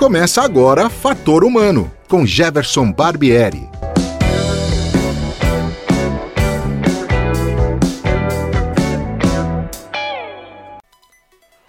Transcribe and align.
Começa 0.00 0.40
agora 0.40 0.88
Fator 0.88 1.44
Humano, 1.44 1.92
com 2.08 2.24
Jefferson 2.24 2.90
Barbieri. 2.90 3.68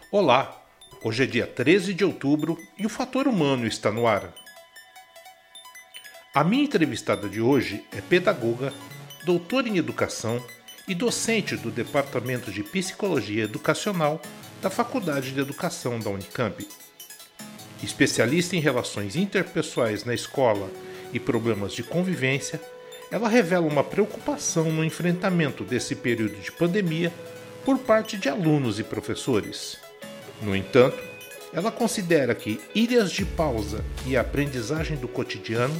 Olá, 0.09 0.63
hoje 1.03 1.23
é 1.23 1.25
dia 1.25 1.45
13 1.45 1.93
de 1.93 2.05
outubro 2.05 2.57
e 2.79 2.85
o 2.85 2.89
Fator 2.89 3.27
Humano 3.27 3.67
está 3.67 3.91
no 3.91 4.07
ar. 4.07 4.33
A 6.33 6.41
minha 6.45 6.63
entrevistada 6.63 7.27
de 7.27 7.41
hoje 7.41 7.85
é 7.91 7.99
pedagoga, 7.99 8.71
doutora 9.25 9.67
em 9.67 9.75
educação 9.75 10.41
e 10.87 10.95
docente 10.95 11.57
do 11.57 11.69
Departamento 11.69 12.49
de 12.49 12.63
Psicologia 12.63 13.43
Educacional 13.43 14.21
da 14.61 14.69
Faculdade 14.69 15.33
de 15.33 15.41
Educação 15.41 15.99
da 15.99 16.09
Unicamp. 16.09 16.65
Especialista 17.83 18.55
em 18.55 18.59
relações 18.59 19.15
interpessoais 19.15 20.03
na 20.03 20.13
escola 20.13 20.69
e 21.11 21.19
problemas 21.19 21.73
de 21.73 21.83
convivência, 21.83 22.61
ela 23.11 23.27
revela 23.27 23.67
uma 23.67 23.83
preocupação 23.83 24.71
no 24.71 24.83
enfrentamento 24.83 25.63
desse 25.63 25.95
período 25.95 26.35
de 26.35 26.51
pandemia 26.51 27.11
por 27.65 27.77
parte 27.79 28.17
de 28.17 28.29
alunos 28.29 28.79
e 28.79 28.83
professores. 28.83 29.77
No 30.41 30.55
entanto, 30.55 30.97
ela 31.53 31.71
considera 31.71 32.33
que 32.33 32.61
ilhas 32.73 33.11
de 33.11 33.25
pausa 33.25 33.83
e 34.05 34.15
aprendizagem 34.15 34.97
do 34.97 35.07
cotidiano 35.07 35.75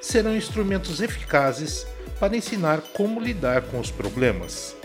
serão 0.00 0.36
instrumentos 0.36 1.00
eficazes 1.00 1.86
para 2.20 2.36
ensinar 2.36 2.80
como 2.92 3.20
lidar 3.20 3.62
com 3.62 3.80
os 3.80 3.90
problemas. 3.90 4.76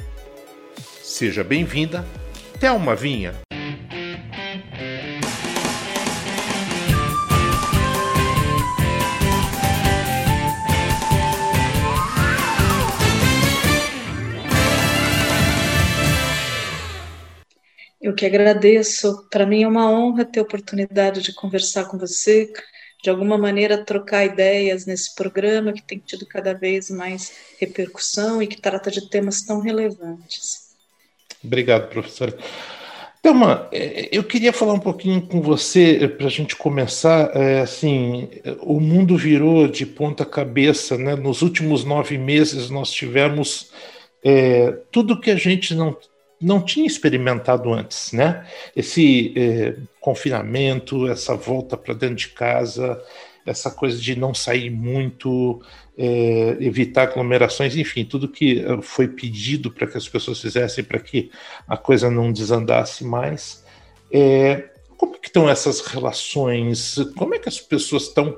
Seja 1.03 1.43
bem-vinda, 1.43 2.05
Thelma 2.59 2.95
Vinha. 2.95 3.50
Eu 18.01 18.15
que 18.15 18.25
agradeço. 18.25 19.27
Para 19.29 19.45
mim 19.45 19.63
é 19.63 19.67
uma 19.67 19.89
honra 19.89 20.25
ter 20.25 20.39
a 20.39 20.43
oportunidade 20.43 21.21
de 21.21 21.33
conversar 21.33 21.85
com 21.85 21.97
você, 21.97 22.51
de 23.03 23.09
alguma 23.09 23.37
maneira 23.37 23.85
trocar 23.85 24.25
ideias 24.25 24.85
nesse 24.85 25.13
programa 25.13 25.71
que 25.71 25.83
tem 25.83 25.99
tido 25.99 26.25
cada 26.25 26.53
vez 26.53 26.89
mais 26.89 27.31
repercussão 27.59 28.41
e 28.41 28.47
que 28.47 28.59
trata 28.59 28.89
de 28.89 29.07
temas 29.07 29.43
tão 29.43 29.61
relevantes. 29.61 30.71
Obrigado, 31.43 31.89
professora. 31.89 32.35
Thelma, 33.21 33.67
é, 33.71 34.09
eu 34.11 34.23
queria 34.23 34.51
falar 34.51 34.73
um 34.73 34.79
pouquinho 34.79 35.21
com 35.21 35.39
você 35.41 35.99
é, 36.01 36.07
para 36.07 36.25
a 36.25 36.29
gente 36.29 36.55
começar. 36.55 37.35
É, 37.35 37.61
assim, 37.61 38.29
o 38.61 38.79
mundo 38.79 39.15
virou 39.15 39.67
de 39.67 39.85
ponta 39.85 40.25
cabeça, 40.25 40.97
né? 40.97 41.15
Nos 41.15 41.43
últimos 41.43 41.83
nove 41.83 42.17
meses 42.17 42.71
nós 42.71 42.91
tivemos 42.91 43.71
é, 44.23 44.71
tudo 44.91 45.19
que 45.19 45.29
a 45.29 45.35
gente 45.35 45.75
não 45.75 45.95
não 46.41 46.61
tinha 46.61 46.87
experimentado 46.87 47.71
antes, 47.71 48.11
né? 48.11 48.45
Esse 48.75 49.33
eh, 49.35 49.75
confinamento, 49.99 51.07
essa 51.07 51.35
volta 51.35 51.77
para 51.77 51.93
dentro 51.93 52.15
de 52.15 52.29
casa, 52.29 53.01
essa 53.45 53.69
coisa 53.69 53.99
de 53.99 54.15
não 54.15 54.33
sair 54.33 54.69
muito, 54.69 55.61
eh, 55.97 56.57
evitar 56.59 57.03
aglomerações, 57.03 57.75
enfim, 57.75 58.03
tudo 58.03 58.27
que 58.27 58.59
eh, 58.59 58.81
foi 58.81 59.07
pedido 59.07 59.71
para 59.71 59.85
que 59.85 59.97
as 59.97 60.09
pessoas 60.09 60.41
fizessem 60.41 60.83
para 60.83 60.99
que 60.99 61.29
a 61.67 61.77
coisa 61.77 62.09
não 62.09 62.31
desandasse 62.31 63.03
mais. 63.03 63.63
como 64.97 65.15
é 65.15 65.19
que 65.19 65.27
estão 65.27 65.49
essas 65.49 65.81
relações? 65.81 66.95
Como 67.17 67.33
é 67.35 67.39
que 67.39 67.49
as 67.49 67.59
pessoas 67.59 68.03
estão 68.03 68.37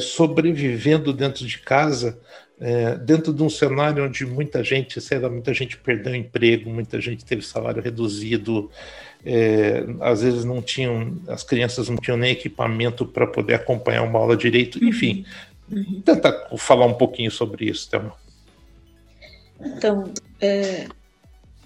sobrevivendo 0.00 1.12
dentro 1.12 1.46
de 1.46 1.58
casa? 1.58 2.20
É, 2.60 2.96
dentro 2.96 3.32
de 3.32 3.42
um 3.42 3.50
cenário 3.50 4.04
onde 4.04 4.24
muita 4.24 4.62
gente, 4.62 5.00
sei 5.00 5.18
lá, 5.18 5.28
muita 5.28 5.52
gente 5.52 5.76
perdeu 5.76 6.14
emprego, 6.14 6.70
muita 6.70 7.00
gente 7.00 7.24
teve 7.24 7.42
salário 7.42 7.82
reduzido, 7.82 8.70
é, 9.24 9.84
às 10.00 10.22
vezes 10.22 10.44
não 10.44 10.62
tinham, 10.62 11.18
as 11.28 11.42
crianças 11.42 11.88
não 11.88 11.96
tinham 11.96 12.16
nem 12.16 12.32
equipamento 12.32 13.06
para 13.06 13.26
poder 13.26 13.54
acompanhar 13.54 14.02
uma 14.02 14.18
aula 14.18 14.36
direito, 14.36 14.78
uhum. 14.78 14.88
enfim. 14.88 15.24
Uhum. 15.70 16.02
Tenta 16.04 16.48
falar 16.56 16.86
um 16.86 16.94
pouquinho 16.94 17.30
sobre 17.30 17.66
isso, 17.66 17.90
Thelma. 17.90 18.12
Então, 19.60 20.12
é, 20.40 20.86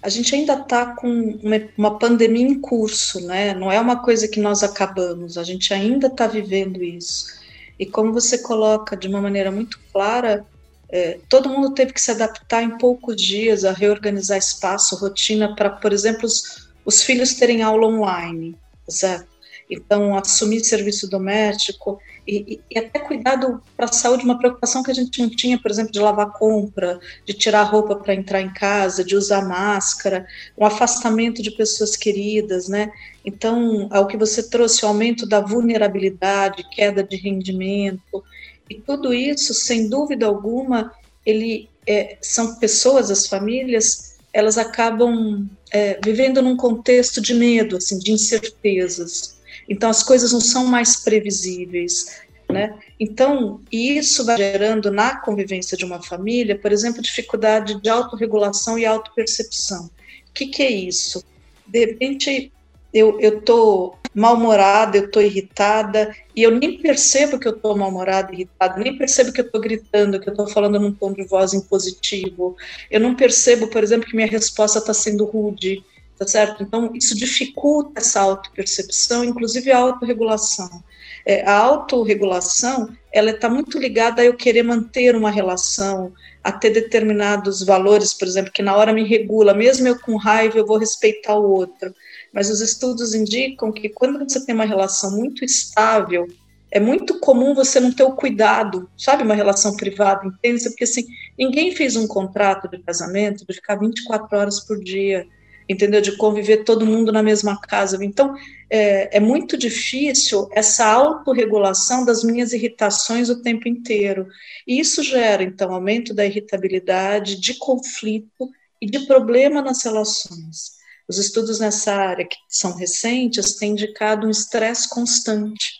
a 0.01 0.09
gente 0.09 0.33
ainda 0.33 0.53
está 0.53 0.95
com 0.95 1.07
uma, 1.07 1.61
uma, 1.77 1.99
pandemia 1.99 2.47
em 2.47 2.59
curso, 2.59 3.25
né? 3.25 3.53
Não 3.53 3.71
é 3.71 3.79
uma 3.79 4.01
coisa 4.01 4.27
que 4.27 4.39
nós 4.39 4.63
acabamos, 4.63 5.37
a 5.37 5.43
gente 5.43 5.73
ainda 5.73 6.07
está 6.07 6.25
vivendo 6.25 6.81
isso. 6.81 7.39
E 7.77 7.85
como 7.85 8.13
você 8.13 8.37
coloca 8.37 8.95
de 8.95 9.07
uma 9.07 9.21
maneira 9.21 9.51
muito 9.51 9.79
clara, 9.91 10.45
é, 10.91 11.19
todo 11.29 11.49
mundo 11.49 11.73
teve 11.73 11.93
que 11.93 12.01
se 12.01 12.11
adaptar 12.11 12.63
em 12.63 12.77
poucos 12.77 13.15
dias 13.15 13.63
a 13.63 13.71
reorganizar 13.71 14.37
espaço, 14.37 14.95
rotina, 14.95 15.55
para, 15.55 15.69
por 15.69 15.93
exemplo, 15.93 16.25
os, 16.25 16.69
os, 16.83 17.03
filhos 17.03 17.35
terem 17.35 17.61
aula 17.61 17.87
online, 17.87 18.57
certo? 18.87 19.29
Então, 19.69 20.17
assumir 20.17 20.63
serviço 20.63 21.07
doméstico 21.07 21.99
e, 22.27 22.59
e 22.71 22.79
até 22.79 22.97
cuidado 22.97 23.61
para 23.77 23.85
a 23.85 23.91
saúde, 23.91 24.23
uma 24.23 24.39
preocupação 24.39 24.81
que 24.81 24.89
a 24.89 24.93
gente 24.95 25.21
não 25.21 25.29
tinha, 25.29 25.61
por 25.61 25.69
exemplo, 25.69 25.91
de 25.91 25.99
lavar 25.99 26.33
compra, 26.33 26.99
de 27.23 27.33
tirar 27.33 27.63
roupa 27.63 27.95
para 27.95 28.15
entrar 28.15 28.41
em 28.41 28.51
casa, 28.51 29.03
de 29.03 29.15
usar 29.15 29.47
máscara, 29.47 30.25
um 30.57 30.65
afastamento 30.65 31.43
de 31.43 31.51
pessoas 31.51 31.95
queridas, 31.95 32.67
né? 32.67 32.91
Então, 33.23 33.87
ao 33.91 34.07
que 34.07 34.17
você 34.17 34.41
trouxe, 34.49 34.83
o 34.83 34.87
aumento 34.87 35.27
da 35.27 35.39
vulnerabilidade, 35.39 36.67
queda 36.71 37.03
de 37.03 37.15
rendimento, 37.15 38.23
e 38.69 38.75
tudo 38.75 39.13
isso, 39.13 39.53
sem 39.53 39.89
dúvida 39.89 40.25
alguma, 40.25 40.93
ele 41.25 41.69
é, 41.87 42.17
são 42.21 42.55
pessoas, 42.55 43.09
as 43.09 43.25
famílias, 43.25 44.17
elas 44.31 44.57
acabam 44.57 45.49
é, 45.71 45.99
vivendo 46.03 46.41
num 46.41 46.55
contexto 46.55 47.19
de 47.19 47.33
medo, 47.33 47.77
assim, 47.77 47.97
de 47.97 48.11
incertezas. 48.11 49.39
Então 49.67 49.89
as 49.89 50.03
coisas 50.03 50.31
não 50.31 50.41
são 50.41 50.65
mais 50.65 50.97
previsíveis, 50.97 52.21
né? 52.49 52.77
Então 52.99 53.61
isso 53.71 54.25
vai 54.25 54.37
gerando 54.37 54.91
na 54.91 55.19
convivência 55.19 55.77
de 55.77 55.85
uma 55.85 56.01
família, 56.01 56.57
por 56.57 56.71
exemplo, 56.71 57.01
dificuldade 57.01 57.81
de 57.81 57.89
autorregulação 57.89 58.77
e 58.77 58.85
autopercepção. 58.85 59.85
O 59.85 60.33
que, 60.33 60.47
que 60.47 60.63
é 60.63 60.71
isso? 60.71 61.23
De 61.67 61.85
repente 61.85 62.51
eu 62.93 63.19
estou 63.19 63.99
mal-humorada, 64.13 64.97
eu 64.97 65.05
estou 65.05 65.21
irritada, 65.21 66.15
e 66.35 66.43
eu 66.43 66.51
nem 66.51 66.81
percebo 66.81 67.39
que 67.39 67.47
eu 67.47 67.55
estou 67.55 67.77
mal-humorada, 67.77 68.33
irritada, 68.33 68.79
nem 68.79 68.97
percebo 68.97 69.31
que 69.31 69.41
eu 69.41 69.45
estou 69.45 69.61
gritando, 69.61 70.19
que 70.19 70.29
eu 70.29 70.33
estou 70.33 70.47
falando 70.47 70.79
num 70.79 70.93
tom 70.93 71.13
de 71.13 71.23
voz 71.23 71.53
impositivo. 71.53 72.55
Eu 72.89 72.99
não 72.99 73.15
percebo, 73.15 73.67
por 73.67 73.83
exemplo, 73.83 74.07
que 74.07 74.15
minha 74.15 74.27
resposta 74.27 74.79
está 74.79 74.93
sendo 74.93 75.25
rude, 75.25 75.83
tá 76.17 76.27
certo? 76.27 76.63
Então, 76.63 76.91
isso 76.93 77.15
dificulta 77.15 78.01
essa 78.01 78.19
autopercepção, 78.21 79.23
inclusive 79.23 79.71
a 79.71 79.77
autorregulação. 79.77 80.83
É, 81.25 81.47
a 81.47 81.57
autorregulação, 81.57 82.89
ela 83.13 83.31
está 83.31 83.49
muito 83.49 83.77
ligada 83.77 84.21
a 84.21 84.25
eu 84.25 84.33
querer 84.35 84.63
manter 84.63 85.15
uma 85.15 85.29
relação, 85.29 86.11
a 86.43 86.51
ter 86.51 86.71
determinados 86.71 87.63
valores, 87.63 88.13
por 88.13 88.27
exemplo, 88.27 88.51
que 88.51 88.61
na 88.61 88.75
hora 88.75 88.91
me 88.91 89.03
regula, 89.03 89.53
mesmo 89.53 89.87
eu 89.87 89.99
com 89.99 90.15
raiva, 90.15 90.57
eu 90.57 90.65
vou 90.65 90.77
respeitar 90.77 91.35
o 91.35 91.51
outro 91.51 91.93
mas 92.33 92.49
os 92.49 92.61
estudos 92.61 93.13
indicam 93.13 93.71
que 93.71 93.89
quando 93.89 94.19
você 94.19 94.45
tem 94.45 94.53
uma 94.55 94.65
relação 94.65 95.17
muito 95.17 95.43
estável, 95.43 96.27
é 96.71 96.79
muito 96.79 97.19
comum 97.19 97.55
você 97.55 97.79
não 97.79 97.91
ter 97.91 98.03
o 98.03 98.15
cuidado, 98.15 98.89
sabe, 98.97 99.23
uma 99.23 99.33
relação 99.33 99.75
privada 99.75 100.27
intensa, 100.27 100.69
porque 100.69 100.83
assim, 100.83 101.07
ninguém 101.37 101.75
fez 101.75 101.95
um 101.95 102.07
contrato 102.07 102.69
de 102.69 102.79
casamento 102.79 103.45
de 103.45 103.53
ficar 103.53 103.75
24 103.75 104.37
horas 104.37 104.59
por 104.59 104.79
dia, 104.83 105.25
entendeu? 105.67 106.01
De 106.01 106.15
conviver 106.17 106.63
todo 106.63 106.85
mundo 106.85 107.11
na 107.11 107.23
mesma 107.23 107.59
casa. 107.59 108.03
Então, 108.03 108.35
é, 108.69 109.17
é 109.17 109.19
muito 109.19 109.57
difícil 109.57 110.47
essa 110.51 110.85
autorregulação 110.85 112.05
das 112.05 112.23
minhas 112.23 112.53
irritações 112.53 113.29
o 113.29 113.41
tempo 113.41 113.67
inteiro. 113.67 114.27
E 114.67 114.79
isso 114.79 115.03
gera, 115.03 115.43
então, 115.43 115.73
aumento 115.73 116.13
da 116.13 116.25
irritabilidade, 116.25 117.39
de 117.39 117.55
conflito 117.55 118.49
e 118.81 118.85
de 118.85 119.05
problema 119.05 119.61
nas 119.61 119.83
relações. 119.83 120.78
Os 121.09 121.17
estudos 121.17 121.59
nessa 121.59 121.91
área, 121.91 122.23
que 122.23 122.37
são 122.47 122.75
recentes, 122.75 123.55
têm 123.55 123.71
indicado 123.71 124.27
um 124.27 124.29
estresse 124.29 124.87
constante. 124.87 125.73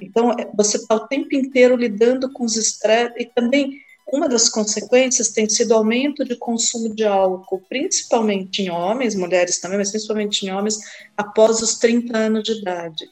Então, 0.00 0.30
é, 0.30 0.48
você 0.56 0.76
está 0.76 0.94
o 0.94 1.08
tempo 1.08 1.34
inteiro 1.34 1.74
lidando 1.74 2.32
com 2.32 2.44
os 2.44 2.56
estresses, 2.56 3.14
e 3.18 3.24
também 3.24 3.72
uma 4.12 4.28
das 4.28 4.48
consequências 4.48 5.30
tem 5.30 5.48
sido 5.48 5.74
aumento 5.74 6.24
de 6.24 6.36
consumo 6.36 6.94
de 6.94 7.04
álcool, 7.04 7.60
principalmente 7.68 8.62
em 8.62 8.70
homens, 8.70 9.16
mulheres 9.16 9.58
também, 9.58 9.78
mas 9.78 9.90
principalmente 9.90 10.46
em 10.46 10.52
homens, 10.52 10.78
após 11.16 11.60
os 11.60 11.76
30 11.78 12.16
anos 12.16 12.44
de 12.44 12.52
idade. 12.52 13.10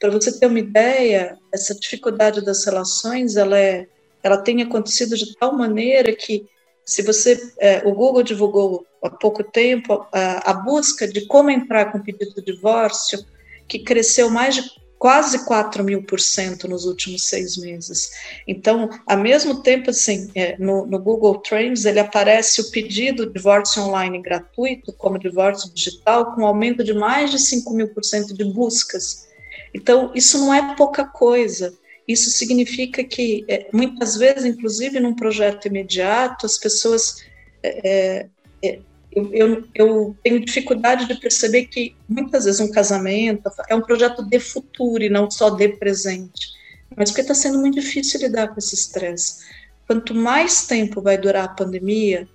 Para 0.00 0.10
você 0.10 0.38
ter 0.38 0.46
uma 0.46 0.60
ideia, 0.60 1.36
essa 1.52 1.74
dificuldade 1.74 2.44
das 2.44 2.64
relações, 2.64 3.34
ela, 3.34 3.58
é, 3.58 3.88
ela 4.22 4.38
tem 4.38 4.62
acontecido 4.62 5.16
de 5.16 5.36
tal 5.36 5.52
maneira 5.52 6.14
que 6.14 6.46
se 6.84 7.02
você, 7.02 7.52
é, 7.58 7.86
o 7.86 7.92
Google 7.92 8.22
divulgou 8.22 8.86
há 9.02 9.10
pouco 9.10 9.42
tempo 9.42 10.06
a, 10.12 10.50
a, 10.50 10.54
busca 10.54 11.06
de 11.06 11.26
como 11.26 11.50
entrar 11.50 11.92
com 11.92 12.00
pedido 12.00 12.34
de 12.34 12.42
divórcio, 12.42 13.24
que 13.66 13.78
cresceu 13.80 14.30
mais 14.30 14.54
de 14.54 14.62
quase 14.98 15.44
4 15.44 15.84
mil 15.84 16.02
por 16.02 16.18
cento 16.18 16.66
nos 16.66 16.84
últimos 16.84 17.24
seis 17.28 17.56
meses. 17.56 18.10
Então, 18.46 18.90
ao 19.06 19.16
mesmo 19.16 19.62
tempo, 19.62 19.90
assim, 19.90 20.28
é, 20.34 20.56
no, 20.58 20.86
no, 20.86 20.98
Google 20.98 21.38
Trends, 21.38 21.84
ele 21.84 22.00
aparece 22.00 22.60
o 22.60 22.70
pedido 22.70 23.26
de 23.26 23.34
divórcio 23.34 23.82
online 23.82 24.20
gratuito, 24.20 24.92
como 24.92 25.18
divórcio 25.18 25.72
digital, 25.72 26.34
com 26.34 26.42
um 26.42 26.46
aumento 26.46 26.82
de 26.82 26.92
mais 26.92 27.30
de 27.30 27.38
5 27.38 27.72
mil 27.72 27.88
por 27.94 28.04
cento 28.04 28.34
de 28.34 28.44
buscas. 28.44 29.28
Então, 29.72 30.10
isso 30.14 30.38
não 30.38 30.52
é 30.52 30.74
pouca 30.74 31.04
coisa. 31.04 31.72
Isso 32.06 32.30
significa 32.30 33.04
que, 33.04 33.44
é, 33.48 33.68
muitas 33.72 34.16
vezes, 34.16 34.44
inclusive 34.44 34.98
num 34.98 35.14
projeto 35.14 35.66
imediato, 35.66 36.46
as 36.46 36.58
pessoas 36.58 37.22
é, 37.62 38.26
é 38.62 38.80
eu, 39.10 39.32
eu, 39.32 39.68
eu, 39.74 40.16
tenho 40.22 40.44
dificuldade 40.44 41.06
de 41.06 41.14
perceber 41.14 41.66
que 41.66 41.96
muitas 42.08 42.44
vezes 42.44 42.60
um 42.60 42.70
casamento 42.70 43.50
é 43.68 43.74
um 43.74 43.80
projeto 43.80 44.22
de 44.22 44.38
futuro 44.38 45.02
e 45.02 45.08
não 45.08 45.30
só 45.30 45.50
de 45.50 45.68
presente. 45.68 46.52
Mas 46.94 47.10
porque 47.10 47.22
está 47.22 47.34
sendo 47.34 47.58
muito 47.58 47.80
difícil 47.80 48.20
lidar 48.20 48.48
com 48.48 48.58
esse 48.58 48.74
estresse. 48.74 49.44
Quanto 49.86 50.14
mais 50.14 50.66
tempo 50.66 51.00
vai 51.00 51.16
durar 51.16 51.44
a 51.44 51.48
pandemia, 51.48 52.28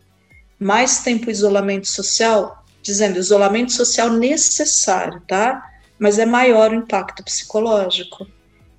mais 0.59 1.03
tempo 1.03 1.29
isolamento 1.29 1.87
social, 1.87 2.63
dizendo 2.81 3.19
isolamento 3.19 3.71
social 3.71 4.11
necessário, 4.11 5.21
tá? 5.27 5.71
Mas 5.99 6.17
é 6.17 6.25
maior 6.25 6.71
o 6.71 6.75
impacto 6.75 7.23
psicológico. 7.23 8.27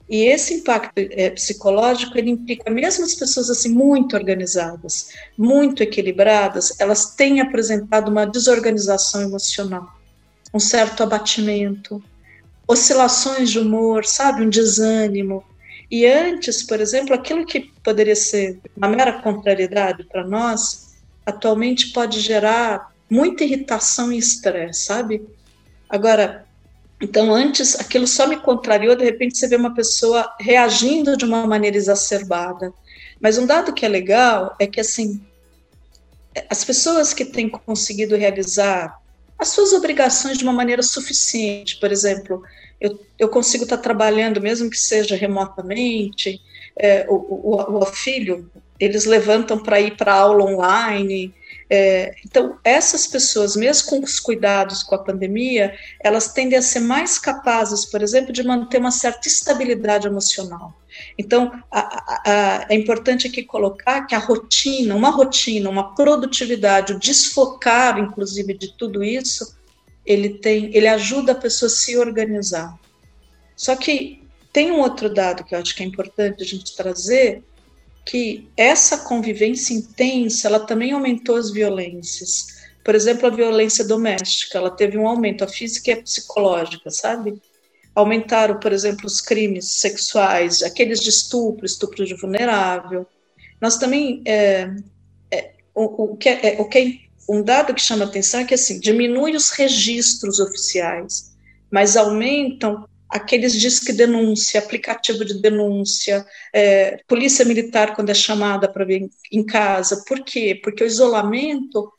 E 0.09 0.25
esse 0.25 0.55
impacto 0.55 0.93
é, 0.97 1.31
psicológico, 1.31 2.17
ele 2.19 2.31
implica 2.31 2.71
mesmo 2.71 3.05
as 3.05 3.15
pessoas 3.15 3.49
assim 3.49 3.71
muito 3.71 4.15
organizadas, 4.15 5.09
muito 5.37 5.83
equilibradas, 5.83 6.79
elas 6.79 7.15
têm 7.15 7.41
apresentado 7.41 8.11
uma 8.11 8.27
desorganização 8.27 9.23
emocional, 9.23 9.89
um 10.53 10.61
certo 10.61 11.03
abatimento, 11.03 12.03
oscilações 12.69 13.51
de 13.51 13.59
humor, 13.59 14.05
sabe, 14.05 14.43
um 14.45 14.51
desânimo. 14.51 15.43
E 15.91 16.07
antes, 16.07 16.63
por 16.63 16.81
exemplo, 16.81 17.15
aquilo 17.15 17.47
que 17.47 17.73
poderia 17.83 18.17
ser 18.17 18.61
uma 18.77 18.89
mera 18.89 19.23
contrariedade 19.23 20.05
para 20.05 20.27
nós, 20.27 20.97
atualmente 21.25 21.93
pode 21.93 22.21
gerar 22.21 22.93
muita 23.09 23.45
irritação 23.45 24.13
e 24.13 24.19
estresse, 24.19 24.85
sabe? 24.85 25.27
Agora, 25.89 26.47
então, 27.01 27.35
antes, 27.35 27.79
aquilo 27.79 28.07
só 28.07 28.27
me 28.27 28.37
contrariou, 28.37 28.97
de 28.97 29.05
repente 29.05 29.37
você 29.37 29.49
vê 29.49 29.57
uma 29.57 29.75
pessoa 29.75 30.33
reagindo 30.39 31.17
de 31.17 31.25
uma 31.25 31.47
maneira 31.47 31.77
exacerbada. 31.77 32.73
Mas 33.21 33.37
um 33.39 33.47
dado 33.47 33.73
que 33.73 33.85
é 33.85 33.89
legal 33.89 34.55
é 34.59 34.67
que, 34.67 34.81
assim, 34.81 35.21
as 36.49 36.65
pessoas 36.65 37.13
que 37.13 37.25
têm 37.25 37.49
conseguido 37.49 38.17
realizar 38.17 38.99
as 39.39 39.49
suas 39.49 39.73
obrigações 39.73 40.39
de 40.39 40.45
uma 40.45 40.53
maneira 40.53 40.83
suficiente, 40.83 41.79
por 41.79 41.91
exemplo, 41.91 42.43
eu, 42.81 42.99
eu 43.19 43.29
consigo 43.29 43.65
estar 43.65 43.79
trabalhando, 43.79 44.41
mesmo 44.41 44.71
que 44.71 44.77
seja 44.77 45.17
remotamente, 45.17 46.41
é, 46.77 47.07
o, 47.09 47.15
o, 47.15 47.79
o 47.79 47.87
filho, 47.87 48.51
eles 48.79 49.05
levantam 49.05 49.59
para 49.59 49.81
ir 49.81 49.97
para 49.97 50.15
aula 50.15 50.45
online, 50.45 51.35
é, 51.71 52.15
então, 52.25 52.59
essas 52.63 53.07
pessoas, 53.07 53.57
mesmo 53.57 53.89
com 53.89 54.01
os 54.01 54.21
cuidados 54.21 54.83
com 54.83 54.95
a 54.95 55.03
pandemia, 55.03 55.75
elas 56.01 56.33
tendem 56.33 56.59
a 56.59 56.63
ser 56.63 56.81
mais 56.81 57.19
capazes, 57.19 57.87
por 57.87 58.03
exemplo, 58.03 58.33
de 58.33 58.43
manter 58.43 58.79
uma 58.79 58.91
certa 58.91 59.29
estabilidade 59.29 60.07
emocional. 60.07 60.79
Então, 61.19 61.51
a, 61.71 61.81
a, 61.81 62.23
a, 62.27 62.67
é 62.69 62.75
importante 62.75 63.27
aqui 63.27 63.43
colocar 63.43 64.07
que 64.07 64.15
a 64.15 64.19
rotina, 64.19 64.95
uma 64.95 65.11
rotina, 65.11 65.69
uma 65.71 65.95
produtividade, 65.95 66.93
o 66.93 66.99
desfocar, 66.99 67.99
inclusive, 67.99 68.55
de 68.55 68.77
tudo 68.77 69.03
isso, 69.03 69.57
ele 70.05 70.39
tem, 70.39 70.75
ele 70.77 70.87
ajuda 70.87 71.33
a 71.33 71.37
pessoa 71.37 71.69
a 71.69 71.75
se 71.75 71.97
organizar. 71.97 72.79
Só 73.57 73.75
que 73.75 74.23
tem 74.53 74.71
um 74.71 74.81
outro 74.81 75.13
dado 75.13 75.45
que 75.45 75.55
eu 75.55 75.59
acho 75.59 75.75
que 75.75 75.83
é 75.83 75.87
importante 75.87 76.43
a 76.43 76.47
gente 76.47 76.77
trazer, 76.77 77.43
que 78.05 78.49
essa 78.57 78.99
convivência 78.99 79.75
intensa, 79.75 80.49
ela 80.49 80.61
também 80.61 80.93
aumentou 80.93 81.37
as 81.37 81.51
violências. 81.51 82.65
Por 82.85 82.95
exemplo, 82.95 83.27
a 83.27 83.31
violência 83.31 83.85
doméstica, 83.85 84.59
ela 84.59 84.71
teve 84.71 84.99
um 84.99 85.09
aumento, 85.09 85.43
a 85.43 85.49
física 85.49 85.91
e 85.91 85.95
a 85.95 86.03
psicológica, 86.03 86.91
sabe? 86.91 87.41
Aumentaram, 87.95 88.61
por 88.61 88.73
exemplo, 88.73 89.07
os 89.07 89.21
crimes 89.21 89.81
sexuais, 89.81 90.63
aqueles 90.63 91.01
de 91.01 91.09
estupro, 91.09 91.65
estupro 91.65 92.05
de 92.05 92.15
vulnerável. 92.15 93.07
Nós 93.59 93.79
também, 93.79 94.23
é, 94.27 94.71
é, 95.31 95.53
o, 95.75 96.13
o, 96.13 96.17
que 96.17 96.29
é, 96.29 96.57
o 96.59 96.69
que 96.69 96.79
é 96.79 97.33
um 97.33 97.43
dado 97.43 97.73
que 97.73 97.81
chama 97.81 98.05
atenção 98.05 98.41
é 98.41 98.45
que, 98.45 98.55
assim, 98.55 98.79
diminui 98.79 99.35
os 99.35 99.51
registros 99.51 100.39
oficiais, 100.39 101.35
mas 101.71 101.97
aumentam 101.97 102.87
aqueles 103.15 103.53
disque 103.53 103.93
denúncia, 103.93 104.59
aplicativo 104.59 105.25
de 105.25 105.41
denúncia, 105.41 106.27
é, 106.53 106.99
polícia 107.07 107.45
militar 107.45 107.95
quando 107.95 108.11
é 108.11 108.15
chamada 108.15 108.69
para 108.69 108.85
vir 108.85 109.09
em 109.31 109.47
casa. 109.47 110.03
Por 110.05 110.25
quê? 110.25 110.59
Porque 110.61 110.83
o 110.83 110.87
isolamento 110.87 111.93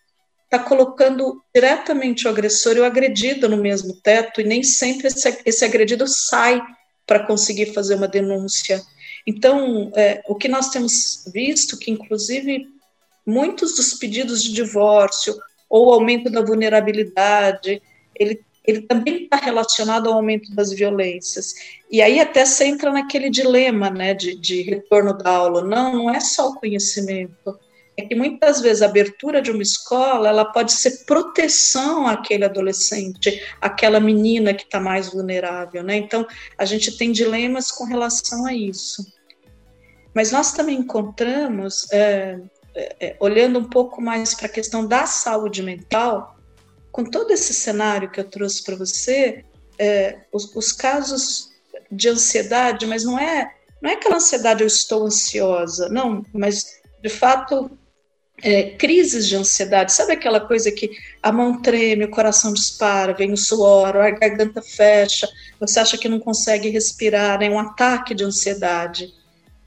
está 0.44 0.60
colocando 0.60 1.42
diretamente 1.54 2.28
o 2.28 2.30
agressor 2.30 2.76
e 2.76 2.82
o 2.82 2.86
agredido 2.86 3.48
no 3.48 3.56
mesmo 3.56 3.94
teto, 3.94 4.42
e 4.42 4.44
nem 4.44 4.62
sempre 4.62 5.08
esse, 5.08 5.42
esse 5.46 5.64
agredido 5.64 6.06
sai 6.06 6.62
para 7.08 7.26
conseguir 7.26 7.68
fazer 7.68 7.96
uma 7.96 8.10
denúncia. 8.10 8.84
Então, 9.26 9.94
é, 9.96 10.22
o 10.28 10.36
que 10.36 10.50
nós 10.50 10.68
temos 10.68 11.24
visto, 11.34 11.80
que 11.80 11.92
inclusive 11.92 12.68
muitos 13.26 13.74
dos 13.78 13.94
pedidos 13.94 14.44
de 14.44 14.52
divórcio 14.52 15.34
ou 15.70 15.94
aumento 15.94 16.30
da 16.30 16.42
vulnerabilidade, 16.42 17.82
ele 18.14 18.44
ele 18.68 18.82
também 18.82 19.24
está 19.24 19.38
relacionado 19.38 20.08
ao 20.08 20.16
aumento 20.16 20.54
das 20.54 20.72
violências. 20.72 21.54
E 21.90 22.02
aí 22.02 22.20
até 22.20 22.46
você 22.46 22.66
entra 22.66 22.92
naquele 22.92 23.30
dilema 23.30 23.90
né, 23.90 24.14
de, 24.14 24.36
de 24.36 24.62
retorno 24.62 25.18
da 25.18 25.30
aula. 25.30 25.64
Não, 25.64 25.94
não 25.96 26.10
é 26.10 26.20
só 26.20 26.50
o 26.50 26.56
conhecimento. 26.56 27.58
É 27.98 28.02
que 28.04 28.16
muitas 28.16 28.60
vezes 28.60 28.82
a 28.82 28.88
abertura 28.88 29.42
de 29.42 29.52
uma 29.52 29.64
escola 29.64 30.28
ela 30.28 30.46
pode 30.46 30.74
ser 30.74 31.06
proteção 31.06 32.06
àquele 32.06 32.44
adolescente, 32.44 33.42
àquela 33.62 34.00
menina 34.00 34.54
que 34.54 34.64
está 34.64 34.80
mais 34.80 35.10
vulnerável. 35.10 35.82
Né? 35.82 35.98
Então, 35.98 36.28
a 36.58 36.66
gente 36.66 36.98
tem 36.98 37.12
dilemas 37.12 37.72
com 37.72 37.86
relação 37.86 38.46
a 38.46 38.54
isso. 38.54 39.06
Mas 40.14 40.32
nós 40.32 40.52
também 40.52 40.80
encontramos, 40.80 41.92
é, 41.92 42.40
é, 42.76 43.16
olhando 43.20 43.60
um 43.60 43.66
pouco 43.66 44.02
mais 44.02 44.34
para 44.34 44.48
a 44.48 44.50
questão 44.50 44.86
da 44.86 45.06
saúde 45.06 45.62
mental, 45.62 46.35
com 46.96 47.04
todo 47.04 47.32
esse 47.32 47.54
cenário 47.54 48.10
que 48.10 48.22
eu 48.22 48.24
trouxe 48.24 48.64
para 48.64 48.78
você, 48.78 49.44
é, 49.78 50.20
os, 50.32 50.56
os, 50.56 50.72
casos 50.72 51.52
de 51.92 52.08
ansiedade, 52.08 52.86
mas 52.86 53.04
não 53.04 53.20
é, 53.20 53.54
não 53.82 53.92
é 53.92 53.96
aquela 53.96 54.16
ansiedade 54.16 54.64
eu 54.64 54.68
estou 54.68 55.04
ansiosa, 55.06 55.90
não, 55.90 56.26
mas 56.32 56.80
de 57.04 57.10
fato 57.10 57.70
é, 58.42 58.70
crises 58.78 59.28
de 59.28 59.36
ansiedade, 59.36 59.92
sabe 59.92 60.14
aquela 60.14 60.40
coisa 60.40 60.72
que 60.72 60.90
a 61.22 61.34
mão 61.34 61.62
treme, 61.62 62.06
o 62.06 62.10
coração 62.10 62.54
dispara, 62.54 63.14
vem 63.14 63.34
o 63.34 63.38
suor, 63.38 63.98
a 63.98 64.12
garganta 64.12 64.62
fecha, 64.62 65.28
você 65.60 65.82
acha 65.82 65.98
que 65.98 66.08
não 66.08 66.22
consegue 66.22 66.70
respirar, 66.70 67.44
é 67.44 67.50
um 67.50 67.60
ataque 67.60 68.16
de 68.16 68.24
ansiedade 68.24 69.14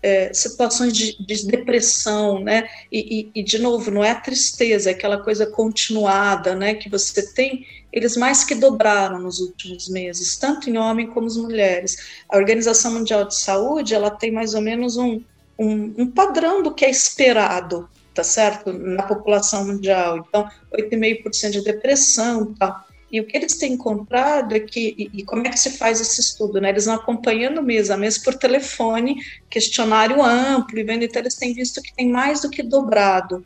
é, 0.03 0.33
situações 0.33 0.93
de, 0.93 1.17
de, 1.25 1.47
depressão, 1.47 2.39
né? 2.41 2.69
E, 2.91 3.31
e, 3.35 3.41
e, 3.41 3.43
de 3.43 3.59
novo, 3.59 3.91
não 3.91 4.05
é 4.05 4.11
a 4.11 4.21
tristeza, 4.21 4.91
é 4.91 4.93
aquela 4.93 5.19
coisa 5.19 5.47
continuada, 5.47 6.55
né? 6.55 6.75
Que 6.75 6.89
você 6.89 7.33
tem, 7.33 7.67
eles 7.93 8.17
mais 8.17 8.45
que 8.45 8.55
dobraram 8.55 9.19
nos 9.19 9.41
últimos 9.41 9.89
meses, 9.89 10.37
tanto 10.37 10.71
em 10.71 10.79
homem 10.79 11.09
como 11.09 11.27
as 11.27 11.37
mulheres. 11.37 12.23
A 12.29 12.37
Organização 12.37 12.93
Mundial 12.93 13.25
de 13.25 13.35
Saúde, 13.35 13.95
ela 13.95 14.11
tem 14.11 14.31
mais 14.31 14.55
ou 14.55 14.61
menos 14.61 14.97
um, 14.97 15.21
um, 15.59 15.95
um 15.99 16.07
padrão 16.11 16.63
do 16.63 16.73
que 16.73 16.85
é 16.85 16.91
esperado, 16.91 17.89
tá 18.15 18.23
certo? 18.23 18.73
Na 18.73 19.03
população 19.03 19.67
mundial. 19.67 20.25
Então, 20.29 20.49
8,5% 20.73 21.51
de 21.51 21.65
depressão, 21.65 22.55
tá? 22.55 22.85
E 23.11 23.21
o 23.21 23.27
que 23.27 23.37
eles 23.37 23.57
têm 23.57 23.73
encontrado 23.73 24.55
é 24.55 24.61
que, 24.61 24.95
e, 24.99 25.21
e, 25.21 25.25
como 25.25 25.47
é 25.47 25.51
que 25.51 25.59
se 25.59 25.71
faz 25.71 26.01
esse 26.01 26.21
estudo? 26.21 26.61
Né? 26.61 26.69
Eles 26.69 26.85
vão 26.85 26.95
acompanhando 26.95 27.63
mês 27.63 27.91
a 27.91 27.97
mês 27.97 28.19
por 28.19 28.35
telefone, 28.35 29.17
questionário 29.49 30.23
amplo, 30.23 30.79
e 30.79 30.85
vendo, 30.85 31.05
então 31.05 31.23
eles 31.23 31.35
têm 31.35 31.55
visto 31.55 31.81
que 31.81 31.95
tem 31.95 32.09
mais 32.11 32.43
do 32.43 32.51
que 32.51 32.63
dobrado. 32.63 33.45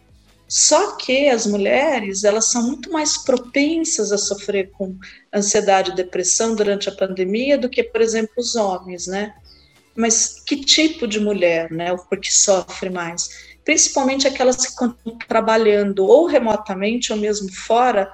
Só 0.49 0.97
que 0.97 1.29
as 1.29 1.47
mulheres, 1.47 2.25
elas 2.25 2.51
são 2.51 2.65
muito 2.65 2.93
mais 2.93 3.17
propensas 3.17 4.13
a 4.13 4.19
sofrer 4.19 4.71
com 4.73 4.97
ansiedade 5.33 5.93
e 5.93 5.95
depressão 5.95 6.55
durante 6.55 6.89
a 6.89 6.93
pandemia 6.93 7.57
do 7.57 7.71
que, 7.71 7.83
por 7.83 8.03
exemplo, 8.03 8.35
os 8.37 8.55
homens, 8.55 9.07
né? 9.07 9.33
Mas 9.97 10.43
que 10.45 10.57
tipo 10.57 11.07
de 11.07 11.21
mulher, 11.21 11.71
né? 11.71 11.93
O 11.93 11.99
que 12.17 12.31
sofre 12.31 12.91
mais? 12.91 13.31
Principalmente 13.65 14.27
aquelas 14.27 14.57
que 14.57 14.67
estão 14.67 14.95
trabalhando 15.27 16.05
ou 16.05 16.27
remotamente 16.27 17.13
ou 17.13 17.19
mesmo 17.19 17.51
fora, 17.51 18.13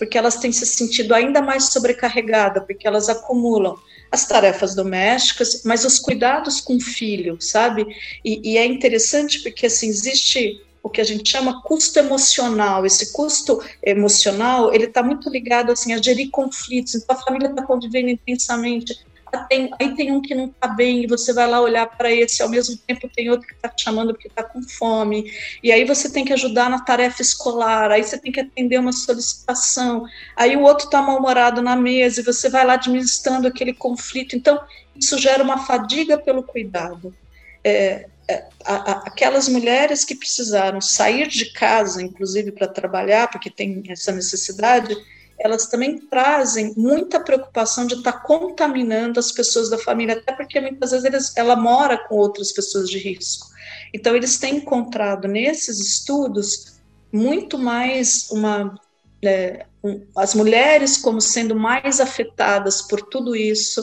porque 0.00 0.16
elas 0.16 0.36
têm 0.36 0.50
se 0.50 0.64
sentido 0.64 1.14
ainda 1.14 1.42
mais 1.42 1.64
sobrecarregadas, 1.64 2.64
porque 2.64 2.88
elas 2.88 3.10
acumulam 3.10 3.76
as 4.10 4.26
tarefas 4.26 4.74
domésticas, 4.74 5.62
mas 5.62 5.84
os 5.84 5.98
cuidados 5.98 6.58
com 6.58 6.76
o 6.76 6.80
filho, 6.80 7.36
sabe? 7.38 7.86
E, 8.24 8.52
e 8.52 8.56
é 8.56 8.64
interessante 8.64 9.42
porque 9.42 9.66
assim 9.66 9.90
existe 9.90 10.58
o 10.82 10.88
que 10.88 11.02
a 11.02 11.04
gente 11.04 11.30
chama 11.30 11.62
custo 11.64 11.98
emocional. 11.98 12.86
Esse 12.86 13.12
custo 13.12 13.62
emocional 13.82 14.72
ele 14.72 14.86
está 14.86 15.02
muito 15.02 15.28
ligado 15.28 15.70
assim 15.70 15.92
a 15.92 16.00
gerir 16.00 16.30
conflitos. 16.30 16.94
Então 16.94 17.14
a 17.14 17.20
família 17.20 17.50
está 17.50 17.62
convivendo 17.62 18.08
intensamente, 18.08 18.98
tem, 19.38 19.70
aí 19.78 19.94
tem 19.94 20.12
um 20.12 20.20
que 20.20 20.34
não 20.34 20.46
está 20.46 20.68
bem, 20.68 21.04
e 21.04 21.06
você 21.06 21.32
vai 21.32 21.48
lá 21.48 21.60
olhar 21.60 21.86
para 21.86 22.12
esse, 22.12 22.42
ao 22.42 22.48
mesmo 22.48 22.76
tempo 22.76 23.08
tem 23.08 23.30
outro 23.30 23.46
que 23.46 23.54
está 23.54 23.68
te 23.68 23.84
chamando 23.84 24.12
porque 24.12 24.28
está 24.28 24.42
com 24.42 24.62
fome, 24.62 25.32
e 25.62 25.70
aí 25.70 25.84
você 25.84 26.10
tem 26.10 26.24
que 26.24 26.32
ajudar 26.32 26.68
na 26.68 26.80
tarefa 26.80 27.22
escolar, 27.22 27.90
aí 27.90 28.02
você 28.02 28.18
tem 28.18 28.32
que 28.32 28.40
atender 28.40 28.78
uma 28.78 28.92
solicitação, 28.92 30.04
aí 30.36 30.56
o 30.56 30.62
outro 30.62 30.86
está 30.86 31.00
mal-humorado 31.00 31.62
na 31.62 31.76
mesa, 31.76 32.20
e 32.20 32.24
você 32.24 32.48
vai 32.48 32.64
lá 32.64 32.74
administrando 32.74 33.46
aquele 33.46 33.72
conflito. 33.72 34.36
Então, 34.36 34.60
isso 34.96 35.18
gera 35.18 35.42
uma 35.42 35.58
fadiga 35.64 36.18
pelo 36.18 36.42
cuidado. 36.42 37.14
É, 37.62 38.06
é, 38.28 38.46
aquelas 38.64 39.48
mulheres 39.48 40.04
que 40.04 40.14
precisaram 40.14 40.80
sair 40.80 41.26
de 41.26 41.52
casa, 41.52 42.02
inclusive 42.02 42.52
para 42.52 42.68
trabalhar, 42.68 43.28
porque 43.28 43.50
tem 43.50 43.82
essa 43.88 44.12
necessidade, 44.12 44.96
elas 45.40 45.66
também 45.66 45.98
trazem 45.98 46.74
muita 46.76 47.18
preocupação 47.18 47.86
de 47.86 47.94
estar 47.94 48.12
tá 48.12 48.18
contaminando 48.20 49.18
as 49.18 49.32
pessoas 49.32 49.70
da 49.70 49.78
família, 49.78 50.14
até 50.14 50.32
porque 50.32 50.60
muitas 50.60 50.90
vezes 50.90 51.04
eles, 51.04 51.36
ela 51.36 51.56
mora 51.56 51.96
com 51.96 52.16
outras 52.16 52.52
pessoas 52.52 52.88
de 52.88 52.98
risco. 52.98 53.48
Então, 53.92 54.14
eles 54.14 54.38
têm 54.38 54.56
encontrado 54.56 55.26
nesses 55.26 55.80
estudos 55.80 56.78
muito 57.12 57.58
mais 57.58 58.30
uma. 58.30 58.78
É, 59.22 59.66
um, 59.82 60.06
as 60.16 60.34
mulheres 60.34 60.96
como 60.96 61.20
sendo 61.20 61.54
mais 61.54 62.00
afetadas 62.00 62.82
por 62.82 63.02
tudo 63.02 63.34
isso 63.34 63.82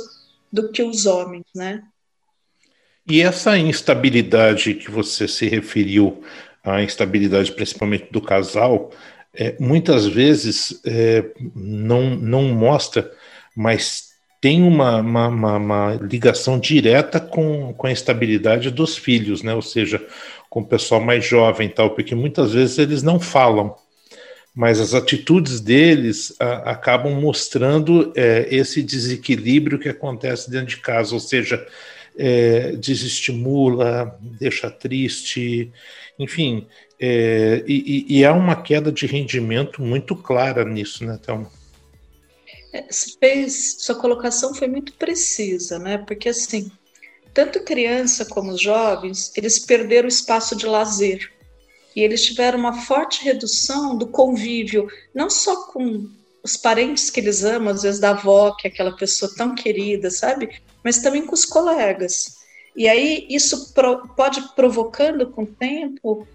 do 0.51 0.71
que 0.71 0.81
os 0.81 1.05
homens, 1.05 1.45
né? 1.55 1.83
E 3.09 3.21
essa 3.21 3.57
instabilidade 3.57 4.73
que 4.73 4.91
você 4.91 5.27
se 5.27 5.47
referiu, 5.47 6.23
a 6.63 6.81
instabilidade 6.81 7.51
principalmente 7.51 8.11
do 8.11 8.21
casal, 8.21 8.91
é, 9.33 9.55
muitas 9.59 10.05
vezes 10.05 10.81
é, 10.85 11.25
não, 11.55 12.15
não 12.15 12.43
mostra, 12.49 13.11
mas 13.55 14.07
tem 14.39 14.61
uma, 14.61 15.01
uma, 15.01 15.57
uma, 15.57 15.93
ligação 15.95 16.59
direta 16.59 17.19
com, 17.19 17.73
com 17.73 17.87
a 17.87 17.91
estabilidade 17.91 18.69
dos 18.69 18.95
filhos, 18.97 19.41
né? 19.41 19.53
ou 19.53 19.61
seja, 19.61 20.05
com 20.49 20.61
o 20.61 20.65
pessoal 20.65 21.01
mais 21.01 21.25
jovem 21.25 21.69
tal, 21.69 21.91
porque 21.91 22.13
muitas 22.15 22.53
vezes 22.53 22.77
eles 22.77 23.03
não 23.03 23.19
falam, 23.19 23.75
mas 24.55 24.79
as 24.79 24.93
atitudes 24.93 25.59
deles 25.59 26.35
a, 26.39 26.71
acabam 26.71 27.13
mostrando 27.19 28.11
é, 28.15 28.47
esse 28.49 28.81
desequilíbrio 28.81 29.79
que 29.79 29.89
acontece 29.89 30.49
dentro 30.49 30.67
de 30.67 30.77
casa, 30.77 31.13
ou 31.13 31.19
seja, 31.19 31.65
é, 32.17 32.71
desestimula, 32.71 34.17
deixa 34.39 34.69
triste, 34.69 35.71
enfim, 36.17 36.67
é, 36.99 37.63
e, 37.67 38.05
e, 38.09 38.25
há 38.25 38.33
uma 38.33 38.55
queda 38.55 38.91
de 38.91 39.05
rendimento 39.05 39.81
muito 39.81 40.15
clara 40.15 40.65
nisso, 40.65 41.05
né, 41.05 41.19
Thelma? 41.23 41.51
É, 42.73 42.85
fez, 43.19 43.77
sua 43.79 43.95
colocação 43.95 44.53
foi 44.53 44.67
muito 44.67 44.93
precisa, 44.93 45.77
né? 45.77 45.99
Porque 45.99 46.29
assim, 46.29 46.71
tanto 47.33 47.63
criança 47.63 48.25
como 48.25 48.51
os 48.51 48.59
jovens, 48.59 49.31
eles 49.37 49.59
perderam 49.59 50.05
o 50.05 50.09
espaço 50.09 50.55
de 50.55 50.65
lazer 50.65 51.31
e 51.95 52.01
eles 52.01 52.25
tiveram 52.25 52.57
uma 52.57 52.81
forte 52.81 53.23
redução 53.23 53.95
do 53.95 54.07
convívio, 54.07 54.87
não 55.13 55.29
só 55.29 55.67
com 55.67 56.09
os 56.43 56.57
parentes 56.57 57.09
que 57.09 57.19
eles 57.19 57.43
amam, 57.43 57.73
às 57.73 57.83
vezes 57.83 57.99
da 57.99 58.11
avó, 58.11 58.55
que 58.55 58.67
é 58.67 58.71
aquela 58.71 58.95
pessoa 58.95 59.31
tão 59.35 59.53
querida, 59.53 60.09
sabe? 60.09 60.61
Mas 60.83 60.99
também 60.99 61.25
com 61.25 61.33
os 61.33 61.45
colegas. 61.45 62.37
E 62.75 62.87
aí 62.87 63.25
isso 63.29 63.73
pro, 63.73 64.07
pode 64.09 64.41
provocando 64.55 65.29
com 65.31 65.43
o 65.43 65.47
tempo 65.47 66.27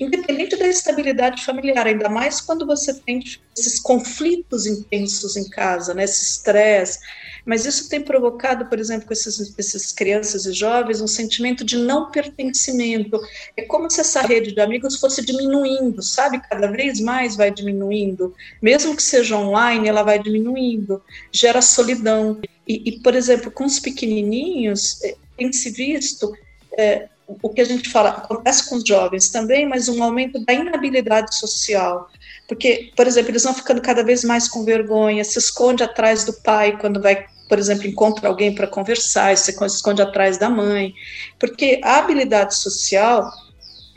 independente 0.00 0.56
da 0.56 0.66
estabilidade 0.66 1.44
familiar, 1.44 1.86
ainda 1.86 2.08
mais 2.08 2.40
quando 2.40 2.66
você 2.66 2.92
tem 2.92 3.22
esses 3.56 3.80
conflitos 3.80 4.66
intensos 4.66 5.36
em 5.36 5.48
casa, 5.48 5.94
né, 5.94 6.04
esse 6.04 6.24
estresse, 6.24 6.98
mas 7.44 7.66
isso 7.66 7.88
tem 7.88 8.00
provocado, 8.00 8.66
por 8.66 8.78
exemplo, 8.78 9.06
com 9.06 9.12
esses, 9.12 9.54
esses 9.58 9.92
crianças 9.92 10.46
e 10.46 10.52
jovens, 10.52 11.00
um 11.00 11.06
sentimento 11.06 11.64
de 11.64 11.76
não 11.76 12.10
pertencimento. 12.10 13.20
É 13.56 13.62
como 13.62 13.90
se 13.90 14.00
essa 14.00 14.22
rede 14.22 14.52
de 14.52 14.60
amigos 14.60 14.98
fosse 14.98 15.24
diminuindo, 15.24 16.02
sabe? 16.02 16.40
Cada 16.40 16.68
vez 16.68 17.00
mais 17.00 17.36
vai 17.36 17.50
diminuindo. 17.50 18.34
Mesmo 18.62 18.96
que 18.96 19.02
seja 19.02 19.36
online, 19.36 19.88
ela 19.88 20.02
vai 20.02 20.18
diminuindo. 20.18 21.02
Gera 21.30 21.60
solidão. 21.60 22.40
E, 22.66 22.88
e 22.88 23.00
por 23.00 23.14
exemplo, 23.14 23.50
com 23.50 23.64
os 23.64 23.78
pequenininhos, 23.78 25.02
é, 25.04 25.14
tem 25.36 25.52
se 25.52 25.70
visto 25.70 26.32
é, 26.78 27.08
o 27.26 27.48
que 27.48 27.60
a 27.60 27.64
gente 27.64 27.90
fala, 27.90 28.10
acontece 28.10 28.68
com 28.68 28.76
os 28.76 28.84
jovens 28.86 29.30
também, 29.30 29.66
mas 29.66 29.88
um 29.88 30.02
aumento 30.02 30.38
da 30.44 30.52
inabilidade 30.52 31.34
social. 31.36 32.08
Porque, 32.46 32.92
por 32.96 33.06
exemplo, 33.06 33.30
eles 33.30 33.44
vão 33.44 33.54
ficando 33.54 33.80
cada 33.80 34.02
vez 34.02 34.22
mais 34.24 34.48
com 34.48 34.64
vergonha, 34.64 35.24
se 35.24 35.38
esconde 35.38 35.82
atrás 35.82 36.24
do 36.24 36.32
pai 36.32 36.78
quando 36.78 37.00
vai, 37.00 37.26
por 37.48 37.58
exemplo, 37.58 37.86
encontra 37.86 38.28
alguém 38.28 38.54
para 38.54 38.66
conversar, 38.66 39.36
se 39.36 39.54
esconde 39.66 40.02
atrás 40.02 40.36
da 40.36 40.50
mãe. 40.50 40.92
Porque 41.38 41.80
a 41.82 41.98
habilidade 41.98 42.56
social, 42.56 43.30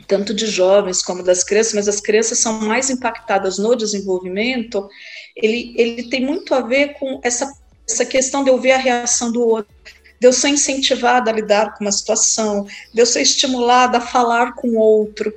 tanto 0.06 0.32
de 0.32 0.46
jovens 0.46 1.02
como 1.02 1.22
das 1.22 1.44
crianças, 1.44 1.74
mas 1.74 1.88
as 1.88 2.00
crianças 2.00 2.38
são 2.38 2.60
mais 2.60 2.88
impactadas 2.88 3.58
no 3.58 3.76
desenvolvimento, 3.76 4.88
ele, 5.36 5.74
ele 5.76 6.08
tem 6.08 6.24
muito 6.24 6.54
a 6.54 6.62
ver 6.62 6.94
com 6.94 7.20
essa, 7.22 7.52
essa 7.86 8.06
questão 8.06 8.42
de 8.42 8.50
eu 8.50 8.58
ver 8.58 8.72
a 8.72 8.78
reação 8.78 9.30
do 9.30 9.46
outro 9.46 9.72
de 10.20 10.26
eu 10.26 10.32
ser 10.32 10.48
incentivada 10.48 11.30
a 11.30 11.34
lidar 11.34 11.74
com 11.74 11.84
uma 11.84 11.92
situação, 11.92 12.66
de 12.92 13.00
eu 13.00 13.06
ser 13.06 13.22
estimulada 13.22 13.98
a 13.98 14.00
falar 14.00 14.52
com 14.54 14.76
outro, 14.76 15.32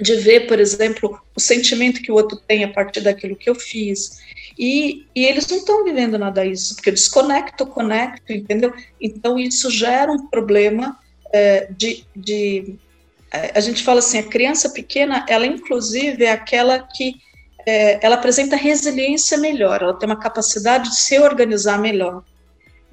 de 0.00 0.16
ver, 0.16 0.46
por 0.46 0.58
exemplo, 0.58 1.20
o 1.34 1.40
sentimento 1.40 2.02
que 2.02 2.10
o 2.10 2.14
outro 2.14 2.38
tem 2.48 2.64
a 2.64 2.72
partir 2.72 3.00
daquilo 3.00 3.36
que 3.36 3.48
eu 3.48 3.54
fiz. 3.54 4.18
E, 4.58 5.06
e 5.14 5.24
eles 5.24 5.46
não 5.48 5.58
estão 5.58 5.84
vivendo 5.84 6.18
nada 6.18 6.48
disso, 6.48 6.74
porque 6.74 6.90
eu 6.90 6.94
desconecto, 6.94 7.66
conecto, 7.66 8.32
entendeu? 8.32 8.72
Então 9.00 9.38
isso 9.38 9.70
gera 9.70 10.10
um 10.10 10.26
problema 10.28 10.98
é, 11.32 11.68
de, 11.70 12.04
de. 12.14 12.76
É, 13.32 13.52
a 13.54 13.60
gente 13.60 13.82
fala 13.82 13.98
assim, 13.98 14.18
a 14.18 14.22
criança 14.22 14.70
pequena, 14.70 15.26
ela 15.28 15.46
inclusive 15.46 16.24
é 16.24 16.30
aquela 16.30 16.78
que 16.78 17.16
é, 17.66 18.04
ela 18.04 18.16
apresenta 18.16 18.54
resiliência 18.54 19.38
melhor, 19.38 19.82
ela 19.82 19.94
tem 19.94 20.08
uma 20.08 20.18
capacidade 20.18 20.90
de 20.90 20.96
se 20.96 21.18
organizar 21.18 21.78
melhor. 21.78 22.22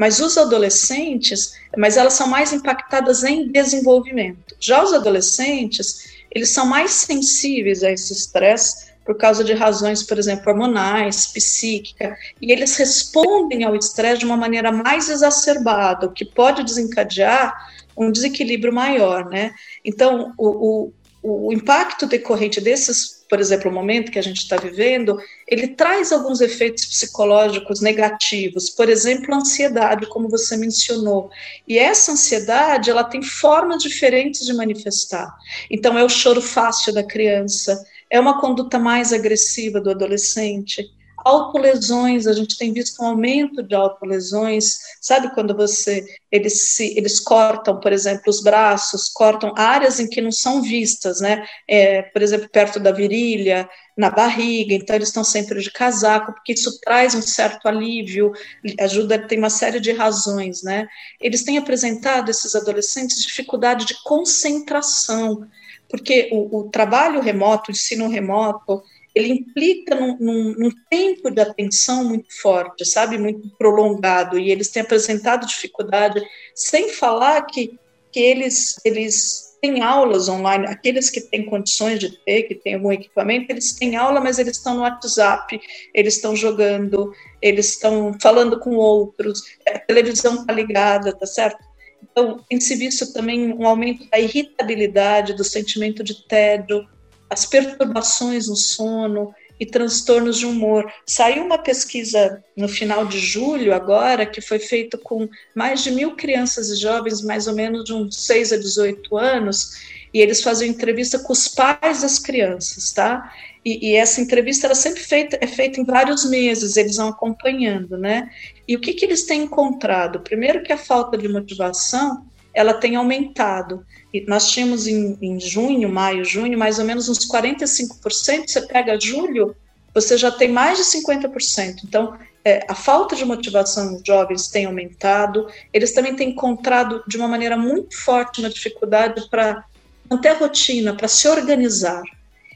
Mas 0.01 0.19
os 0.19 0.35
adolescentes, 0.35 1.53
mas 1.77 1.95
elas 1.95 2.13
são 2.13 2.25
mais 2.25 2.51
impactadas 2.51 3.23
em 3.23 3.47
desenvolvimento. 3.51 4.55
Já 4.59 4.83
os 4.83 4.93
adolescentes, 4.93 6.25
eles 6.31 6.49
são 6.49 6.65
mais 6.65 6.89
sensíveis 6.89 7.83
a 7.83 7.91
esse 7.91 8.11
estresse 8.11 8.89
por 9.05 9.15
causa 9.15 9.43
de 9.43 9.53
razões, 9.53 10.01
por 10.01 10.17
exemplo, 10.17 10.51
hormonais, 10.51 11.27
psíquica, 11.27 12.17
e 12.41 12.51
eles 12.51 12.75
respondem 12.77 13.63
ao 13.63 13.75
estresse 13.75 14.21
de 14.21 14.25
uma 14.25 14.35
maneira 14.35 14.71
mais 14.71 15.07
exacerbada, 15.07 16.07
o 16.07 16.11
que 16.11 16.25
pode 16.25 16.63
desencadear 16.63 17.53
um 17.95 18.11
desequilíbrio 18.11 18.73
maior, 18.73 19.29
né? 19.29 19.53
Então, 19.85 20.33
o, 20.35 20.93
o, 21.21 21.47
o 21.47 21.53
impacto 21.53 22.07
decorrente 22.07 22.59
desses 22.59 23.20
por 23.31 23.39
exemplo, 23.39 23.71
o 23.71 23.73
momento 23.73 24.11
que 24.11 24.19
a 24.19 24.21
gente 24.21 24.39
está 24.39 24.57
vivendo, 24.57 25.17
ele 25.47 25.69
traz 25.69 26.11
alguns 26.11 26.41
efeitos 26.41 26.85
psicológicos 26.85 27.79
negativos, 27.79 28.69
por 28.69 28.89
exemplo, 28.89 29.33
a 29.33 29.37
ansiedade, 29.37 30.05
como 30.07 30.27
você 30.27 30.57
mencionou. 30.57 31.31
E 31.65 31.79
essa 31.79 32.11
ansiedade, 32.11 32.89
ela 32.89 33.05
tem 33.05 33.23
formas 33.23 33.81
diferentes 33.81 34.45
de 34.45 34.53
manifestar. 34.53 35.33
Então, 35.69 35.97
é 35.97 36.03
o 36.03 36.09
choro 36.09 36.41
fácil 36.41 36.93
da 36.93 37.03
criança, 37.03 37.81
é 38.09 38.19
uma 38.19 38.41
conduta 38.41 38.77
mais 38.77 39.13
agressiva 39.13 39.79
do 39.79 39.91
adolescente, 39.91 40.91
autolesões, 41.23 42.27
a 42.27 42.33
gente 42.33 42.57
tem 42.57 42.73
visto 42.73 43.01
um 43.01 43.07
aumento 43.07 43.63
de 43.63 43.75
autolesões, 43.75 44.77
sabe 45.01 45.33
quando 45.33 45.55
você 45.55 46.05
eles 46.31 46.75
se 46.75 46.97
eles 46.97 47.19
cortam, 47.19 47.79
por 47.79 47.91
exemplo, 47.91 48.23
os 48.27 48.41
braços, 48.41 49.09
cortam 49.09 49.53
áreas 49.57 49.99
em 49.99 50.07
que 50.07 50.21
não 50.21 50.31
são 50.31 50.61
vistas, 50.61 51.19
né? 51.19 51.45
É, 51.67 52.01
por 52.03 52.21
exemplo, 52.21 52.49
perto 52.49 52.79
da 52.79 52.91
virilha, 52.91 53.69
na 53.97 54.09
barriga, 54.09 54.73
então 54.73 54.95
eles 54.95 55.09
estão 55.09 55.23
sempre 55.23 55.61
de 55.61 55.69
casaco, 55.71 56.33
porque 56.33 56.53
isso 56.53 56.79
traz 56.79 57.13
um 57.13 57.21
certo 57.21 57.67
alívio, 57.67 58.31
ajuda, 58.79 59.27
tem 59.27 59.37
uma 59.37 59.49
série 59.49 59.79
de 59.79 59.91
razões, 59.91 60.63
né? 60.63 60.87
Eles 61.19 61.43
têm 61.43 61.57
apresentado 61.57 62.29
esses 62.29 62.55
adolescentes 62.55 63.21
dificuldade 63.21 63.85
de 63.85 64.01
concentração, 64.03 65.45
porque 65.89 66.29
o, 66.31 66.59
o 66.59 66.69
trabalho 66.69 67.19
remoto, 67.19 67.69
o 67.69 67.73
ensino 67.73 68.07
remoto, 68.07 68.81
ele 69.13 69.29
implica 69.29 69.95
num, 69.95 70.17
num, 70.19 70.53
num, 70.57 70.71
tempo 70.89 71.29
de 71.29 71.41
atenção 71.41 72.03
muito 72.03 72.27
forte, 72.41 72.85
sabe, 72.85 73.17
muito 73.17 73.49
prolongado, 73.57 74.39
e 74.39 74.51
eles 74.51 74.69
têm 74.69 74.81
apresentado 74.81 75.45
dificuldade, 75.45 76.21
sem 76.55 76.89
falar 76.89 77.41
que, 77.43 77.77
que 78.11 78.19
eles, 78.19 78.79
eles 78.85 79.51
têm 79.61 79.81
aulas 79.81 80.27
online, 80.27 80.65
aqueles 80.67 81.09
que 81.09 81.21
têm 81.21 81.45
condições 81.45 81.99
de 81.99 82.17
ter, 82.25 82.43
que 82.43 82.55
têm 82.55 82.75
algum 82.75 82.91
equipamento, 82.91 83.51
eles 83.51 83.73
têm 83.73 83.95
aula, 83.95 84.19
mas 84.19 84.39
eles 84.39 84.57
estão 84.57 84.75
no 84.75 84.81
WhatsApp, 84.81 85.59
eles 85.93 86.15
estão 86.15 86.35
jogando, 86.35 87.13
eles 87.41 87.69
estão 87.69 88.15
falando 88.19 88.59
com 88.59 88.75
outros, 88.75 89.43
a 89.67 89.77
televisão 89.77 90.41
está 90.41 90.53
ligada, 90.53 91.13
tá 91.13 91.25
certo? 91.25 91.63
Então, 92.11 92.43
tem 92.49 92.59
se 92.59 92.75
visto 92.75 93.13
também 93.13 93.53
um 93.53 93.65
aumento 93.65 94.09
da 94.09 94.19
irritabilidade, 94.19 95.35
do 95.35 95.43
sentimento 95.43 96.03
de 96.03 96.27
tédio, 96.27 96.87
as 97.31 97.45
perturbações 97.45 98.47
no 98.47 98.55
sono. 98.55 99.33
e 99.59 99.65
transtornos 99.67 100.39
de 100.39 100.47
humor. 100.47 100.91
Saiu 101.05 101.45
uma 101.45 101.59
pesquisa 101.59 102.43
no 102.57 102.67
final 102.67 103.05
de 103.05 103.19
julho, 103.19 103.75
agora, 103.75 104.25
que 104.25 104.41
foi 104.41 104.57
feita 104.57 104.97
com 104.97 105.29
mais 105.53 105.83
de 105.83 105.91
mil 105.91 106.15
crianças 106.15 106.71
e 106.71 106.75
jovens, 106.77 107.21
mais 107.21 107.45
ou 107.45 107.53
menos 107.53 107.85
de 107.85 107.93
uns 107.93 108.25
6 108.25 108.53
a 108.53 108.57
18 108.57 109.15
anos, 109.15 109.77
e 110.11 110.19
eles 110.19 110.41
faziam 110.41 110.67
entrevista 110.67 111.19
com 111.19 111.31
os 111.31 111.47
pais 111.47 112.01
das 112.01 112.17
crianças, 112.17 112.91
tá? 112.91 113.31
E, 113.63 113.91
e, 113.91 113.95
essa 113.95 114.19
entrevista 114.19 114.65
era 114.65 114.73
sempre 114.73 115.03
feita, 115.03 115.37
é 115.39 115.45
feita 115.45 115.79
em 115.79 115.83
vários 115.83 116.27
meses, 116.27 116.75
eles 116.75 116.95
vão 116.95 117.09
acompanhando, 117.09 117.99
né? 117.99 118.31
E 118.67 118.75
o 118.75 118.79
que, 118.79 118.93
que 118.93 119.05
eles 119.05 119.23
têm 119.23 119.43
encontrado? 119.43 120.21
Primeiro 120.21 120.63
que 120.63 120.73
a 120.73 120.77
falta 120.77 121.15
de 121.15 121.27
motivação, 121.27 122.25
ela 122.53 122.73
tem 122.73 122.95
aumentado. 122.95 123.85
E 124.13 124.25
nós 124.27 124.49
tínhamos 124.49 124.87
em, 124.87 125.17
em 125.21 125.39
junho, 125.39 125.89
maio, 125.89 126.25
junho, 126.25 126.57
mais 126.57 126.79
ou 126.79 126.85
menos 126.85 127.09
uns 127.09 127.19
45%, 127.27 128.47
você 128.47 128.61
pega 128.67 128.99
julho, 128.99 129.55
você 129.93 130.17
já 130.17 130.31
tem 130.31 130.49
mais 130.49 130.77
de 130.77 130.83
50%. 130.83 131.81
Então, 131.83 132.17
é, 132.43 132.65
a 132.67 132.75
falta 132.75 133.15
de 133.15 133.23
motivação 133.23 133.93
dos 133.93 134.01
jovens 134.05 134.47
tem 134.47 134.65
aumentado, 134.65 135.47
eles 135.71 135.93
também 135.93 136.15
têm 136.15 136.29
encontrado 136.29 137.03
de 137.07 137.17
uma 137.17 137.27
maneira 137.27 137.55
muito 137.55 137.95
forte 137.97 138.41
uma 138.41 138.49
dificuldade 138.49 139.29
para 139.29 139.63
manter 140.09 140.29
a 140.29 140.37
rotina, 140.37 140.95
para 140.95 141.07
se 141.07 141.27
organizar 141.27 142.01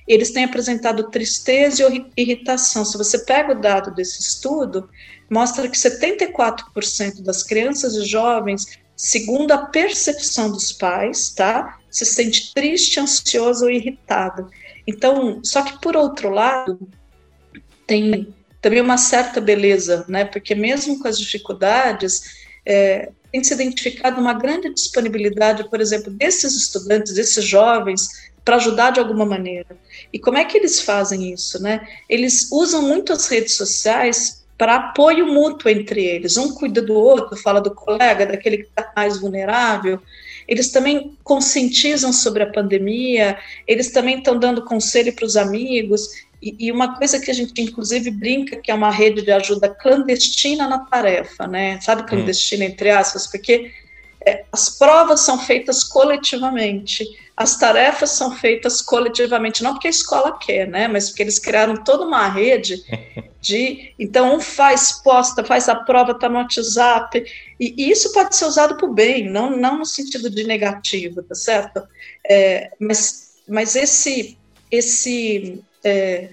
eles 0.07 0.31
têm 0.31 0.43
apresentado 0.43 1.09
tristeza 1.09 1.87
e 1.91 2.05
irritação. 2.15 2.85
Se 2.85 2.97
você 2.97 3.19
pega 3.19 3.53
o 3.53 3.59
dado 3.59 3.93
desse 3.93 4.21
estudo, 4.21 4.89
mostra 5.29 5.67
que 5.67 5.77
74% 5.77 7.21
das 7.21 7.41
crianças 7.41 7.95
e 7.95 8.05
jovens, 8.05 8.77
segundo 8.95 9.51
a 9.51 9.65
percepção 9.65 10.51
dos 10.51 10.71
pais, 10.71 11.31
tá, 11.31 11.79
se 11.89 12.05
sente 12.05 12.53
triste, 12.53 12.99
ansioso 12.99 13.65
ou 13.65 13.71
irritado. 13.71 14.49
Então, 14.87 15.41
só 15.43 15.61
que 15.61 15.79
por 15.81 15.95
outro 15.95 16.29
lado, 16.29 16.79
tem 17.87 18.33
também 18.61 18.81
uma 18.81 18.97
certa 18.97 19.39
beleza, 19.39 20.05
né? 20.07 20.25
Porque 20.25 20.55
mesmo 20.55 20.99
com 20.99 21.07
as 21.07 21.19
dificuldades, 21.19 22.45
é, 22.65 23.11
tem 23.31 23.43
se 23.43 23.53
identificado 23.53 24.19
uma 24.19 24.33
grande 24.33 24.73
disponibilidade, 24.73 25.69
por 25.69 25.81
exemplo, 25.81 26.11
desses 26.11 26.55
estudantes, 26.55 27.13
desses 27.13 27.43
jovens, 27.43 28.31
para 28.43 28.55
ajudar 28.55 28.91
de 28.91 28.99
alguma 28.99 29.25
maneira. 29.25 29.77
E 30.13 30.19
como 30.19 30.37
é 30.37 30.45
que 30.45 30.57
eles 30.57 30.79
fazem 30.79 31.33
isso, 31.33 31.61
né? 31.61 31.87
Eles 32.07 32.51
usam 32.51 32.81
muito 32.81 33.11
as 33.11 33.27
redes 33.27 33.55
sociais 33.55 34.44
para 34.57 34.75
apoio 34.75 35.27
mútuo 35.27 35.69
entre 35.69 36.03
eles. 36.03 36.37
Um 36.37 36.53
cuida 36.53 36.81
do 36.81 36.93
outro, 36.93 37.35
fala 37.37 37.59
do 37.59 37.73
colega, 37.73 38.25
daquele 38.25 38.57
que 38.57 38.69
está 38.69 38.91
mais 38.95 39.19
vulnerável. 39.19 39.99
Eles 40.47 40.71
também 40.71 41.17
conscientizam 41.23 42.13
sobre 42.13 42.43
a 42.43 42.51
pandemia, 42.51 43.37
eles 43.67 43.91
também 43.91 44.19
estão 44.19 44.37
dando 44.37 44.63
conselho 44.63 45.13
para 45.13 45.25
os 45.25 45.35
amigos. 45.35 46.07
E, 46.41 46.55
e, 46.67 46.71
uma 46.71 46.97
coisa 46.97 47.19
que 47.19 47.31
a 47.31 47.33
gente, 47.33 47.59
inclusive, 47.61 48.11
brinca 48.11 48.57
que 48.57 48.69
é 48.69 48.73
uma 48.73 48.91
rede 48.91 49.23
de 49.23 49.31
ajuda 49.31 49.67
clandestina 49.69 50.67
na 50.67 50.79
tarefa, 50.79 51.47
né? 51.47 51.79
Sabe, 51.81 52.03
hum. 52.03 52.05
clandestina, 52.05 52.65
entre 52.65 52.91
aspas, 52.91 53.27
porque 53.27 53.71
as 54.51 54.69
provas 54.69 55.21
são 55.21 55.39
feitas 55.39 55.83
coletivamente. 55.83 57.05
As 57.37 57.57
tarefas 57.57 58.11
são 58.11 58.35
feitas 58.35 58.81
coletivamente, 58.81 59.61
não 59.61 59.73
porque 59.73 59.87
a 59.87 59.91
escola 59.91 60.37
quer, 60.39 60.67
né, 60.67 60.87
mas 60.87 61.09
porque 61.09 61.23
eles 61.23 61.37
criaram 61.37 61.75
toda 61.75 62.05
uma 62.05 62.29
rede 62.29 62.81
de, 63.41 63.93
então 63.99 64.35
um 64.35 64.39
faz 64.39 65.03
posta, 65.03 65.43
faz 65.43 65.67
a 65.67 65.75
prova, 65.75 66.13
está 66.13 66.29
no 66.29 66.37
WhatsApp, 66.37 67.23
e, 67.59 67.75
e, 67.77 67.91
isso 67.91 68.13
pode 68.13 68.35
ser 68.35 68.45
usado 68.45 68.75
para 68.77 68.85
o 68.85 68.93
bem, 68.93 69.29
não, 69.29 69.55
não 69.55 69.79
no 69.79 69.85
sentido 69.85 70.29
de 70.29 70.45
negativo, 70.45 71.21
tá 71.21 71.35
certo? 71.35 71.83
É, 72.27 72.71
mas, 72.79 73.33
mas 73.47 73.75
esse, 73.75 74.37
esse, 74.71 75.61
é, 75.83 76.29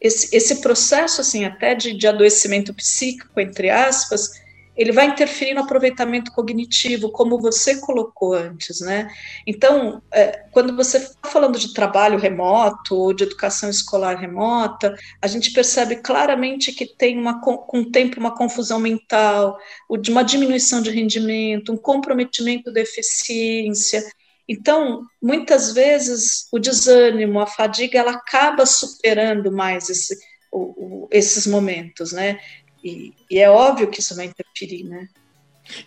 esse, 0.00 0.34
esse 0.34 0.56
processo, 0.56 1.20
assim, 1.20 1.44
até 1.44 1.74
de, 1.74 1.92
de 1.92 2.06
adoecimento 2.06 2.72
psíquico, 2.72 3.38
entre 3.38 3.68
aspas, 3.68 4.32
ele 4.76 4.92
vai 4.92 5.06
interferir 5.06 5.54
no 5.54 5.62
aproveitamento 5.62 6.30
cognitivo, 6.32 7.10
como 7.10 7.40
você 7.40 7.80
colocou 7.80 8.34
antes, 8.34 8.80
né? 8.80 9.08
Então, 9.46 10.02
é, 10.12 10.44
quando 10.52 10.76
você 10.76 10.98
está 10.98 11.30
falando 11.30 11.58
de 11.58 11.72
trabalho 11.72 12.18
remoto 12.18 12.94
ou 12.94 13.14
de 13.14 13.24
educação 13.24 13.70
escolar 13.70 14.18
remota, 14.18 14.94
a 15.22 15.26
gente 15.26 15.52
percebe 15.52 15.96
claramente 15.96 16.72
que 16.72 16.86
tem 16.86 17.18
uma, 17.18 17.40
com 17.40 17.80
o 17.80 17.90
tempo 17.90 18.20
uma 18.20 18.36
confusão 18.36 18.78
mental, 18.78 19.58
uma 19.88 20.22
diminuição 20.22 20.82
de 20.82 20.90
rendimento, 20.90 21.72
um 21.72 21.76
comprometimento 21.76 22.70
da 22.70 22.80
eficiência. 22.80 24.04
Então, 24.46 25.02
muitas 25.20 25.72
vezes 25.72 26.48
o 26.52 26.58
desânimo, 26.58 27.40
a 27.40 27.46
fadiga, 27.46 27.98
ela 27.98 28.12
acaba 28.12 28.66
superando 28.66 29.50
mais 29.50 29.88
esse, 29.88 30.16
o, 30.52 31.04
o, 31.04 31.08
esses 31.10 31.46
momentos, 31.46 32.12
né? 32.12 32.38
E, 32.86 33.12
e 33.28 33.38
é 33.40 33.50
óbvio 33.50 33.88
que 33.88 33.98
isso 33.98 34.14
vai 34.14 34.26
interferir, 34.26 34.84
né? 34.84 35.08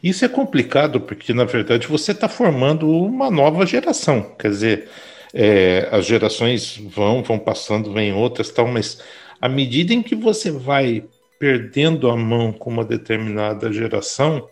Isso 0.04 0.26
é 0.26 0.28
complicado 0.28 1.00
porque, 1.00 1.34
na 1.34 1.46
verdade, 1.46 1.88
você 1.88 2.12
está 2.12 2.28
formando 2.28 2.90
uma 2.90 3.32
nova 3.32 3.66
geração. 3.66 4.36
Quer 4.38 4.50
dizer, 4.50 4.90
é, 5.34 5.88
as 5.90 6.06
gerações 6.06 6.78
vão, 6.78 7.24
vão 7.24 7.40
passando, 7.40 7.94
vem 7.94 8.14
outras, 8.14 8.50
tal, 8.50 8.68
mas 8.68 9.02
à 9.40 9.48
medida 9.48 9.94
em 9.94 10.04
que 10.04 10.16
você 10.16 10.52
vai 10.52 11.06
perdendo 11.40 12.10
a 12.10 12.18
mão 12.18 12.52
com 12.52 12.70
uma 12.70 12.84
determinada 12.84 13.72
geração, 13.72 14.50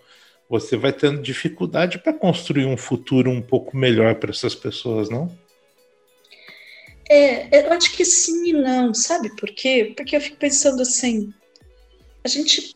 você 0.50 0.78
vai 0.78 0.94
tendo 0.94 1.22
dificuldade 1.22 2.00
para 2.00 2.14
construir 2.14 2.66
um 2.66 2.78
futuro 2.78 3.30
um 3.30 3.42
pouco 3.42 3.76
melhor 3.76 4.16
para 4.16 4.32
essas 4.32 4.56
pessoas, 4.56 5.10
não? 5.10 5.30
É, 7.10 7.66
eu 7.66 7.74
acho 7.74 7.92
que 7.94 8.06
sim 8.06 8.50
e 8.50 8.54
não, 8.54 8.94
sabe 8.94 9.36
por 9.36 9.50
quê? 9.50 9.94
Porque 9.96 10.16
eu 10.16 10.22
fico 10.22 10.38
pensando 10.38 10.82
assim, 10.82 11.34
a 12.28 12.30
gente 12.30 12.76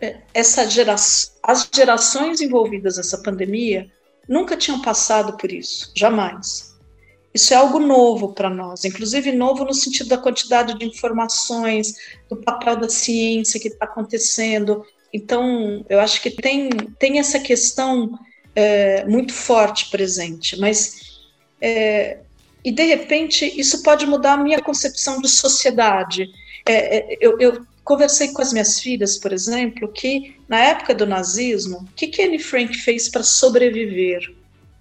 é, 0.00 0.18
essa 0.34 0.68
geração, 0.68 1.32
as 1.42 1.68
gerações 1.74 2.40
envolvidas 2.40 2.96
nessa 2.96 3.18
pandemia 3.18 3.90
nunca 4.28 4.56
tinham 4.56 4.82
passado 4.82 5.36
por 5.36 5.50
isso, 5.50 5.90
jamais. 5.96 6.76
Isso 7.32 7.52
é 7.54 7.56
algo 7.56 7.78
novo 7.78 8.32
para 8.32 8.50
nós, 8.50 8.84
inclusive 8.84 9.32
novo 9.32 9.64
no 9.64 9.72
sentido 9.72 10.08
da 10.08 10.18
quantidade 10.18 10.76
de 10.78 10.84
informações, 10.84 11.94
do 12.28 12.36
papel 12.36 12.76
da 12.76 12.88
ciência 12.88 13.60
que 13.60 13.68
está 13.68 13.84
acontecendo. 13.84 14.84
Então, 15.12 15.84
eu 15.88 16.00
acho 16.00 16.20
que 16.20 16.30
tem, 16.30 16.68
tem 16.98 17.18
essa 17.18 17.38
questão 17.38 18.18
é, 18.56 19.04
muito 19.04 19.32
forte 19.32 19.90
presente, 19.90 20.58
mas 20.58 21.20
é, 21.60 22.18
e 22.64 22.72
de 22.72 22.84
repente 22.84 23.44
isso 23.58 23.82
pode 23.82 24.04
mudar 24.06 24.34
a 24.34 24.42
minha 24.42 24.60
concepção 24.60 25.20
de 25.20 25.28
sociedade. 25.28 26.28
É, 26.66 26.98
é 26.98 27.16
eu, 27.20 27.38
eu 27.38 27.67
conversei 27.88 28.28
com 28.34 28.42
as 28.42 28.52
minhas 28.52 28.78
filhas, 28.78 29.16
por 29.16 29.32
exemplo, 29.32 29.90
que 29.90 30.36
na 30.46 30.58
época 30.58 30.94
do 30.94 31.06
nazismo, 31.06 31.78
o 31.78 31.94
que, 31.96 32.08
que 32.08 32.20
Anne 32.20 32.38
Frank 32.38 32.76
fez 32.76 33.08
para 33.08 33.22
sobreviver? 33.22 34.30